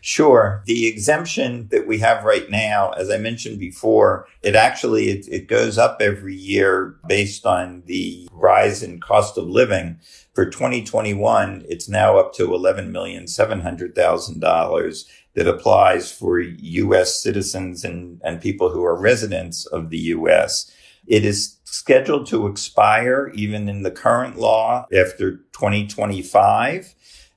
Sure. 0.00 0.62
The 0.66 0.86
exemption 0.86 1.68
that 1.72 1.86
we 1.86 1.98
have 1.98 2.24
right 2.24 2.48
now, 2.48 2.92
as 2.92 3.10
I 3.10 3.18
mentioned 3.18 3.58
before, 3.58 4.26
it 4.42 4.54
actually, 4.54 5.08
it, 5.08 5.26
it 5.28 5.48
goes 5.48 5.76
up 5.78 6.00
every 6.00 6.34
year 6.34 6.96
based 7.08 7.44
on 7.44 7.82
the 7.86 8.28
rise 8.30 8.82
in 8.82 9.00
cost 9.00 9.36
of 9.36 9.48
living. 9.48 9.98
For 10.32 10.46
2021, 10.46 11.64
it's 11.68 11.88
now 11.88 12.18
up 12.18 12.32
to 12.34 12.46
$11,700,000 12.48 15.04
that 15.34 15.48
applies 15.48 16.12
for 16.12 16.38
U.S. 16.38 17.22
citizens 17.22 17.84
and, 17.84 18.20
and 18.22 18.40
people 18.40 18.70
who 18.70 18.84
are 18.84 18.96
residents 18.96 19.66
of 19.66 19.90
the 19.90 19.98
U.S. 19.98 20.70
It 21.06 21.24
is 21.24 21.56
scheduled 21.64 22.26
to 22.28 22.46
expire 22.46 23.30
even 23.34 23.68
in 23.68 23.82
the 23.82 23.90
current 23.90 24.38
law 24.38 24.86
after 24.92 25.38
2025. 25.52 26.94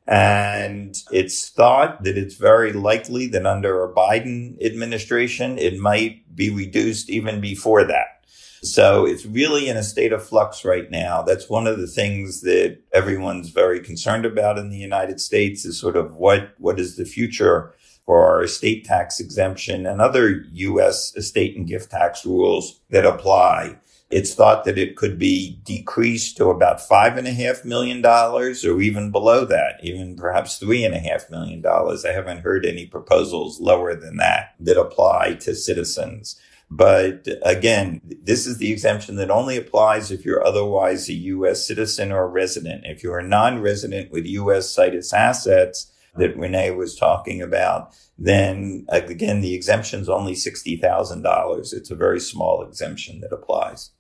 And 0.10 0.98
it's 1.12 1.50
thought 1.50 2.04
that 2.04 2.18
it's 2.18 2.34
very 2.34 2.74
likely 2.74 3.28
that 3.28 3.46
under 3.46 3.84
a 3.84 3.94
Biden 3.94 4.60
administration, 4.66 5.60
it 5.60 5.78
might 5.78 6.36
be 6.36 6.50
reduced 6.50 7.12
even 7.12 7.40
before 7.40 7.84
that. 7.84 8.26
So 8.64 9.06
it's 9.06 9.24
really 9.24 9.70
in 9.70 9.78
a 9.78 9.84
state 9.84 10.12
of 10.12 10.26
flux 10.26 10.66
right 10.66 10.90
now. 10.90 11.22
That's 11.22 11.48
one 11.48 11.68
of 11.68 11.78
the 11.78 11.88
things 11.88 12.42
that 12.42 12.80
everyone's 12.92 13.50
very 13.50 13.80
concerned 13.82 14.26
about 14.26 14.58
in 14.58 14.72
the 14.72 14.78
United 14.78 15.22
States 15.22 15.64
is 15.64 15.80
sort 15.80 15.96
of 15.96 16.16
what, 16.16 16.56
what 16.58 16.80
is 16.80 16.96
the 16.96 17.06
future 17.06 17.76
for 18.04 18.26
our 18.26 18.42
estate 18.42 18.86
tax 18.86 19.20
exemption 19.20 19.86
and 19.86 20.02
other 20.02 20.44
U.S. 20.54 21.16
estate 21.16 21.56
and 21.56 21.68
gift 21.68 21.92
tax 21.92 22.26
rules 22.26 22.82
that 22.90 23.06
apply. 23.06 23.78
It's 24.10 24.34
thought 24.34 24.66
that 24.66 24.80
it 24.80 24.96
could 24.96 25.20
be 25.20 25.60
decreased 25.64 26.36
to 26.38 26.50
about 26.50 26.82
five 26.82 27.16
and 27.16 27.28
a 27.28 27.32
half 27.32 27.64
million 27.64 28.02
dollars 28.02 28.66
or 28.66 28.82
even 28.82 29.12
below 29.12 29.46
that, 29.46 29.76
even 29.84 30.16
perhaps 30.16 30.58
three 30.58 30.84
and 30.84 30.96
a 30.96 31.00
half 31.00 31.30
million 31.30 31.62
dollars. 31.62 32.06
I 32.06 32.14
haven't 32.14 32.42
heard 32.42 32.66
any 32.66 32.88
proposals 32.88 33.60
lower 33.60 33.94
than 33.96 34.18
that 34.18 34.56
that 34.62 34.80
apply 34.80 35.36
to 35.42 35.54
citizens. 35.54 36.40
But 36.72 37.28
again, 37.44 38.02
this 38.04 38.48
is 38.48 38.58
the 38.58 38.72
exemption 38.72 39.16
that 39.16 39.32
only 39.32 39.58
applies 39.58 40.12
if 40.12 40.24
you're 40.26 40.46
otherwise 40.46 41.10
a 41.10 41.14
U.S. 41.14 41.66
citizen 41.66 42.12
or 42.12 42.28
resident. 42.30 42.86
If 42.86 43.04
you're 43.04 43.20
a 43.20 43.28
non-resident 43.28 44.12
with 44.12 44.26
U.S. 44.26 44.72
situs 44.72 45.14
assets 45.14 45.92
that 46.16 46.38
Renee 46.38 46.72
was 46.72 46.96
talking 46.96 47.42
about, 47.42 47.96
then 48.18 48.86
again, 48.90 49.42
the 49.42 49.56
exemption 49.56 50.02
is 50.02 50.10
only 50.10 50.34
$60,000. 50.34 51.74
It's 51.74 51.92
a 51.92 51.96
very 51.96 52.20
small 52.20 52.64
exemption 52.64 53.22
that 53.22 53.34
applies. 53.34 53.92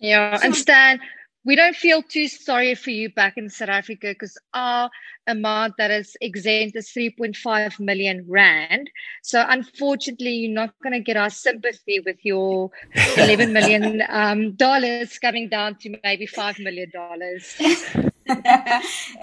Yeah, 0.00 0.38
and 0.42 0.54
Stan, 0.54 1.00
we 1.44 1.54
don't 1.54 1.76
feel 1.76 2.02
too 2.02 2.26
sorry 2.26 2.74
for 2.74 2.90
you 2.90 3.08
back 3.08 3.34
in 3.36 3.48
South 3.48 3.68
Africa 3.68 4.08
because 4.08 4.36
our 4.52 4.90
amount 5.28 5.74
that 5.78 5.92
is 5.92 6.16
exempt 6.20 6.76
is 6.76 6.88
3.5 6.88 7.78
million 7.78 8.24
rand. 8.28 8.90
So 9.22 9.44
unfortunately, 9.48 10.30
you're 10.30 10.52
not 10.52 10.74
going 10.82 10.92
to 10.92 11.00
get 11.00 11.16
our 11.16 11.30
sympathy 11.30 12.00
with 12.04 12.16
your 12.24 12.70
11 13.16 13.52
million 13.52 14.02
um, 14.08 14.52
dollars 14.56 15.18
coming 15.20 15.48
down 15.48 15.76
to 15.76 15.96
maybe 16.02 16.26
5 16.26 16.58
million 16.58 16.90
dollars. 16.92 17.56
um, 18.28 18.40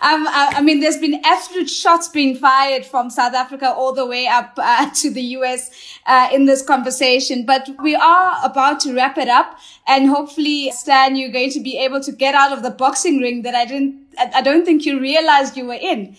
I, 0.01 0.53
I, 0.55 0.61
mean, 0.61 0.79
there's 0.79 0.97
been 0.97 1.19
absolute 1.25 1.69
shots 1.69 2.07
being 2.07 2.35
fired 2.35 2.85
from 2.85 3.09
South 3.09 3.33
Africa 3.33 3.69
all 3.69 3.93
the 3.93 4.05
way 4.05 4.27
up 4.27 4.53
uh, 4.57 4.89
to 4.95 5.11
the 5.11 5.21
US 5.37 5.71
uh, 6.05 6.29
in 6.31 6.45
this 6.45 6.61
conversation. 6.61 7.45
But 7.45 7.69
we 7.81 7.95
are 7.95 8.37
about 8.43 8.79
to 8.81 8.93
wrap 8.93 9.17
it 9.17 9.27
up, 9.27 9.59
and 9.87 10.07
hopefully, 10.07 10.71
Stan, 10.71 11.15
you're 11.15 11.31
going 11.31 11.51
to 11.51 11.59
be 11.59 11.77
able 11.77 12.01
to 12.01 12.11
get 12.11 12.33
out 12.33 12.53
of 12.53 12.63
the 12.63 12.71
boxing 12.71 13.19
ring 13.19 13.41
that 13.41 13.55
I 13.55 13.65
didn't, 13.65 14.01
I 14.17 14.41
don't 14.41 14.65
think 14.65 14.85
you 14.85 14.99
realized 14.99 15.57
you 15.57 15.65
were 15.65 15.73
in. 15.73 16.15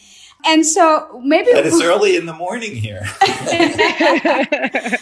And 0.47 0.66
so 0.66 1.22
maybe 1.24 1.53
but 1.53 1.64
it's 1.64 1.80
early 1.80 2.16
in 2.16 2.26
the 2.26 2.35
morning 2.35 2.76
here. 2.76 3.01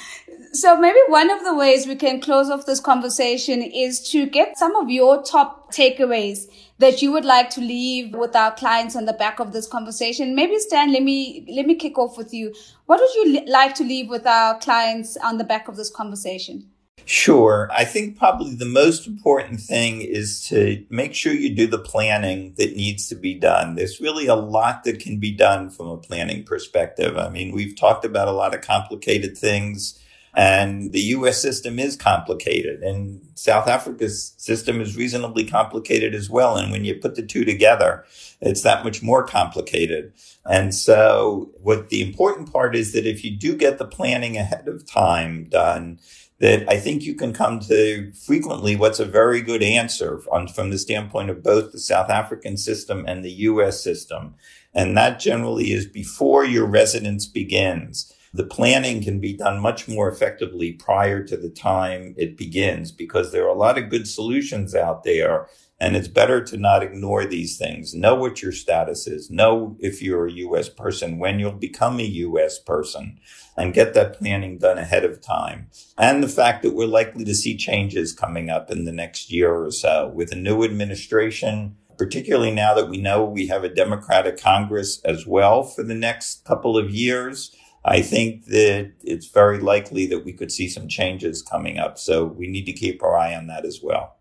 so 0.53 0.76
maybe 0.76 0.98
one 1.09 1.30
of 1.30 1.44
the 1.44 1.55
ways 1.55 1.86
we 1.86 1.96
can 1.96 2.20
close 2.20 2.50
off 2.50 2.66
this 2.66 2.80
conversation 2.80 3.62
is 3.62 4.11
to 4.11 4.26
get 4.26 4.59
some 4.59 4.76
of 4.76 4.90
your 4.90 5.22
top 5.22 5.72
takeaways 5.72 6.46
that 6.78 7.00
you 7.00 7.11
would 7.12 7.24
like 7.24 7.48
to 7.50 7.61
leave 7.61 8.14
with 8.14 8.36
our 8.36 8.55
clients 8.55 8.94
on 8.94 9.07
the 9.07 9.12
back 9.14 9.40
of 9.40 9.53
this 9.53 9.66
conversation. 9.66 10.34
Maybe 10.34 10.59
Stan, 10.59 10.92
let 10.92 11.03
me 11.03 11.46
let 11.48 11.66
me 11.66 11.74
kick 11.74 11.96
off 11.96 12.18
with 12.18 12.34
you. 12.34 12.55
What 12.86 13.00
would 13.00 13.14
you 13.14 13.46
like 13.46 13.74
to 13.76 13.84
leave 13.84 14.09
with 14.09 14.26
our 14.26 14.59
clients 14.59 15.16
on 15.16 15.38
the 15.38 15.44
back 15.44 15.68
of 15.68 15.76
this 15.76 15.90
conversation? 15.90 16.68
Sure. 17.05 17.68
I 17.72 17.84
think 17.84 18.16
probably 18.16 18.55
the 18.55 18.64
most 18.64 19.07
important 19.07 19.61
thing 19.61 20.03
is 20.03 20.46
to 20.48 20.84
make 20.88 21.14
sure 21.14 21.32
you 21.32 21.55
do 21.55 21.66
the 21.66 21.78
planning 21.78 22.55
that 22.59 22.76
needs 22.76 23.09
to 23.09 23.16
be 23.16 23.34
done. 23.34 23.74
There's 23.74 24.00
really 24.00 24.26
a 24.26 24.36
lot 24.36 24.84
that 24.84 25.00
can 25.00 25.18
be 25.18 25.32
done 25.32 25.70
from 25.70 25.88
a 25.88 25.96
planning 25.96 26.44
perspective. 26.44 27.16
I 27.16 27.28
mean, 27.28 27.53
we've 27.53 27.76
talked 27.76 28.05
about 28.05 28.28
a 28.28 28.32
lot 28.32 28.55
of 28.55 28.61
complicated 28.61 29.36
things 29.36 29.98
and 30.35 30.93
the 30.93 31.01
US 31.01 31.41
system 31.41 31.78
is 31.78 31.97
complicated 31.97 32.83
and 32.83 33.20
South 33.35 33.68
Africa's 33.68 34.35
system 34.39 34.80
is 34.80 34.97
reasonably 34.97 35.45
complicated 35.45 36.14
as 36.14 36.30
well. 36.30 36.57
And 36.57 36.72
when 36.72 36.85
you 36.85 36.95
put 36.95 37.16
the 37.16 37.22
two 37.22 37.45
together, 37.45 38.05
it's 38.41 38.62
that 38.62 38.85
much 38.85 39.03
more 39.03 39.26
complicated. 39.26 40.12
And 40.47 40.74
so 40.74 41.51
what 41.61 41.91
the 41.91 42.03
important 42.03 42.51
part 42.51 42.74
is 42.74 42.93
that 42.93 43.07
if 43.07 43.24
you 43.24 43.37
do 43.37 43.57
get 43.57 43.78
the 43.78 43.87
planning 43.87 44.37
ahead 44.39 44.68
of 44.68 44.87
time 44.87 45.45
done, 45.45 45.99
that 46.39 46.68
I 46.68 46.78
think 46.78 47.03
you 47.03 47.14
can 47.14 47.33
come 47.33 47.61
to 47.61 48.11
frequently 48.12 48.74
what's 48.74 48.99
a 48.99 49.05
very 49.05 49.43
good 49.43 49.62
answer 49.62 50.20
on, 50.33 50.49
from 50.49 50.70
the 50.70 50.78
standpoint 50.78 51.30
of 51.30 51.43
both 51.43 51.72
the 51.72 51.78
South 51.78 52.11
African 52.11 52.57
system 52.57 53.05
and 53.07 53.24
the 53.24 53.30
US 53.30 53.83
system. 53.83 54.35
And 54.74 54.97
that 54.97 55.20
generally 55.20 55.72
is 55.72 55.87
before 55.87 56.45
your 56.45 56.66
residence 56.66 57.26
begins 57.26 58.12
the 58.35 58.45
planning 58.45 59.03
can 59.03 59.20
be 59.20 59.35
done 59.35 59.61
much 59.61 59.87
more 59.87 60.09
effectively 60.09 60.72
prior 60.72 61.22
to 61.22 61.37
the 61.37 61.51
time 61.51 62.14
it 62.16 62.37
begins 62.37 62.91
because 62.91 63.30
there 63.30 63.45
are 63.45 63.55
a 63.55 63.59
lot 63.59 63.76
of 63.76 63.91
good 63.91 64.09
solutions 64.09 64.74
out 64.74 65.05
there. 65.05 65.49
And 65.78 65.97
it's 65.97 66.09
better 66.09 66.43
to 66.45 66.57
not 66.57 66.85
ignore 66.85 67.26
these 67.26 67.59
things. 67.59 67.93
Know 67.93 68.14
what 68.14 68.41
your 68.41 68.53
status 68.53 69.09
is. 69.09 69.30
Know 69.30 69.76
if 69.80 70.01
you're 70.01 70.28
a 70.28 70.33
U.S. 70.33 70.68
person, 70.68 71.18
when 71.18 71.41
you'll 71.41 71.51
become 71.51 71.99
a 71.99 72.05
U.S. 72.05 72.61
person 72.61 73.18
and 73.57 73.74
get 73.74 73.93
that 73.95 74.16
planning 74.16 74.59
done 74.59 74.78
ahead 74.78 75.05
of 75.05 75.20
time. 75.20 75.68
And 75.99 76.22
the 76.22 76.28
fact 76.28 76.62
that 76.62 76.74
we're 76.74 76.87
likely 76.87 77.24
to 77.24 77.35
see 77.35 77.57
changes 77.57 78.12
coming 78.12 78.49
up 78.49 78.70
in 78.70 78.85
the 78.85 78.93
next 78.93 79.33
year 79.33 79.53
or 79.53 79.72
so 79.72 80.12
with 80.14 80.30
a 80.33 80.37
new 80.37 80.62
administration, 80.62 81.74
particularly 81.99 82.53
now 82.53 82.74
that 82.74 82.89
we 82.89 82.99
know 82.99 83.24
we 83.24 83.49
have 83.49 83.64
a 83.64 83.68
Democratic 83.68 84.41
Congress 84.41 85.01
as 85.05 85.26
well 85.26 85.64
for 85.64 85.83
the 85.83 85.95
next 85.95 86.45
couple 86.45 86.78
of 86.78 86.91
years. 86.91 87.55
I 87.85 88.01
think 88.03 88.47
that 88.47 88.93
it's 89.03 89.26
very 89.26 89.59
likely 89.59 90.07
that 90.07 90.24
we 90.24 90.33
could 90.33 90.53
see 90.53 90.68
some 90.68 90.87
changes 90.87 91.43
coming 91.43 91.78
up. 91.78 91.99
So 91.99 92.24
we 92.24 92.47
need 92.47 92.64
to 92.66 92.72
keep 92.72 93.03
our 93.03 93.16
eye 93.16 93.35
on 93.35 93.49
that 93.49 93.64
as 93.64 93.80
well. 93.83 94.16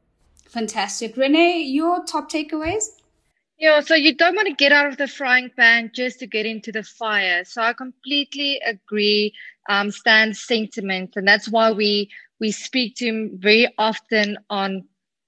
Fantastic. 0.49 1.15
Renee, 1.15 1.61
your 1.61 2.03
top 2.03 2.29
takeaways? 2.29 2.85
Yeah, 3.57 3.81
so 3.81 3.93
you 3.93 4.15
don't 4.15 4.35
want 4.35 4.47
to 4.47 4.55
get 4.55 4.71
out 4.71 4.87
of 4.87 4.97
the 4.97 5.07
frying 5.07 5.51
pan 5.55 5.91
just 5.93 6.17
to 6.19 6.27
get 6.27 6.47
into 6.47 6.71
the 6.71 6.81
fire. 6.81 7.45
So 7.45 7.61
I 7.61 7.73
completely 7.73 8.59
agree, 8.65 9.33
um, 9.69 9.91
Stan's 9.91 10.41
sentiment. 10.41 11.13
And 11.15 11.27
that's 11.27 11.47
why 11.47 11.71
we, 11.71 12.09
we 12.39 12.51
speak 12.51 12.95
to 12.95 13.05
him 13.05 13.37
very 13.39 13.71
often 13.77 14.39
on 14.49 14.87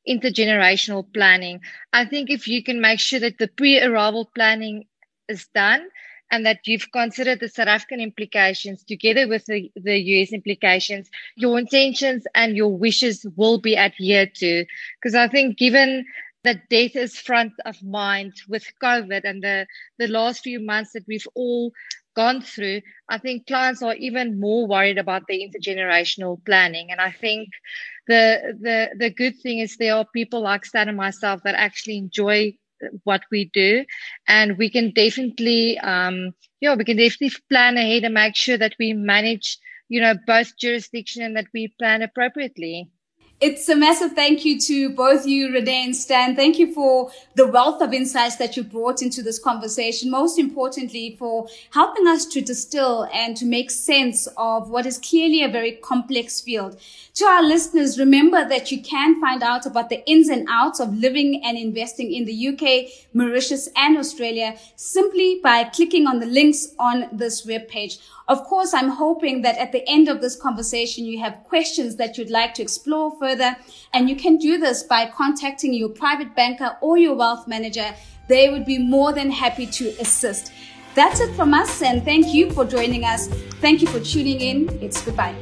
intergenerational 0.10 1.06
planning. 1.14 1.62
I 1.94 2.06
think 2.06 2.32
if 2.32 2.48
you 2.48 2.64
can 2.64 2.82
make 2.82 3.00
sure 3.00 3.20
that 3.20 3.38
the 3.38 3.48
pre-arrival 3.48 4.32
planning 4.34 4.86
is 5.30 5.48
done, 5.54 5.88
and 6.34 6.48
that 6.48 6.66
you've 6.66 6.92
considered 6.92 7.40
the 7.40 7.48
South 7.48 7.68
African 7.68 8.02
implications 8.02 8.84
together 8.84 9.28
with 9.28 9.46
the, 9.46 9.72
the 9.76 10.00
US 10.00 10.34
implications, 10.34 11.08
your 11.36 11.60
intentions 11.60 12.24
and 12.34 12.58
your 12.58 12.76
wishes 12.76 13.24
will 13.36 13.60
be 13.60 13.78
adhered 13.78 14.34
to. 14.38 14.66
Because 15.00 15.14
I 15.14 15.28
think 15.28 15.60
given 15.60 16.06
that 16.44 16.70
death 16.70 16.96
is 16.96 17.20
front 17.20 17.54
of 17.68 17.76
mind 17.84 18.34
with 18.50 18.66
COVID 18.82 19.22
and 19.24 19.44
the, 19.44 19.68
the 20.00 20.08
last 20.08 20.42
few 20.42 20.60
months 20.60 20.94
that 20.94 21.04
we've 21.08 21.28
all 21.36 21.72
gone 22.16 22.42
through, 22.42 22.82
I 23.08 23.20
think 23.20 23.46
clients 23.46 23.84
are 23.84 23.94
even 23.94 24.40
more 24.40 24.66
worried 24.66 24.98
about 24.98 25.28
the 25.28 25.48
intergenerational 25.48 26.44
planning. 26.46 26.90
And 26.90 27.00
I 27.00 27.12
think 27.12 27.50
the 28.08 28.58
the 28.60 28.90
the 28.98 29.10
good 29.12 29.36
thing 29.42 29.60
is 29.60 29.78
there 29.78 29.96
are 29.96 30.06
people 30.14 30.42
like 30.42 30.66
Stan 30.66 30.90
and 30.90 30.98
myself 30.98 31.42
that 31.44 31.56
actually 31.56 31.98
enjoy 31.98 32.54
what 33.04 33.24
we 33.32 33.50
do. 33.54 33.86
And 34.28 34.58
we 34.58 34.70
can 34.70 34.92
definitely 34.92 35.78
um 35.80 36.32
yeah 36.62 36.76
we 36.76 36.84
can 36.86 36.98
definitely 36.98 37.32
plan 37.50 37.78
ahead 37.78 38.04
and 38.04 38.14
make 38.14 38.36
sure 38.36 38.58
that 38.58 38.76
we 38.80 38.94
manage 38.94 39.58
you 39.90 40.02
know 40.02 40.14
both 40.28 40.58
jurisdiction 40.58 41.24
and 41.24 41.36
that 41.38 41.48
we 41.54 41.74
plan 41.80 42.02
appropriately 42.02 42.90
it's 43.40 43.68
a 43.68 43.76
massive 43.76 44.14
thank 44.14 44.46
you 44.46 44.58
to 44.58 44.90
both 44.92 45.26
you, 45.26 45.52
Renee 45.52 45.84
and 45.86 45.96
Stan. 45.96 46.36
Thank 46.36 46.58
you 46.58 46.74
for 46.74 47.12
the 47.36 47.46
wealth 47.46 47.82
of 47.82 47.94
insights 47.94 48.38
that 48.38 48.56
you 48.56 48.64
brought 48.64 49.02
into 49.02 49.22
this 49.22 49.38
conversation. 49.38 50.10
Most 50.10 50.40
importantly, 50.40 51.18
for 51.20 51.48
helping 51.72 52.08
us 52.08 52.26
to 52.28 52.40
distill 52.40 53.10
and 53.14 53.36
to 53.36 53.46
make 53.46 53.70
sense 53.70 54.28
of 54.38 54.70
what 54.70 54.86
is 54.86 54.98
clearly 54.98 55.44
a 55.44 55.50
very 55.50 55.74
complex 55.74 56.40
field. 56.40 56.80
To 57.16 57.26
our 57.26 57.44
listeners, 57.44 58.00
remember 58.00 58.48
that 58.48 58.72
you 58.72 58.82
can 58.82 59.20
find 59.20 59.44
out 59.44 59.66
about 59.66 59.90
the 59.90 60.04
ins 60.10 60.30
and 60.30 60.48
outs 60.50 60.80
of 60.80 60.98
living 60.98 61.44
and 61.44 61.58
investing 61.58 62.14
in 62.14 62.26
the 62.26 62.48
UK, 62.48 62.92
Mauritius, 63.14 63.68
and 63.76 63.98
Australia 63.98 64.58
simply 64.78 65.40
by 65.44 65.66
clicking 65.66 66.08
on 66.08 66.20
the 66.20 66.26
links 66.26 66.74
on 66.80 67.10
this 67.12 67.46
webpage. 67.46 68.00
Of 68.28 68.46
course, 68.46 68.74
I'm 68.74 68.90
hoping 68.90 69.42
that 69.42 69.58
at 69.58 69.74
the 69.74 69.88
end 69.88 70.08
of 70.08 70.22
this 70.22 70.38
conversation, 70.38 71.06
you 71.06 71.20
have 71.20 71.44
questions 71.44 71.98
that 71.98 72.18
you'd 72.18 72.30
like 72.30 72.54
to 72.54 72.62
explore 72.62 73.12
further. 73.24 73.56
And 73.94 74.10
you 74.10 74.18
can 74.18 74.36
do 74.36 74.58
this 74.58 74.84
by 74.84 75.10
contacting 75.10 75.74
your 75.74 75.88
private 75.88 76.36
banker 76.36 76.78
or 76.82 76.98
your 76.98 77.16
wealth 77.16 77.48
manager. 77.48 77.96
They 78.28 78.50
would 78.50 78.66
be 78.66 78.78
more 78.78 79.14
than 79.14 79.32
happy 79.32 79.66
to 79.66 79.86
assist. 80.02 80.52
That's 80.94 81.22
it 81.22 81.34
from 81.36 81.54
us. 81.54 81.82
And 81.82 82.04
thank 82.04 82.34
you 82.34 82.52
for 82.52 82.66
joining 82.66 83.06
us. 83.06 83.28
Thank 83.62 83.82
you 83.82 83.88
for 83.88 84.02
tuning 84.02 84.42
in. 84.42 84.58
It's 84.82 85.02
goodbye. 85.02 85.36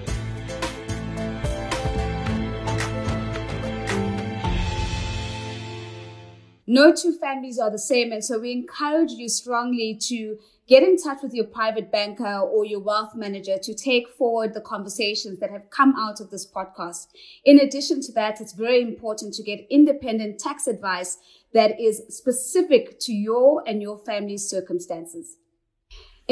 No 6.68 6.94
two 6.94 7.14
families 7.18 7.58
are 7.58 7.72
the 7.72 7.80
same. 7.80 8.12
And 8.12 8.24
so 8.24 8.40
we 8.40 8.52
encourage 8.52 9.12
you 9.12 9.28
strongly 9.28 9.98
to 10.10 10.38
get 10.72 10.84
in 10.84 10.95
touch 10.95 11.17
with 11.22 11.34
your 11.34 11.43
private 11.43 11.91
banker 11.91 12.39
or 12.39 12.63
your 12.63 12.80
wealth 12.80 13.13
manager 13.13 13.57
to 13.57 13.74
take 13.74 14.07
forward 14.07 14.53
the 14.53 14.61
conversations 14.61 15.38
that 15.41 15.51
have 15.51 15.69
come 15.69 15.93
out 15.97 16.22
of 16.22 16.30
this 16.30 16.49
podcast. 16.49 17.07
In 17.43 17.59
addition 17.59 17.99
to 18.03 18.13
that, 18.13 18.39
it's 18.39 18.53
very 18.53 18.82
important 18.82 19.34
to 19.34 19.43
get 19.43 19.67
independent 19.69 20.39
tax 20.39 20.67
advice 20.67 21.17
that 21.53 21.78
is 21.78 22.03
specific 22.07 23.01
to 23.01 23.11
your 23.11 23.61
and 23.67 23.82
your 23.82 23.97
family's 23.97 24.49
circumstances. 24.49 25.36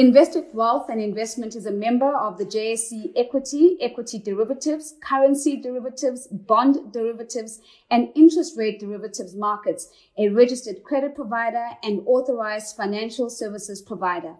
Investec 0.00 0.54
Wealth 0.54 0.88
and 0.88 0.98
Investment 0.98 1.54
is 1.54 1.66
a 1.66 1.70
member 1.70 2.16
of 2.16 2.38
the 2.38 2.46
JSE 2.46 3.12
Equity, 3.16 3.76
Equity 3.82 4.18
Derivatives, 4.18 4.94
Currency 5.02 5.60
Derivatives, 5.60 6.26
Bond 6.28 6.90
Derivatives, 6.90 7.60
and 7.90 8.08
Interest 8.14 8.56
Rate 8.56 8.80
Derivatives 8.80 9.34
markets, 9.34 9.90
a 10.16 10.30
registered 10.30 10.84
credit 10.84 11.14
provider 11.14 11.66
and 11.82 12.00
authorized 12.06 12.78
financial 12.78 13.28
services 13.28 13.82
provider. 13.82 14.36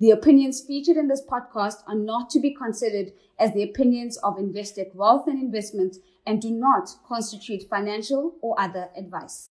The 0.00 0.10
opinions 0.10 0.62
featured 0.62 0.96
in 0.96 1.08
this 1.08 1.22
podcast 1.22 1.82
are 1.86 1.94
not 1.94 2.30
to 2.30 2.40
be 2.40 2.54
considered 2.54 3.12
as 3.38 3.52
the 3.52 3.62
opinions 3.62 4.16
of 4.16 4.36
Investec 4.36 4.94
Wealth 4.94 5.26
and 5.26 5.38
Investment 5.38 5.98
and 6.24 6.40
do 6.40 6.50
not 6.50 6.88
constitute 7.06 7.68
financial 7.68 8.36
or 8.40 8.58
other 8.58 8.88
advice. 8.96 9.50